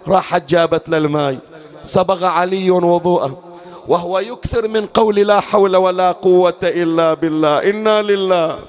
راحت 0.08 0.50
جابت 0.50 0.90
له 0.90 0.98
الماء 0.98 1.38
صبغ 1.86 2.26
علي 2.26 2.72
وضوءه. 2.72 3.44
وهو 3.88 4.20
يكثر 4.20 4.68
من 4.68 4.86
قول 4.86 5.16
لا 5.16 5.40
حول 5.40 5.76
ولا 5.76 6.12
قوة 6.12 6.60
إلا 6.64 7.14
بالله. 7.14 7.70
إنا 7.70 8.02
لله 8.02 8.60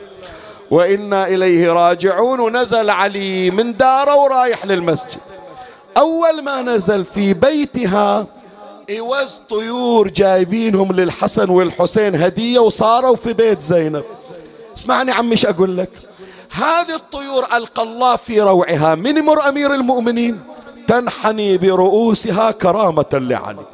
وإنا 0.70 1.26
إليه 1.26 1.72
راجعون. 1.72 2.40
ونزل 2.40 2.90
علي 2.90 3.50
من 3.50 3.76
داره 3.76 4.16
ورايح 4.16 4.66
للمسجد. 4.66 5.20
أول 5.96 6.42
ما 6.42 6.62
نزل 6.62 7.04
في 7.04 7.34
بيتها 7.34 8.26
إوز 8.98 9.40
طيور 9.50 10.08
جايبينهم 10.08 10.92
للحسن 10.92 11.50
والحسين 11.50 12.22
هدية 12.22 12.58
وصاروا 12.58 13.16
في 13.16 13.32
بيت 13.32 13.60
زينب. 13.60 14.04
اسمعني 14.76 15.12
عمي 15.12 15.32
إيش 15.32 15.46
أقول 15.46 15.76
لك؟ 15.76 15.90
هذه 16.50 16.94
الطيور 16.94 17.44
ألقى 17.56 17.82
الله 17.82 18.16
في 18.16 18.40
روعها. 18.40 18.94
من 18.94 19.14
مر 19.14 19.48
أمير 19.48 19.74
المؤمنين؟ 19.74 20.40
تنحني 20.88 21.56
برؤوسها 21.58 22.50
كرامة 22.50 23.12
لعلي. 23.12 23.64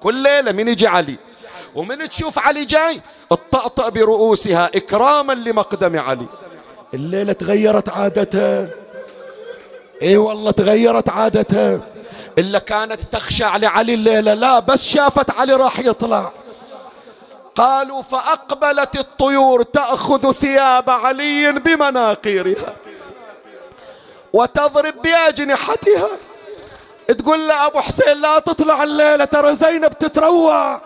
كل 0.00 0.14
ليلة 0.14 0.52
من 0.52 0.68
يجي 0.68 0.86
علي 0.86 1.18
ومن 1.74 2.08
تشوف 2.08 2.38
علي 2.38 2.64
جاي 2.64 3.00
الطأطأ 3.32 3.88
برؤوسها 3.88 4.70
إكراما 4.74 5.32
لمقدم 5.32 5.98
علي. 5.98 6.26
الليلة 6.94 7.32
تغيرت 7.32 7.88
عادتها 7.88 8.68
إي 10.02 10.16
والله 10.16 10.50
تغيرت 10.50 11.08
عادتها 11.08 11.80
إلا 12.38 12.58
كانت 12.58 12.98
تخشع 13.12 13.56
لعلي 13.56 13.94
الليلة 13.94 14.34
لا 14.34 14.58
بس 14.58 14.88
شافت 14.88 15.30
علي 15.30 15.54
راح 15.54 15.78
يطلع. 15.78 16.32
قالوا 17.54 18.02
فأقبلت 18.02 19.00
الطيور 19.00 19.62
تأخذ 19.62 20.32
ثياب 20.32 20.90
علي 20.90 21.52
بمناقيرها. 21.52 22.74
وتضرب 24.36 24.94
بأجنحتها. 25.02 26.08
تقول 27.18 27.48
له 27.48 27.66
أبو 27.66 27.80
حسين 27.80 28.20
لا 28.20 28.38
تطلع 28.38 28.82
الليلة 28.82 29.24
ترى 29.24 29.54
زينب 29.54 29.98
تتروع 29.98 30.80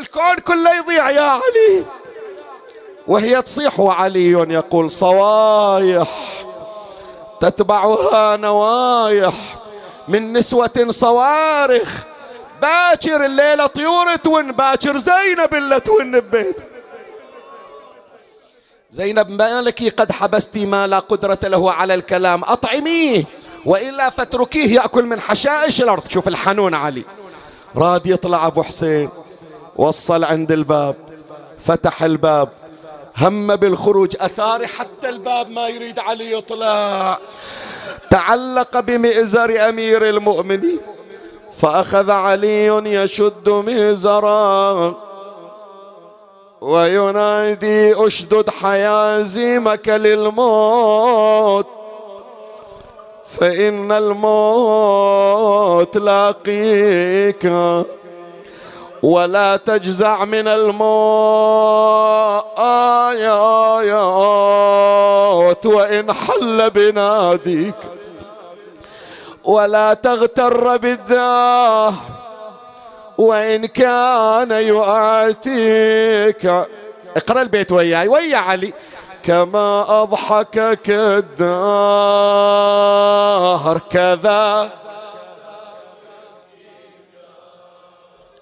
الكون 0.00 0.34
كله 0.34 0.76
يضيع 0.76 1.10
يا 1.10 1.20
علي. 1.20 1.84
وهي 3.06 3.42
تصيح 3.42 3.80
وعلي 3.80 4.30
يقول 4.30 4.90
صوايح 4.90 6.08
تتبعها 7.40 8.36
نوايح 8.36 9.34
من 10.08 10.32
نسوة 10.32 10.86
صوارخ. 10.88 11.90
باكر 12.62 13.24
الليلة 13.24 13.66
طيور 13.66 14.16
تون 14.16 14.52
باكر 14.52 14.98
زينب 14.98 15.54
اللي 15.54 15.80
تون 15.80 16.20
ببيت 16.20 16.56
زينب 18.98 19.30
مالك 19.30 20.00
قد 20.00 20.12
حبستي 20.12 20.66
ما 20.66 20.86
لا 20.86 20.98
قدرة 20.98 21.38
له 21.44 21.72
على 21.72 21.94
الكلام. 21.94 22.44
أطعميه 22.44 23.24
وإلا 23.66 24.10
فاتركيه 24.10 24.74
يأكل 24.74 25.04
من 25.04 25.20
حشائش 25.20 25.82
الأرض. 25.82 26.02
شوف 26.08 26.28
الحنون 26.28 26.74
علي. 26.74 27.02
راد 27.76 28.06
يطلع 28.06 28.46
أبو 28.46 28.62
حسين. 28.62 29.10
وصل 29.76 30.24
عند 30.24 30.52
الباب. 30.52 30.96
فتح 31.64 32.02
الباب. 32.02 32.48
هم 33.16 33.56
بالخروج. 33.56 34.16
أثار 34.20 34.66
حتى 34.66 35.08
الباب 35.08 35.50
ما 35.50 35.68
يريد 35.68 35.98
علي 35.98 36.32
يطلع. 36.32 37.18
تعلق 38.10 38.80
بمئزر 38.80 39.68
أمير 39.68 40.08
المؤمنين. 40.08 40.80
فأخذ 41.58 42.10
علي 42.10 42.66
يشد 42.66 43.48
مئزرا. 43.48 45.07
وينادي 46.60 48.06
أشدد 48.06 48.50
حيازيمك 48.50 49.88
للموت 49.88 51.66
فإن 53.24 53.92
الموت 53.92 55.96
لاقيك 55.96 57.52
ولا 59.02 59.56
تجزع 59.56 60.24
من 60.24 60.48
الموت. 60.48 61.98
وإن 65.66 66.12
حل 66.12 66.70
بناديك 66.70 67.74
ولا 69.44 69.94
تغتر 69.94 70.76
بالدار 70.76 71.92
وإن 73.18 73.66
كان 73.66 74.50
يؤاتيك 74.52 76.46
اقرأ 77.16 77.42
البيت 77.42 77.72
وياي 77.72 78.08
ويا 78.08 78.36
علي. 78.36 78.72
كما 79.22 80.02
أضحكك 80.02 80.90
الدهر 80.90 81.48
كذا. 83.78 84.72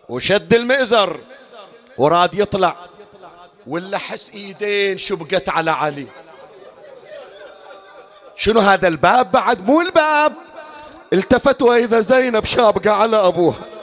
وشد 0.08 0.54
المئزر. 0.54 1.20
وراد 1.98 2.34
يطلع. 2.34 2.76
ولا 3.66 3.98
حس 3.98 4.30
إيدين 4.34 4.98
شبقت 4.98 5.48
على 5.48 5.70
علي. 5.70 6.06
شنو 8.36 8.60
هذا 8.60 8.88
الباب؟ 8.88 9.32
بعد 9.32 9.66
مو 9.66 9.80
الباب. 9.80 10.32
التفت 11.12 11.62
وإذا 11.62 12.00
زينب 12.00 12.44
شابقة 12.44 12.90
على 12.90 13.26
أبوها. 13.26 13.75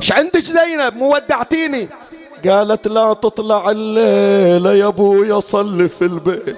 إيش 0.00 0.12
عندك 0.12 0.40
زينب 0.40 0.96
مو 0.96 1.14
ودعتيني. 1.14 1.88
قالت 2.48 2.88
لا 2.88 3.12
تطلع 3.12 3.70
الليلة 3.70 4.74
يا 4.74 4.86
أبويا 4.86 5.40
صلي 5.40 5.88
في 5.88 6.02
البيت. 6.02 6.56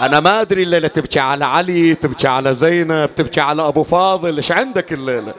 أنا 0.00 0.20
ما 0.20 0.40
أدري 0.40 0.62
الليلة 0.62 0.88
تبكي 0.88 1.20
على 1.20 1.44
علي 1.44 1.94
تبكي 1.94 2.28
على 2.28 2.54
زينب 2.54 3.10
تبكي 3.16 3.40
على 3.40 3.68
أبو 3.68 3.82
فاضل. 3.82 4.36
إيش 4.36 4.52
عندك 4.52 4.92
الليلة؟ 4.92 5.34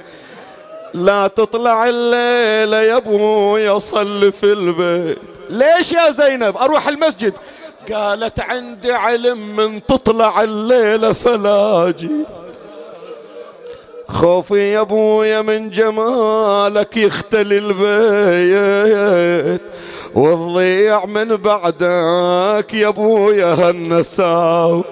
لا 1.06 1.28
تطلع 1.28 1.89
الليلة 1.89 2.82
يا 2.82 2.98
ابويا 2.98 3.80
صلي 3.80 4.32
في 4.32 4.54
البيت. 4.54 5.20
ليش 5.50 5.91
يا 5.91 6.10
زينب؟ 6.10 6.58
أروح 6.58 6.88
المسجد. 6.88 7.34
قالت 7.93 8.39
عندي 8.39 8.91
علم 8.91 9.56
من 9.56 9.86
تطلع 9.86 10.43
الليلة 10.43 11.14
فلا 11.14 11.88
أجي. 11.88 12.12
خوفي 14.08 14.74
يا 14.74 14.82
ابويا 14.82 15.41
من 15.41 15.70
جمالك 15.70 16.98
يختلي 16.98 17.58
البيت. 17.58 19.62
وتضيع 20.16 21.06
من 21.06 21.36
بعدك 21.36 22.74
يا 22.74 22.88
ابويا 22.88 23.45
هالنساو 23.45 24.84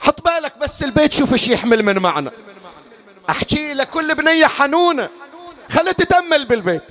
حط 0.00 0.22
بالك 0.22 0.52
بس 0.62 0.82
البيت 0.82 1.12
شوف 1.12 1.32
إيش 1.32 1.48
يحمل 1.48 1.82
من 1.82 1.98
معنى. 1.98 2.30
أحكي 3.30 3.74
لك 3.74 3.88
كل 3.90 4.14
بنيه 4.14 4.46
حنونه 4.46 5.08
خلها 5.70 5.92
تتأمل 5.92 6.44
بالبيت. 6.44 6.82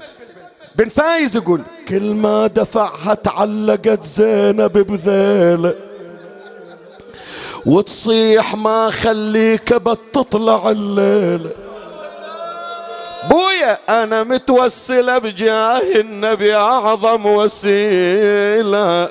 بن 0.76 0.90
فايز 0.90 1.36
يقول 1.36 1.62
كل 1.90 2.02
ما 2.14 2.48
دفعها 2.48 3.14
تعلقت 3.14 4.04
زينب 4.04 4.72
بذيله 4.72 5.76
وتصيح 7.66 8.56
ما 8.56 8.90
خليك 8.90 9.74
بتطلع 9.74 10.70
الليلة 10.70 11.52
بويا 13.30 13.80
أنا 13.90 14.24
متوسلة 14.24 15.18
بجاه 15.18 15.82
النبي 16.00 16.56
أعظم 16.56 17.26
وسيلة. 17.26 19.10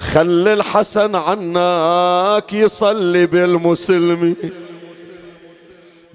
خلي 0.00 0.52
الحسن 0.52 1.14
عناك 1.16 2.52
يصلي 2.52 3.26
بالمسلمين. 3.26 4.36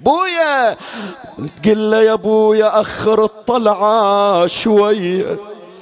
بويا. 0.00 0.76
تقول 1.62 1.90
له 1.90 2.02
يا 2.02 2.14
بويا 2.14 2.80
أخر 2.80 3.24
الطلعة 3.24 4.46
شوية 4.46 5.36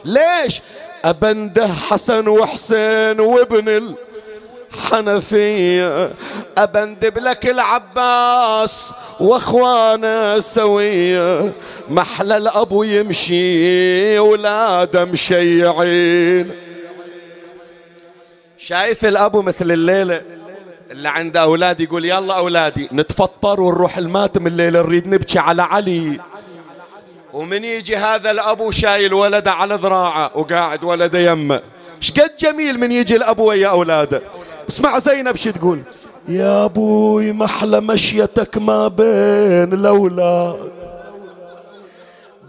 ليش؟ 0.04 0.60
أبنده 1.04 1.68
حسن 1.68 2.28
وحسين 2.28 3.20
وابن 3.20 3.94
حنفية 4.90 6.10
أبندب 6.58 7.18
لك 7.18 7.46
العباس 7.46 8.92
واخوانه 9.20 10.40
سوية. 10.40 11.52
محلى 11.88 12.36
الأبو 12.36 12.82
يمشي 12.82 14.18
ولاده 14.18 15.04
مشيعين. 15.04 16.50
شايف 18.58 19.04
الأبو 19.04 19.42
مثل 19.42 19.72
الليلة؟ 19.72 20.35
اللي 20.90 21.08
عنده 21.08 21.42
أولاد 21.42 21.80
يقول 21.80 22.04
يلا 22.04 22.34
أولادي 22.36 22.88
نتفطر 22.92 23.60
ونروح 23.60 23.98
الماتم 23.98 24.46
الليلة 24.46 24.82
نريد 24.82 25.08
نبكي 25.08 25.38
على 25.38 25.62
علي. 25.62 26.20
ومن 27.32 27.64
يجي 27.64 27.96
هذا 27.96 28.30
الأبو 28.30 28.70
شايل 28.70 29.14
ولده 29.14 29.52
على 29.52 29.74
ذراعه 29.74 30.30
وقاعد 30.34 30.84
ولده 30.84 31.18
يمه 31.18 31.60
شقد 32.00 32.30
جميل 32.38 32.80
من 32.80 32.92
يجي 32.92 33.16
الأبو 33.16 33.48
ويا 33.48 33.68
أولاده. 33.68 34.22
اسمع 34.70 34.98
زينب 34.98 35.36
شو 35.36 35.50
تقول؟ 35.50 35.82
يا 36.28 36.64
أبوي 36.64 37.32
محلى 37.32 37.80
مشيتك 37.80 38.58
ما 38.58 38.88
بين 38.88 39.72
الأولاد. 39.72 40.72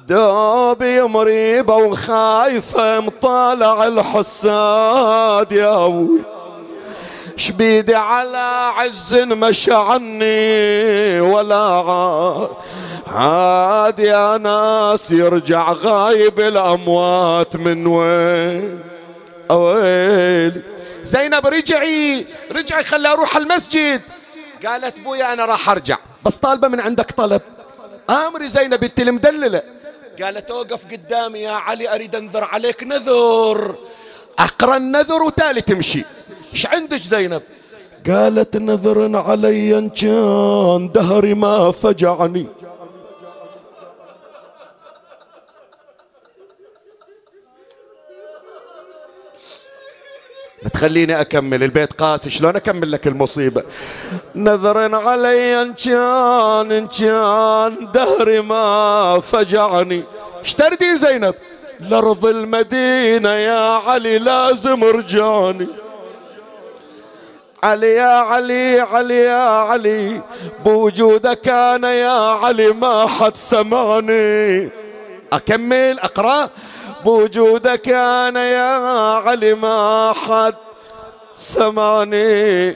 دوبي 0.08 1.02
مريبة 1.02 1.76
وخايفة 1.76 3.00
مطالع 3.00 3.88
الحساد 3.88 5.52
يا 5.52 5.86
أبوي. 5.86 6.37
شبيدي 7.38 7.96
على 7.96 8.72
عز 8.78 9.16
مشى 9.16 9.74
عني 9.74 11.20
ولا 11.20 11.56
عاد. 11.56 12.50
عاد 13.08 14.00
يا 14.00 14.38
ناس 14.38 15.12
يرجع 15.12 15.72
غايب 15.72 16.40
الأموات 16.40 17.56
من 17.56 17.88
وين؟ 17.88 18.82
اويلي 19.52 20.62
زينب 21.04 21.48
رجعي 21.48 22.26
رجعي 22.52 22.84
خلي 22.84 23.08
أروح 23.08 23.38
المسجد. 23.38 24.02
قالت 24.66 25.00
بويا 25.00 25.34
أنا 25.34 25.46
راح 25.46 25.70
أرجع 25.70 25.98
بس 26.26 26.38
طالبة 26.38 26.68
من 26.68 26.80
عندك 26.80 27.12
طلب. 27.12 27.42
آمري 28.10 28.48
زينب 28.48 28.84
أنت 28.84 29.00
المدلله 29.00 29.62
قالت 30.22 30.52
أوقف 30.52 30.86
قدامي 30.92 31.40
يا 31.40 31.52
علي 31.52 31.96
أريد 31.96 32.16
أنذر 32.16 32.44
عليك 32.44 32.84
نذر. 32.84 33.76
أقرأ 34.40 34.78
النذر 34.78 35.24
وتالي 35.24 35.62
تمشي. 35.62 36.06
إيش 36.54 36.66
عندك 36.66 37.02
زينب؟ 37.02 37.42
قالت 38.10 38.58
نذر 38.58 39.18
علي 39.18 39.78
أن 39.78 39.90
كان 39.90 40.92
دهري 40.92 41.34
ما 41.34 41.72
فجعني. 41.72 42.48
تخليني 50.74 51.22
أكمل. 51.22 51.64
البيت 51.64 51.94
قاسي 51.94 52.30
شلون 52.30 52.56
أكمل 52.56 52.92
لك 52.92 53.08
المصيبة؟ 53.08 53.64
نذر 54.36 54.96
علي 54.96 55.62
إن 55.62 55.74
كان 55.74 56.72
إن 56.72 56.88
كان 56.88 57.92
دهري 57.92 58.42
ما 58.42 59.20
فجعني. 59.20 60.04
اشتردي 60.42 60.96
زينب؟ 60.96 61.36
لأرض 61.80 62.26
المدينة 62.26 63.30
يا 63.30 63.60
علي 63.60 64.18
لازم 64.18 64.84
رجعني. 64.84 65.68
علي 67.64 67.94
يا 67.94 68.16
علي 68.32 68.80
علي 68.80 69.18
يا 69.18 69.50
علي. 69.50 70.22
بوجودك 70.66 71.48
أنا 71.48 71.94
يا 71.94 72.20
علي 72.46 72.68
ما 72.68 73.08
حد 73.08 73.36
سمعني. 73.36 74.70
أكمل 75.34 76.00
أقرأ. 76.00 76.50
بوجودك 77.06 77.90
أنا 77.90 78.50
يا 78.50 78.78
علي 79.28 79.54
ما 79.54 80.14
حد 80.14 80.56
سمعني. 81.36 82.72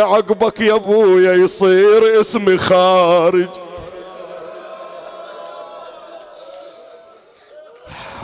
عقبك 0.00 0.60
يا 0.60 0.74
أبويا 0.74 1.32
يصير 1.32 2.20
اسمي 2.20 2.58
خارج. 2.58 3.48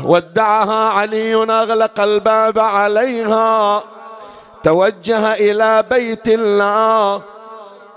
ودعها 0.04 0.88
علي 0.88 1.34
أغلق 1.34 2.00
الباب 2.00 2.58
عليها. 2.58 3.82
توجه 4.64 5.32
إلى 5.34 5.84
بيت 5.90 6.28
الله. 6.28 7.22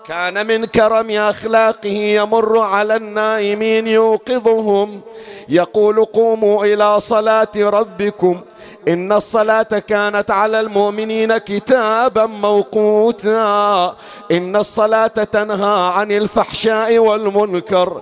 كان 0.05 0.47
من 0.47 0.65
كرم 0.65 1.11
أخلاقه 1.11 1.89
يمر 1.89 2.59
على 2.59 2.95
النائمين 2.95 3.87
يوقظهم. 3.87 5.01
يقول 5.49 6.05
قوموا 6.05 6.65
إلى 6.65 6.99
صلاة 6.99 7.55
ربكم. 7.57 8.41
إن 8.87 9.11
الصلاة 9.11 9.81
كانت 9.87 10.31
على 10.31 10.59
المؤمنين 10.59 11.37
كتابا 11.37 12.25
موقوتا. 12.25 13.95
إن 14.31 14.55
الصلاة 14.55 15.07
تنهى 15.07 15.91
عن 15.95 16.11
الفحشاء 16.11 16.97
والمنكر. 16.97 18.01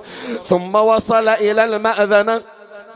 ثم 0.49 0.75
وصل 0.75 1.27
إلى 1.27 1.63
الماذنه 1.63 2.41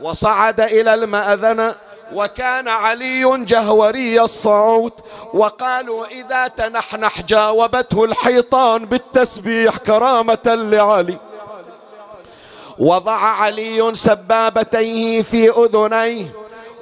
وصعد 0.01 0.61
إلى 0.61 0.93
الماذنه 0.93 1.75
وكان 2.13 2.67
علي 2.67 3.45
جهوري 3.45 4.21
الصوت 4.21 4.93
وقالوا 5.33 6.05
إذا 6.05 6.47
تنحنح 6.47 7.21
جاوبته 7.21 8.05
الحيطان 8.05 8.85
بالتسبيح 8.85 9.77
كرامة 9.77 10.39
لعلي. 10.45 11.17
وضع 12.79 13.17
علي 13.17 13.95
سبابتيه 13.95 15.21
في 15.21 15.49
أذنيه 15.49 16.31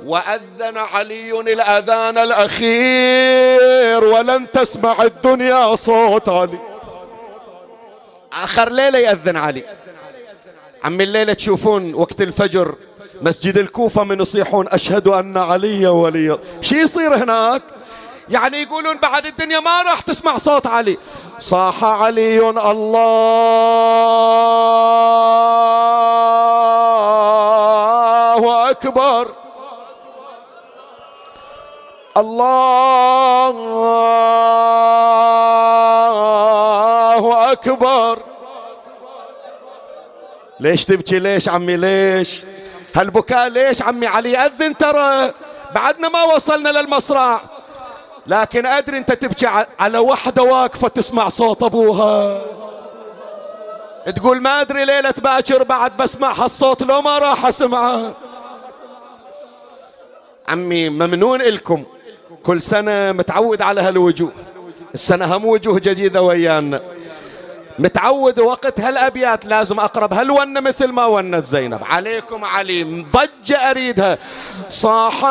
وأذن 0.06 0.78
علي 0.78 1.40
الأذان 1.40 2.18
الأخير 2.18 4.04
ولن 4.04 4.52
تسمع 4.52 5.02
الدنيا 5.04 5.76
صوت 5.76 6.30
علي. 6.30 6.60
آخر 8.34 8.70
ليلة 8.70 9.00
يأذن 9.00 9.38
علي. 9.38 9.64
عم 10.84 11.02
الليلة 11.02 11.34
تشوفون 11.34 11.94
وقت 11.94 12.22
الفجر 12.22 12.76
مسجد 13.22 13.58
الكوفة 13.58 14.04
من 14.04 14.22
يصيحون 14.22 14.68
أشهد 14.68 15.08
أن 15.08 15.38
علي 15.38 15.88
ولي. 15.88 16.40
شو 16.62 16.76
يصير 16.76 17.16
هناك؟ 17.16 17.62
يعني 18.30 18.62
يقولون 18.62 18.98
بعد 18.98 19.26
الدنيا 19.26 19.60
ما 19.60 19.82
راح 19.82 20.02
تسمع 20.02 20.38
صوت 20.38 20.68
علي. 20.68 20.98
صاح 21.40 21.84
علي 21.84 22.40
الله 28.32 28.72
أكبر. 28.72 29.32
الله 32.18 33.62
أكبر. 37.52 38.20
ليش 40.60 40.86
تبكي 40.86 41.20
ليش 41.20 41.50
عمي 41.50 41.78
ليش؟ 41.78 42.44
هالبكاء 42.96 43.48
ليش 43.48 43.82
عمي 43.82 44.08
علي؟ 44.08 44.38
أذن 44.38 44.78
ترى. 44.78 45.34
بعدنا 45.76 46.10
ما 46.10 46.24
وصلنا 46.24 46.70
للمصرع. 46.70 47.42
لكن 48.28 48.66
أدري 48.66 48.98
أنت 48.98 49.12
تبكي 49.12 49.48
على 49.80 49.98
وحدة 49.98 50.44
واقفة 50.44 50.88
تسمع 50.88 51.30
صوت 51.30 51.64
أبوها. 51.64 52.42
تقول 54.16 54.42
ما 54.42 54.62
أدري 54.62 54.86
ليلة 54.86 55.14
باكر 55.18 55.64
بعد 55.64 55.98
بسمع 55.98 56.32
هالصوت 56.32 56.84
لو 56.84 57.02
ما 57.02 57.18
راح 57.18 57.46
أسمعه. 57.46 58.14
عمي 60.50 60.90
ممنون 60.90 61.42
إلكم. 61.42 61.84
كل 62.44 62.62
سنة 62.62 63.12
متعود 63.12 63.62
على 63.62 63.82
هالوجوه. 63.82 64.32
السنة 64.94 65.36
هم 65.36 65.46
وجوه 65.46 65.80
جديدة 65.80 66.22
ويانا. 66.22 66.82
متعود 67.80 68.40
وقت 68.40 68.80
هالأبيات 68.80 69.46
لازم 69.46 69.80
أقرب 69.80 70.14
هالونة 70.14 70.60
مثل 70.60 70.92
ما 70.92 71.06
ونت 71.06 71.46
زينب. 71.46 71.84
عليكم 71.84 72.46
علي 72.46 72.84
ضجة 72.84 73.70
أريدها. 73.70 74.18
صاحيت 74.70 75.26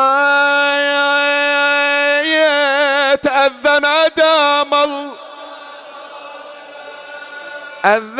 أذن 3.27 3.85
أدام 3.85 4.73
أذن 7.85 8.19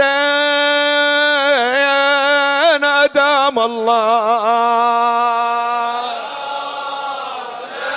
أدام 2.83 3.59
الله. 3.59 4.51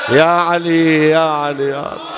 يا 0.08 0.24
علي 0.24 1.10
يا 1.10 1.18
علي 1.18 1.68
يا 1.68 1.76
علي. 1.76 2.13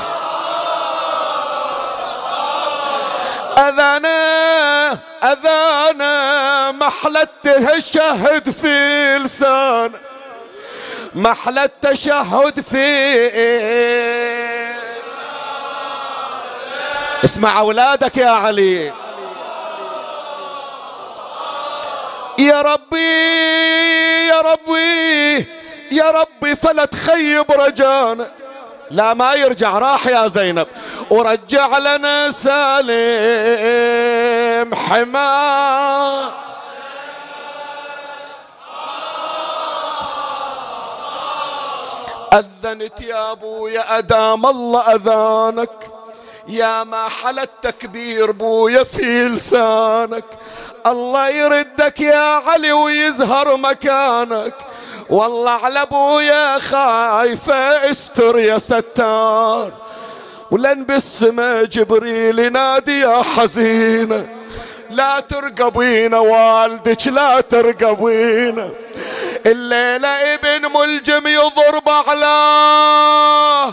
أذانا 3.58 4.98
أذانا 5.24 6.72
محلى 6.72 7.22
التشهد 7.22 8.50
في 8.50 9.18
لسان 9.18 9.92
محلى 11.14 11.64
التشهد 11.64 12.60
في 12.60 12.86
اسمع 17.24 17.58
أولادك 17.58 18.16
يا 18.16 18.28
علي. 18.28 18.92
يا 22.38 22.62
ربي 22.62 22.98
يا 24.28 24.40
ربي 24.40 25.36
يا 25.90 26.10
ربي 26.10 26.56
فلا 26.56 26.84
تخيب 26.84 27.52
رجانا. 27.52 28.30
لا 28.90 29.14
ما 29.14 29.34
يرجع 29.34 29.78
راح 29.78 30.06
يا 30.06 30.28
زينب. 30.28 30.66
ورجع 31.10 31.78
لنا 31.78 32.30
سالم 32.30 32.84
حما 34.74 36.30
أذنت 42.32 43.00
يا 43.00 43.32
أبويا 43.32 43.98
أدام 43.98 44.46
الله 44.46 44.94
أذانك. 44.94 45.70
يا 46.48 46.84
ما 46.84 47.08
حل 47.08 47.38
التكبير 47.38 48.30
بويا 48.30 48.84
في 48.84 49.28
لسانك. 49.28 50.24
الله 50.86 51.28
يردك 51.28 52.00
يا 52.00 52.42
علي 52.46 52.72
ويزهر 52.72 53.56
مكانك. 53.56 54.54
والله 55.10 55.50
على 55.50 55.82
أبويا 55.82 56.58
خايفة 56.58 57.90
استر 57.90 58.38
يا 58.38 58.58
ستار. 58.58 59.72
ولن 60.50 60.84
بالسما 60.84 61.62
جبريل 61.62 62.38
ينادي 62.38 63.00
يا 63.00 63.22
حزينة 63.22 64.26
لا 64.90 65.20
ترقبينا 65.20 66.18
والدك 66.18 67.06
لا 67.06 67.40
ترقبينا 67.40 68.70
الليلة 69.46 70.34
ابن 70.34 70.72
ملجم 70.72 71.26
يضرب 71.26 71.88
على. 71.88 73.72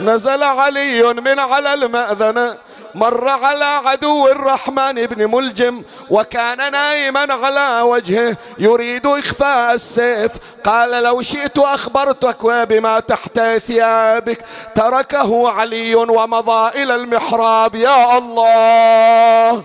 نزل 0.00 0.42
علي 0.42 1.02
من 1.02 1.38
على 1.38 1.74
المأذنة 1.74 2.56
مر 2.94 3.28
على 3.28 3.64
عدو 3.64 4.28
الرحمن 4.28 5.06
بن 5.06 5.30
ملجم 5.30 5.82
وكان 6.10 6.72
نايما 6.72 7.34
على 7.34 7.82
وجهه 7.82 8.36
يريد 8.58 9.06
إخفاء 9.06 9.74
السيف. 9.74 10.32
قال 10.64 10.90
لو 10.90 11.22
شئت 11.22 11.58
أخبرتك 11.58 12.46
بما 12.46 13.00
تحت 13.00 13.40
ثيابك. 13.40 14.44
تركه 14.74 15.50
علي 15.50 15.94
ومضى 15.94 16.82
إلى 16.82 16.94
المحراب. 16.94 17.74
يا 17.74 18.18
الله 18.18 19.64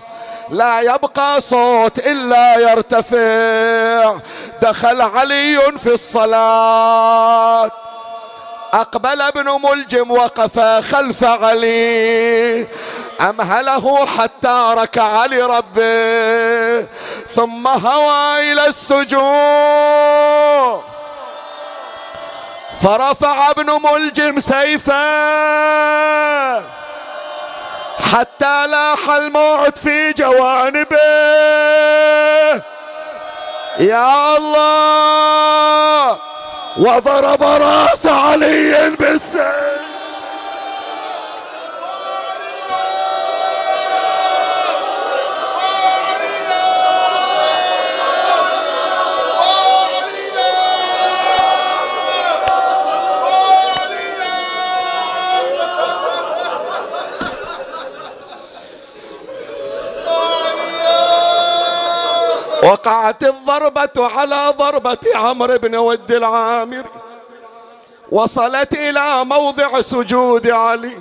لا 0.50 0.80
يبقى 0.80 1.40
صوت 1.40 1.98
إلا 1.98 2.58
يرتفع. 2.58 4.16
دخل 4.62 5.00
علي 5.00 5.72
في 5.78 5.92
الصلاة. 5.92 7.70
أقبل 8.74 9.22
ابن 9.22 9.60
ملجم 9.62 10.10
وقف 10.10 10.60
خلف 10.92 11.24
علي. 11.24 12.66
أمهله 13.20 14.06
حتى 14.06 14.74
ركع 14.76 15.26
لربه. 15.26 16.86
ثم 17.36 17.68
هوى 17.68 18.52
إلى 18.52 18.66
السجود. 18.66 19.14
فرفع 22.82 23.50
ابن 23.50 23.80
ملجم 23.82 24.40
سيفه. 24.40 24.94
حتى 28.12 28.66
لاح 28.66 29.10
الموت 29.10 29.78
في 29.78 30.12
جوانبه. 30.12 30.96
يا 33.78 34.36
الله! 34.36 36.33
وضرب 36.78 37.42
راس 37.42 38.06
علي 38.06 38.96
بالسيف. 39.00 39.63
وقعت 62.74 63.22
الضربة 63.22 64.10
على 64.18 64.54
ضربة 64.58 64.98
عمرو 65.14 65.58
بن 65.58 65.76
ود 65.76 66.12
العامر 66.12 66.84
وصلت 68.10 68.72
إلى 68.72 69.24
موضع 69.24 69.80
سجود 69.80 70.50
علي. 70.50 70.98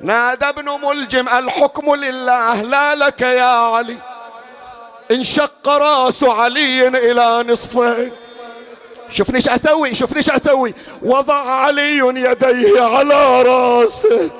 نادى 0.00 0.48
ابن 0.48 0.70
ملجم 0.70 1.28
الحكم 1.28 1.94
لله 1.94 2.62
لا 2.62 2.94
لك 2.94 3.20
يا 3.20 3.44
علي. 3.44 3.98
انشق 5.10 5.68
راس 5.68 6.24
علي 6.24 6.88
إلى 6.88 7.52
نصفين. 7.52 8.12
شوفني 9.10 9.36
إيش 9.36 9.48
أسوي 9.48 9.94
شوفني 9.94 10.18
إيش 10.18 10.30
أسوي. 10.30 10.74
وضع 11.02 11.50
علي 11.50 11.98
يديه 11.98 12.82
على 12.82 13.42
راسه. 13.42 14.30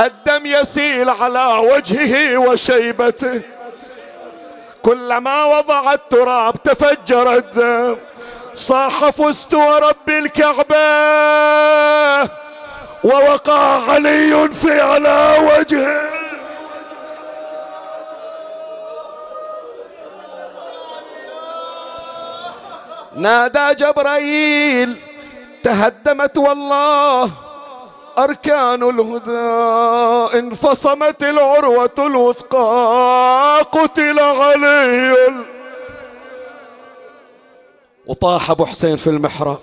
الدم 0.00 0.46
يسيل 0.46 1.10
على 1.10 1.68
وجهه 1.72 2.38
وشيبته. 2.38 3.57
كلما 4.88 5.44
وضع 5.44 5.92
التراب 5.92 6.62
تفجر 6.62 7.34
الدم. 7.34 7.96
صاح 8.54 9.10
فزت 9.10 9.54
ورب 9.54 10.08
الكعبة. 10.08 10.78
ووقع 13.04 13.90
علي 13.90 14.48
في 14.48 14.80
على 14.80 15.36
وجهه. 15.40 16.10
نادى 23.16 23.74
جبرائيل 23.74 24.96
تهدمت 25.64 26.38
والله. 26.38 27.30
أركان 28.18 28.82
الهدى 28.82 30.38
انفصمت 30.38 31.22
العروة 31.22 31.90
الوثقى 31.98 33.60
قتل 33.72 34.18
علي 34.18 35.14
وطاح 38.06 38.50
أبو 38.50 38.64
حسين 38.66 38.96
في 38.96 39.10
المحراب 39.10 39.58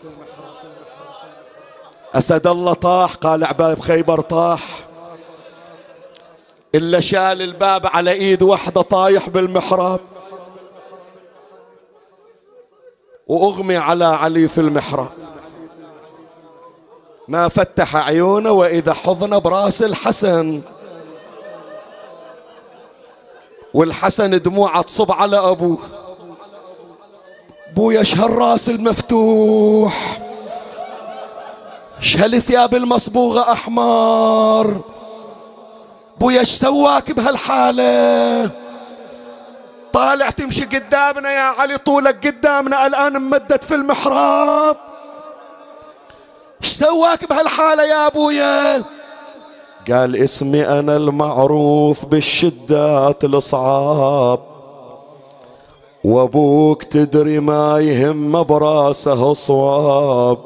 أسد 2.13 2.47
الله 2.47 2.73
طاح 2.73 3.13
قال 3.13 3.43
عباب 3.43 3.79
خيبر 3.79 4.21
طاح. 4.21 4.61
إلا 6.75 6.99
شال 6.99 7.41
الباب 7.41 7.87
على 7.87 8.11
إيد 8.11 8.43
وحدة 8.43 8.81
طايح 8.81 9.29
بالمحراب 9.29 9.99
وأغمي 13.27 13.77
على 13.77 14.05
علي 14.05 14.47
في 14.47 14.61
المحراب 14.61 15.11
ما 17.27 17.47
فتح 17.49 17.95
عيونه 17.95 18.51
وإذا 18.51 18.93
حضن 18.93 19.39
براس 19.39 19.83
الحسن. 19.83 20.61
والحسن 23.73 24.41
دموعه 24.41 24.81
تصب 24.81 25.11
على 25.11 25.37
أبوه. 25.37 25.77
بويا 27.75 28.03
شهالراس 28.03 28.69
المفتوح. 28.69 30.19
شهالثياب 31.99 32.75
المصبوغة 32.75 33.51
أحمر. 33.51 34.81
بويا 36.19 36.39
إيش 36.39 36.49
سواك 36.49 37.11
بهالحالة. 37.11 38.49
طالع 39.93 40.29
تمشي 40.29 40.65
قدامنا 40.65 41.31
يا 41.31 41.41
علي 41.41 41.77
طولك 41.77 42.27
قدامنا 42.27 42.87
الآن 42.87 43.17
ممدد 43.17 43.61
في 43.61 43.75
المحراب. 43.75 44.77
إيش 46.63 46.71
سواك 46.71 47.29
بهالحالة 47.29 47.83
يا 47.83 48.07
أبويا؟ 48.07 48.83
قال 49.91 50.15
اسمي 50.15 50.65
أنا 50.65 50.95
المعروف 50.95 52.05
بالشدات 52.05 53.23
الصعاب 53.23 54.39
وأبوك 56.03 56.83
تدري 56.83 57.39
ما 57.39 57.79
يهم 57.79 58.43
براسه 58.43 59.33
صواب. 59.33 60.37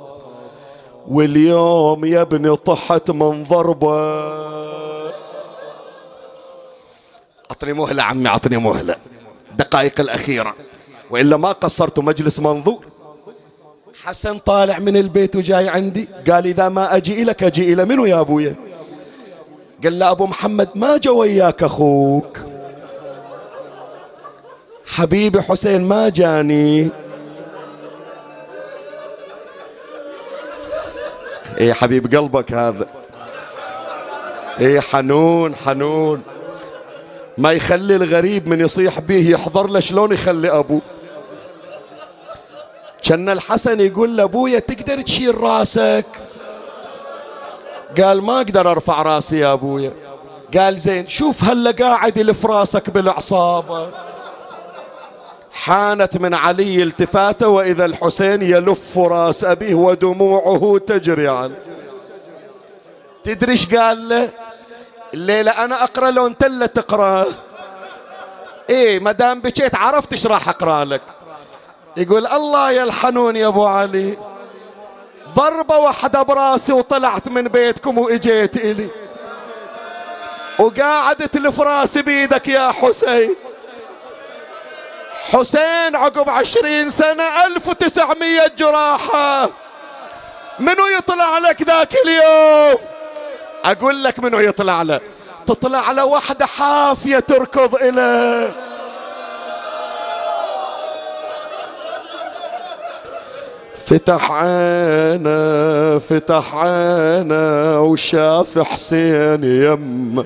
واليوم 1.08 2.06
يا 2.06 2.22
ابني 2.22 2.56
طحت 2.56 3.12
من 3.12 3.44
ضربة. 3.44 4.20
أعطني 7.52 7.74
مهلة 7.74 8.04
عمي 8.04 8.28
أعطني 8.28 8.58
مهلة. 8.58 8.96
الدقائق 9.52 10.00
الأخيرة. 10.00 10.56
وإلا 11.12 11.38
ما 11.38 11.52
قصرت 11.52 12.00
مجلس 12.00 12.40
منظور. 12.40 12.86
حسن 14.04 14.40
طالع 14.40 14.80
من 14.80 14.98
البيت 14.98 15.36
وجاي 15.36 15.70
عندي. 15.70 16.08
قال 16.32 16.46
إذا 16.46 16.70
ما 16.70 16.96
أجي 16.96 17.22
إلك 17.22 17.44
أجي 17.44 17.74
إلى 17.74 17.86
منو 17.86 18.06
يا 18.06 18.20
أبويا 18.20 18.56
قال 19.84 20.00
له 20.00 20.12
أبو 20.12 20.28
محمد 20.28 20.70
ما 20.76 20.98
جا 20.98 21.12
وياك 21.12 21.64
أخوك. 21.64 22.38
حبيبي 24.86 25.42
حسين 25.42 25.82
ما 25.82 26.10
جاني. 26.10 26.90
إيه 31.58 31.74
حبيب 31.74 32.16
قلبك 32.16 32.54
هذا؟ 32.54 32.88
إيه 34.60 34.80
حنون 34.80 35.56
حنون. 35.56 36.22
ما 37.38 37.52
يخلي 37.52 37.96
الغريب 37.96 38.48
من 38.48 38.60
يصيح 38.60 39.00
به 39.00 39.30
يحضر 39.30 39.68
له 39.68 39.80
شلون 39.80 40.12
يخلي 40.12 40.50
ابوه 40.50 40.82
كان 43.04 43.30
الحسن 43.30 43.80
يقول 43.80 44.18
لأبويا 44.18 44.60
تقدر 44.60 45.02
تشيل 45.02 45.38
راسك؟ 45.38 46.06
قال 47.98 48.22
ما 48.22 48.38
أقدر 48.38 48.72
أرفع 48.72 49.02
راسي 49.02 49.40
يا 49.40 49.54
أبويا. 49.54 49.92
قال 50.58 50.78
زين 50.78 51.08
شوف 51.08 51.44
هلا 51.44 51.72
قاعد 51.72 52.18
يلف 52.18 52.46
راسك 52.46 52.90
بالعصابة. 52.90 53.88
حانت 55.52 56.18
من 56.18 56.34
علي 56.34 56.84
التفاته 56.84 57.48
وإذا 57.48 57.86
الحسين 57.86 58.42
يلف 58.42 58.98
راس 58.98 59.44
أبيه 59.46 59.76
ودموعه 59.76 60.80
تجري 60.88 61.28
عنه 61.30 61.56
تدري 63.24 63.52
إيش 63.52 63.76
قال 63.76 64.10
له؟ 64.10 64.30
الليلة 65.14 65.52
أنا 65.52 65.84
أقرأ 65.84 66.12
لو 66.12 66.28
أنت 66.28 66.44
اللي 66.44 66.68
تقرا 66.68 67.26
إيه 68.70 69.00
ما 69.00 69.12
دام 69.12 69.42
بكيت 69.42 69.76
عرفت 69.76 70.12
إيش 70.12 70.28
راح 70.28 70.50
أقرأ 70.50 70.86
لك. 70.86 71.02
يقول 72.00 72.28
الله 72.28 72.72
يا 72.72 72.84
الحنون 72.84 73.36
يا 73.36 73.48
أبو 73.48 73.66
علي. 73.66 74.18
ضربة 75.36 75.78
واحدة 75.78 76.22
براسي 76.22 76.74
وطلعت 76.74 77.28
من 77.28 77.48
بيتكم 77.48 77.98
وإجيت 77.98 78.58
إلي. 78.58 78.90
وقاعد 80.60 81.16
تلف 81.16 81.60
راسي 81.60 82.02
بيدك 82.02 82.48
يا 82.48 82.72
حسين. 82.72 83.36
حسين 85.34 85.96
عقب 85.96 86.30
عشرين 86.30 86.90
سنة 86.90 87.46
ألف 87.46 87.68
وتسعمية 87.68 88.52
جراحة. 88.58 89.50
منو 90.60 90.88
يطلع 90.98 91.38
لك 91.38 91.62
ذاك 91.62 91.94
اليوم؟ 92.06 92.80
أقول 93.66 94.04
لك 94.04 94.20
منو 94.20 94.40
يطلع 94.40 94.82
له. 94.82 95.00
تطلع 95.48 95.80
على 95.80 96.02
وحدة 96.02 96.46
حافية 96.46 97.20
تركض 97.20 97.76
إليه. 97.76 98.54
فتح 103.90 104.32
عينه 104.32 105.98
فتح 105.98 106.56
عينه 106.56 107.82
وشاف 107.82 108.60
حسين 108.60 109.44
يمه 109.44 110.26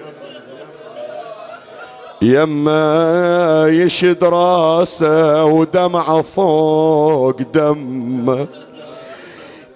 يما 2.21 3.67
يشد 3.69 4.23
راسه 4.23 5.45
ودمعه 5.45 6.21
فوق 6.21 7.41
دمه 7.53 8.47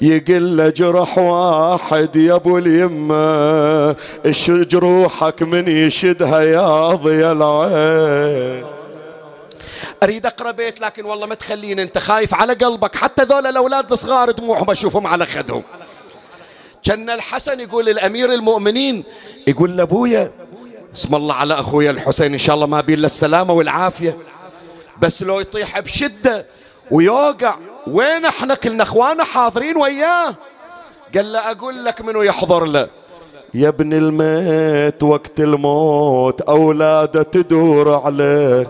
يقل 0.01 0.73
جرح 0.73 1.17
واحد 1.17 2.15
يا 2.15 2.35
أبو 2.35 2.57
اليمه 2.57 3.95
إيش 4.25 4.51
جروحك 4.51 5.43
من 5.43 5.67
يشدها 5.67 6.41
يا 6.41 6.95
ضي 6.95 7.31
العين؟ 7.31 8.76
أريد 10.03 10.25
أقرأ 10.25 10.51
بيت 10.51 10.81
لكن 10.81 11.05
والله 11.05 11.25
ما 11.25 11.35
تخليني 11.35 11.81
أنت 11.81 11.97
خايف 11.97 12.33
على 12.33 12.53
قلبك. 12.53 12.95
حتى 12.95 13.23
ذول 13.23 13.47
الأولاد 13.47 13.91
الصغار 13.91 14.31
دموعهم 14.31 14.71
أشوفهم 14.71 15.07
على 15.07 15.25
خدهم. 15.25 15.63
كان 16.83 17.09
الحسن 17.09 17.59
يقول 17.59 17.85
للأمير 17.85 18.33
المؤمنين 18.33 19.03
يقول 19.47 19.77
لأبويا 19.77 20.31
اسم 20.95 21.15
الله 21.15 21.35
على 21.35 21.53
أخويا 21.53 21.91
الحسين 21.91 22.31
إن 22.33 22.37
شاء 22.37 22.55
الله 22.55 22.65
ما 22.65 22.81
بين 22.81 23.05
السلامة 23.05 23.53
والعافية. 23.53 24.17
بس 25.01 25.23
لو 25.23 25.39
يطيح 25.39 25.79
بشدة 25.79 26.45
ويوقع 26.91 27.55
وين 27.87 28.25
إحنا؟ 28.25 28.55
كلنا 28.55 28.83
اخوانا 28.83 29.23
حاضرين 29.23 29.77
وياه. 29.77 30.35
قال 31.15 31.31
له 31.31 31.51
أقول 31.51 31.85
لك 31.85 32.01
منو 32.01 32.21
يحضر 32.21 32.65
له. 32.65 32.87
يا 33.53 33.69
ابن 33.69 33.93
الميت 33.93 35.03
وقت 35.03 35.39
الموت 35.39 36.41
أولادة 36.41 37.23
تدور 37.23 38.01
عليه. 38.05 38.67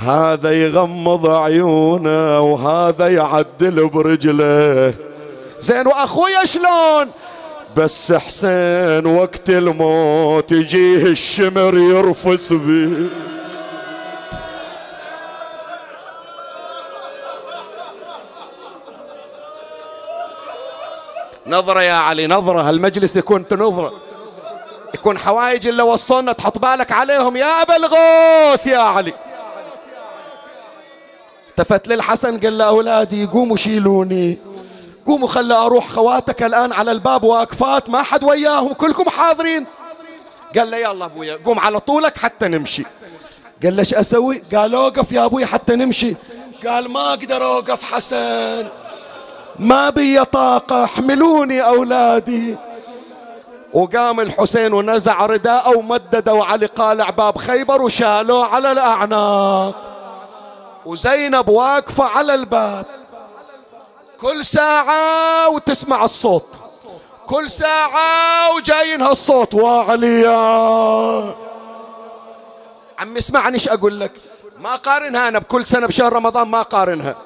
هذا 0.00 0.52
يغمض 0.52 1.26
عيونه 1.26 2.40
وهذا 2.40 3.08
يعدل 3.08 3.88
برجله. 3.88 4.94
زين 5.60 5.86
وأخويا 5.86 6.44
شلون؟ 6.44 7.10
بس 7.76 8.12
حسين 8.12 9.06
وقت 9.06 9.50
الموت 9.50 10.52
يجيه 10.52 11.02
الشمر 11.02 11.78
يرفس 11.78 12.52
به 12.52 13.08
نظرة 21.46 21.82
يا 21.82 21.92
علي 21.92 22.26
نظرة. 22.26 22.60
هالمجلس 22.60 23.16
يكون 23.16 23.48
تنظرة. 23.48 23.92
يكون 24.94 25.18
حوايج 25.18 25.66
اللي 25.66 25.82
وصلنا 25.82 26.32
تحط 26.32 26.58
بالك 26.58 26.92
عليهم. 26.92 27.36
يا 27.36 27.62
أبا 27.62 27.76
الغوث 27.76 28.66
يا 28.66 28.78
علي. 28.78 29.14
التفت 31.60 31.88
للحسن 31.88 32.38
قال 32.40 32.58
له 32.58 32.64
أولادي 32.64 33.26
قوموا 33.26 33.56
شيلوني. 33.56 34.38
قوموا 35.06 35.28
خلى 35.28 35.54
أروح 35.54 35.88
خواتك 35.88 36.42
الآن 36.42 36.72
على 36.72 36.92
الباب 36.92 37.24
وأقفات 37.24 37.90
ما 37.90 38.02
حد 38.02 38.24
وياهم 38.24 38.72
كلكم 38.72 39.10
حاضرين. 39.10 39.66
قال 40.58 40.70
له 40.70 40.76
يلا 40.76 41.04
أبويا 41.04 41.38
قوم 41.44 41.58
على 41.58 41.80
طولك 41.80 42.18
حتى 42.18 42.48
نمشي. 42.48 42.84
قال 43.62 43.76
له 43.76 43.80
إيش 43.80 43.94
أسوي؟ 43.94 44.42
قال 44.54 44.74
أوقف 44.74 45.12
يا 45.12 45.24
أبوي 45.24 45.46
حتى 45.46 45.76
نمشي. 45.76 46.14
قال 46.66 46.90
ما 46.90 47.08
أقدر 47.08 47.44
أوقف 47.44 47.92
حسن. 47.92 48.66
ما 49.58 49.90
بي 49.90 50.24
طاقة 50.24 50.84
احملوني 50.84 51.60
أولادي. 51.60 52.56
وقام 53.72 54.20
الحسين 54.20 54.72
ونزع 54.72 55.26
رداءه 55.26 55.76
ومدده 55.76 56.44
علي 56.44 56.66
قالع 56.66 57.10
باب 57.10 57.38
خيبر 57.38 57.82
وشالوه 57.82 58.46
على 58.46 58.72
الأعناق. 58.72 59.89
وزينب 60.86 61.48
واقفة 61.48 62.04
على 62.04 62.34
الباب. 62.34 62.86
كل 64.20 64.44
ساعة 64.44 65.48
وتسمع 65.48 66.04
الصوت. 66.04 66.46
كل 67.26 67.50
ساعة 67.50 68.54
وجاينها 68.54 69.12
الصوت. 69.12 69.54
وعليا 69.54 70.30
عم 72.98 73.16
اسمعني 73.16 73.54
إيش 73.54 73.68
أقول 73.68 74.00
لك؟ 74.00 74.12
ما 74.58 74.76
قارنها 74.76 75.28
أنا 75.28 75.38
بكل 75.38 75.66
سنة 75.66 75.86
بشهر 75.86 76.12
رمضان 76.12 76.48
ما 76.48 76.62
قارنها. 76.62 77.16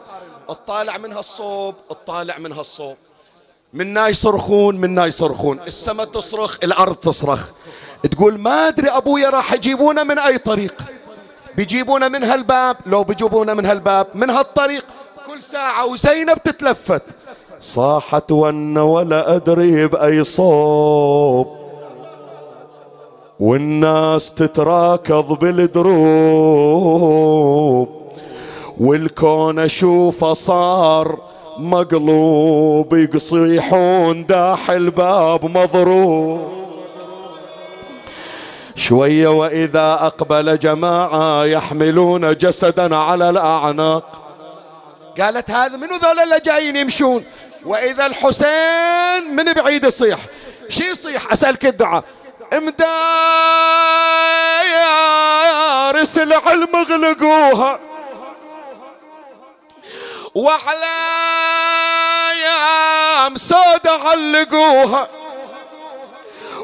اطالع 0.48 0.98
منها 0.98 1.20
الصوب 1.20 1.74
اطالع 1.90 2.38
منها 2.38 2.60
الصوب. 2.60 2.96
منا 3.72 4.08
يصرخون 4.08 4.76
منا 4.76 5.06
يصرخون. 5.06 5.60
السماء 5.66 6.06
تصرخ 6.06 6.58
الأرض 6.62 6.94
تصرخ. 6.94 7.50
تقول 8.12 8.38
ما 8.38 8.68
أدري 8.68 8.90
أبويا 8.90 9.30
راح 9.30 9.52
يجيبونا 9.52 10.02
من 10.02 10.18
أي 10.18 10.38
طريق. 10.38 10.74
بيجيبونا 11.56 12.08
من 12.08 12.24
هالباب 12.24 12.76
لو 12.86 13.04
بيجيبونا 13.04 13.54
من 13.54 13.66
هالباب 13.66 14.06
من 14.14 14.30
هالطريق 14.30 14.84
كل 15.26 15.42
ساعة 15.42 15.86
وزينب 15.86 16.42
تتلفت 16.44 17.02
صاحت 17.60 18.32
ون 18.32 18.78
ولا 18.78 19.36
أدري 19.36 19.86
بأي 19.86 20.24
صوب. 20.24 21.48
والناس 23.40 24.34
تتراكض 24.34 25.32
بالدروب. 25.38 26.28
والكون 28.80 29.58
أشوفه 29.58 30.32
صار 30.32 31.18
مقلوب 31.58 32.94
يصيحون 32.94 34.26
داح 34.26 34.70
الباب 34.70 35.44
مضروب. 35.44 36.63
شوية 38.76 39.28
وإذا 39.28 39.92
أقبل 39.92 40.58
جماعة 40.58 41.44
يحملون 41.44 42.36
جسدا 42.36 42.96
على 42.96 43.30
الأعناق. 43.30 44.20
قالت 45.20 45.50
هذا 45.50 45.76
منو 45.76 45.96
ذول 45.96 46.20
اللي 46.20 46.40
جايين 46.40 46.76
يمشون؟ 46.76 47.24
وإذا 47.64 48.06
الحسين 48.06 49.36
من 49.36 49.52
بعيد 49.52 49.84
يصيح. 49.84 50.18
شي 50.68 50.84
يصيح؟ 50.84 51.32
أسألك 51.32 51.66
الدعاء. 51.66 52.04
رسل 55.94 56.32
علم 56.32 56.76
اغلقوها. 56.76 57.78
وعلى 60.34 60.94
أيام 62.30 63.36
سودة 63.36 63.92
علقوها. 64.04 65.08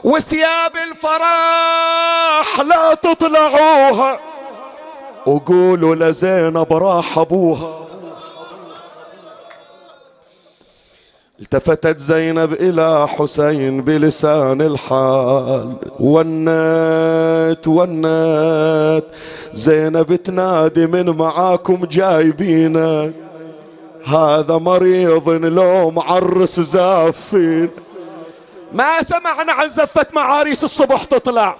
وثياب 0.05 0.73
الفرح 0.91 2.61
لا 2.61 2.95
تطلعوها. 2.95 4.21
وقولوا 5.27 5.95
لزينب 5.95 6.73
راح 6.73 7.19
أبوها. 7.19 7.77
التفتت 11.41 11.99
زينب 11.99 12.53
إلى 12.53 13.09
حسين 13.09 13.83
بلسان 13.83 14.61
الحال. 14.61 15.75
ونت 16.01 17.69
ونت. 17.69 19.05
زينب 19.53 20.15
تنادي 20.15 20.87
من 20.87 21.11
معاكم 21.11 21.85
جايبينك 21.85 23.13
هذا 24.07 24.59
مريض 24.59 25.29
لو 25.29 25.91
معرس 25.91 26.61
زافين. 26.61 27.69
ما 28.73 29.03
سمعنا 29.03 29.53
عن 29.53 29.69
زفة 29.69 30.07
معاريس 30.13 30.65
الصبح 30.65 31.05
تطلع. 31.05 31.57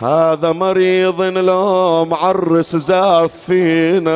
هذا 0.00 0.52
مريض 0.52 1.20
لو 1.22 2.04
معرس 2.04 2.76
زافينا 2.76 4.12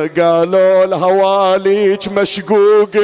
قالوا 0.00 0.84
الهواليك 0.84 2.08
مشقوق. 2.08 2.96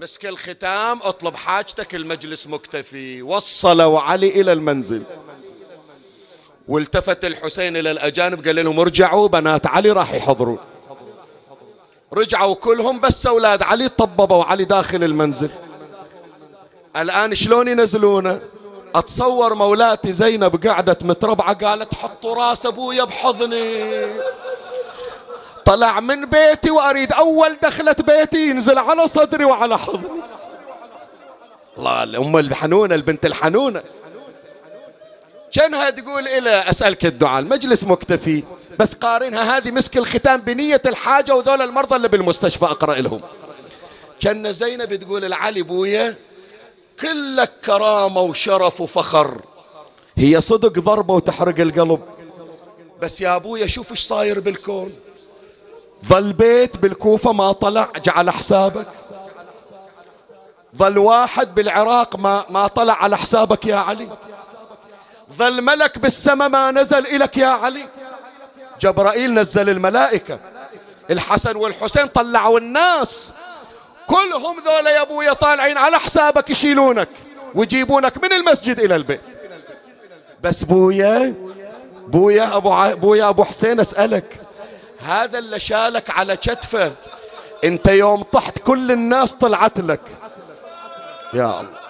مسك 0.00 0.26
الختام 0.26 0.98
اطلب 1.02 1.36
حاجتك 1.36 1.94
المجلس 1.94 2.46
مكتفي. 2.46 3.22
وصلوا 3.22 4.00
علي 4.00 4.40
إلى 4.40 4.52
المنزل. 4.52 5.02
والتفت 6.68 7.24
الحسين 7.24 7.76
إلى 7.76 7.90
الأجانب 7.90 8.46
قال 8.46 8.64
لهم 8.64 8.80
ارجعوا 8.80 9.28
بنات 9.28 9.66
علي 9.66 9.92
راح 9.92 10.14
يحضرون. 10.14 10.58
رجعوا 12.14 12.54
كلهم 12.54 13.00
بس 13.00 13.26
أولاد 13.26 13.62
علي 13.62 13.88
طببوا 13.88 14.44
علي 14.44 14.64
داخل 14.64 15.04
المنزل. 15.04 15.50
الآن 16.96 17.34
شلون 17.34 17.68
ينزلونه؟ 17.68 18.40
أتصور 18.94 19.54
مولاتي 19.54 20.12
زينب 20.12 20.66
قعدت 20.66 21.04
متربعة 21.04 21.66
قالت 21.66 21.94
حطوا 21.94 22.34
راس 22.34 22.66
أبويا 22.66 23.04
بحضني. 23.04 24.06
طلع 25.64 26.00
من 26.00 26.26
بيتي 26.26 26.70
وأريد 26.70 27.12
أول 27.12 27.56
دخلت 27.62 28.00
بيتي 28.00 28.50
ينزل 28.50 28.78
على 28.78 29.06
صدري 29.06 29.44
وعلى 29.44 29.78
حضني. 29.78 30.20
الله 31.78 32.02
الأم 32.02 32.38
الحنونة 32.38 32.94
البنت 32.94 33.26
الحنونة. 33.26 33.82
كانها 35.52 35.90
تقول 35.90 36.28
إلى 36.28 36.70
أسألك 36.70 37.06
الدعاء 37.06 37.38
المجلس 37.40 37.84
مكتفي 37.84 38.42
بس 38.78 38.94
قارنها 38.94 39.56
هذه 39.56 39.70
مسك 39.70 39.96
الختام 39.96 40.40
بنية 40.40 40.82
الحاجة 40.86 41.34
وذول 41.34 41.62
المرضى 41.62 41.96
اللي 41.96 42.08
بالمستشفى 42.08 42.64
أقرأ 42.64 42.94
لهم. 42.94 43.20
كان 44.20 44.52
زينب 44.52 44.94
تقول 44.94 45.24
العلي 45.24 45.62
بويا 45.62 46.16
كلك 47.00 47.52
كرامة 47.64 48.20
وشرف 48.20 48.80
وفخر. 48.80 49.40
هي 50.16 50.40
صدق 50.40 50.78
ضربة 50.80 51.14
وتحرق 51.14 51.60
القلب. 51.60 52.00
بس 53.02 53.20
يا 53.20 53.36
أبويا 53.36 53.66
شوف 53.66 53.90
إيش 53.90 54.00
صاير 54.00 54.40
بالكون. 54.40 54.92
ظل 56.06 56.32
بيت 56.32 56.76
بالكوفة 56.76 57.32
ما 57.32 57.52
طلع 57.52 57.92
جعل 58.04 58.30
حسابك. 58.30 58.86
ظل 60.76 60.98
واحد 60.98 61.54
بالعراق 61.54 62.16
ما, 62.16 62.44
ما 62.50 62.66
طلع 62.66 62.94
على 63.02 63.18
حسابك 63.18 63.66
يا 63.66 63.76
علي. 63.76 64.08
ظل 65.36 65.62
ملك 65.62 65.98
بالسماء 65.98 66.48
ما 66.48 66.70
نزل 66.70 67.06
إلك 67.06 67.36
يا 67.36 67.46
علي. 67.46 67.88
جبرائيل 68.80 69.34
نزل 69.34 69.68
الملائكة. 69.68 70.38
الحسن 71.10 71.56
والحسين 71.56 72.06
طلعوا 72.06 72.58
الناس. 72.58 73.32
كلهم 74.06 74.56
ذولا 74.66 74.90
يا 74.90 75.02
أبويا 75.02 75.32
طالعين 75.32 75.78
على 75.78 75.98
حسابك 75.98 76.50
يشيلونك 76.50 77.08
ويجيبونك 77.54 78.24
من 78.24 78.32
المسجد 78.32 78.80
إلى 78.80 78.96
البيت. 78.96 79.20
بس 80.42 80.64
بويا 80.64 81.34
بويا 82.06 82.56
أبو 82.56 82.72
ع... 82.72 82.94
بويا 82.94 83.28
أبو 83.28 83.44
حسين 83.44 83.80
أسألك 83.80 84.40
هذا 85.06 85.38
اللي 85.38 85.58
شالك 85.58 86.10
على 86.10 86.36
كتفه 86.36 86.92
أنت 87.64 87.88
يوم 87.88 88.22
طحت 88.22 88.58
كل 88.58 88.92
الناس 88.92 89.32
طلعت 89.32 89.78
لك. 89.78 90.00
يا 91.34 91.60
الله. 91.60 91.80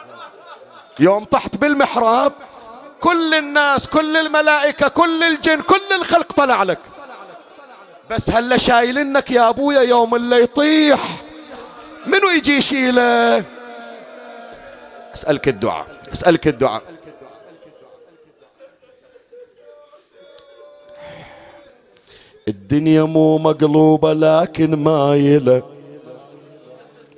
يوم 1.00 1.24
طحت 1.24 1.56
بالمحراب 1.56 2.32
كل 3.00 3.34
الناس 3.34 3.88
كل 3.88 4.16
الملائكة 4.16 4.88
كل 4.88 5.22
الجن 5.22 5.60
كل 5.60 5.92
الخلق 5.96 6.32
طلع 6.32 6.62
لك. 6.62 6.78
بس 8.10 8.30
هلا 8.30 8.56
شايلنك 8.56 9.30
يا 9.30 9.48
أبويا 9.48 9.80
يوم 9.80 10.14
اللي 10.14 10.42
يطيح. 10.42 11.00
منو 12.06 12.28
يجي 12.36 12.56
يشيله؟ 12.56 13.44
أسألك 15.14 15.48
الدعاء 15.48 15.86
أسألك 16.12 16.48
الدعاء. 16.48 16.82
الدنيا 22.48 23.02
مو 23.02 23.38
مقلوبة 23.38 24.12
لكن 24.12 24.74
مايلة 24.74 25.62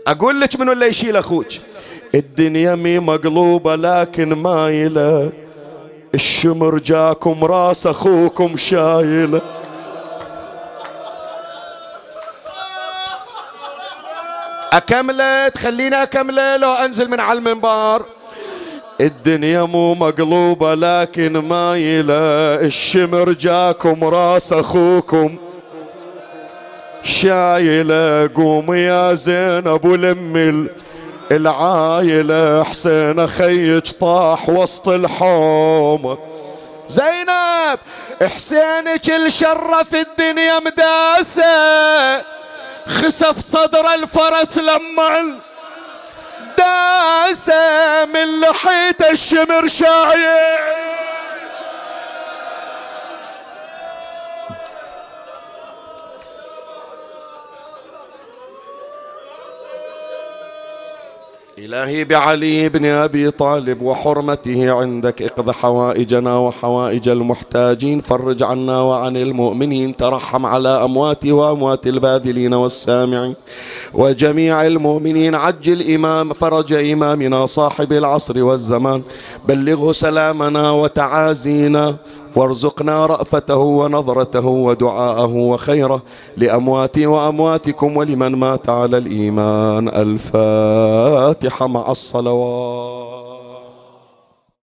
أقول 0.07 0.41
لك 0.41 0.61
منو 0.61 0.73
اللي 0.73 0.87
يشيل 0.87 1.17
أخوك؟ 1.17 1.47
الدنيا 2.15 2.75
مي 2.75 2.99
مقلوبة 2.99 3.77
لكن 3.77 4.33
مايلة 4.33 5.33
الشمر 6.15 6.79
جاكم 6.79 7.45
راس 7.45 7.87
أخوكم 7.87 8.57
شايله 8.57 9.41
أكمله 14.73 15.49
تخليني 15.49 16.03
أكمله 16.03 16.57
لو 16.57 16.73
أنزل 16.73 17.11
من 17.11 17.21
على 17.21 17.39
المنبر. 17.39 18.07
الدنيا 19.01 19.63
مو 19.63 19.95
مقلوبة 19.95 20.75
لكن 20.75 21.39
مايلة. 21.39 22.15
الشمر 22.55 23.33
جاكم 23.33 24.05
راس 24.05 24.53
أخوكم 24.53 25.37
شايلة. 27.03 28.31
قوم 28.35 28.75
يا 28.75 29.15
زينب 29.15 29.85
ولم 29.85 30.69
العايلة 31.31 32.65
حسين 32.65 33.27
خيج 33.27 33.91
طاح 34.01 34.49
وسط 34.49 34.89
الحوم. 34.89 36.19
زينب 36.89 37.79
حسينك 38.35 39.11
الشرف 39.11 39.95
الدنيا 39.95 40.59
مداسة. 40.59 42.23
خسف 42.87 43.39
صدر 43.41 43.95
الفرس 43.95 44.59
لما 44.59 45.37
داسة. 46.59 48.05
من 48.05 48.41
لحية 48.41 49.11
الشمر 49.11 49.67
شايل. 49.67 50.83
إلهي 61.73 62.05
بعلي 62.05 62.69
بن 62.69 62.85
أبي 62.87 63.31
طالب 63.31 63.83
وحرمته 63.83 64.73
عندك 64.73 65.23
اقض 65.23 65.51
حوائجنا 65.51 66.37
وحوائج 66.39 67.09
المحتاجين 67.09 68.01
فرج 68.01 68.43
عنا 68.43 68.81
وعن 68.81 69.17
المؤمنين 69.17 69.97
ترحم 69.97 70.47
على 70.47 70.69
أمواتي 70.69 71.33
وأموات 71.33 71.87
الباذلين 71.87 72.55
والسامعين 72.55 73.35
وجميع 73.95 74.67
المؤمنين 74.67 75.35
عجل 75.35 75.95
إمام 75.95 76.33
فرج 76.33 76.73
إمامنا 76.73 77.47
صاحب 77.47 77.93
العصر 77.93 78.45
والزمان 78.45 79.03
بلغه 79.49 79.93
سلامنا 79.93 80.71
وتعازينا 80.71 81.97
وارزقنا 82.37 83.07
رأفته 83.07 83.57
ونظرته 83.57 84.47
ودعاءه 84.47 85.35
وخيره 85.35 86.03
لأمواتي 86.37 87.07
وأمواتكم 87.07 87.97
ولمن 87.97 88.33
مات 88.35 88.69
على 88.69 88.97
الإيمان. 88.99 89.89
الفاتحة 89.89 91.67
مع 91.67 91.91
الصلوات. 91.91 93.22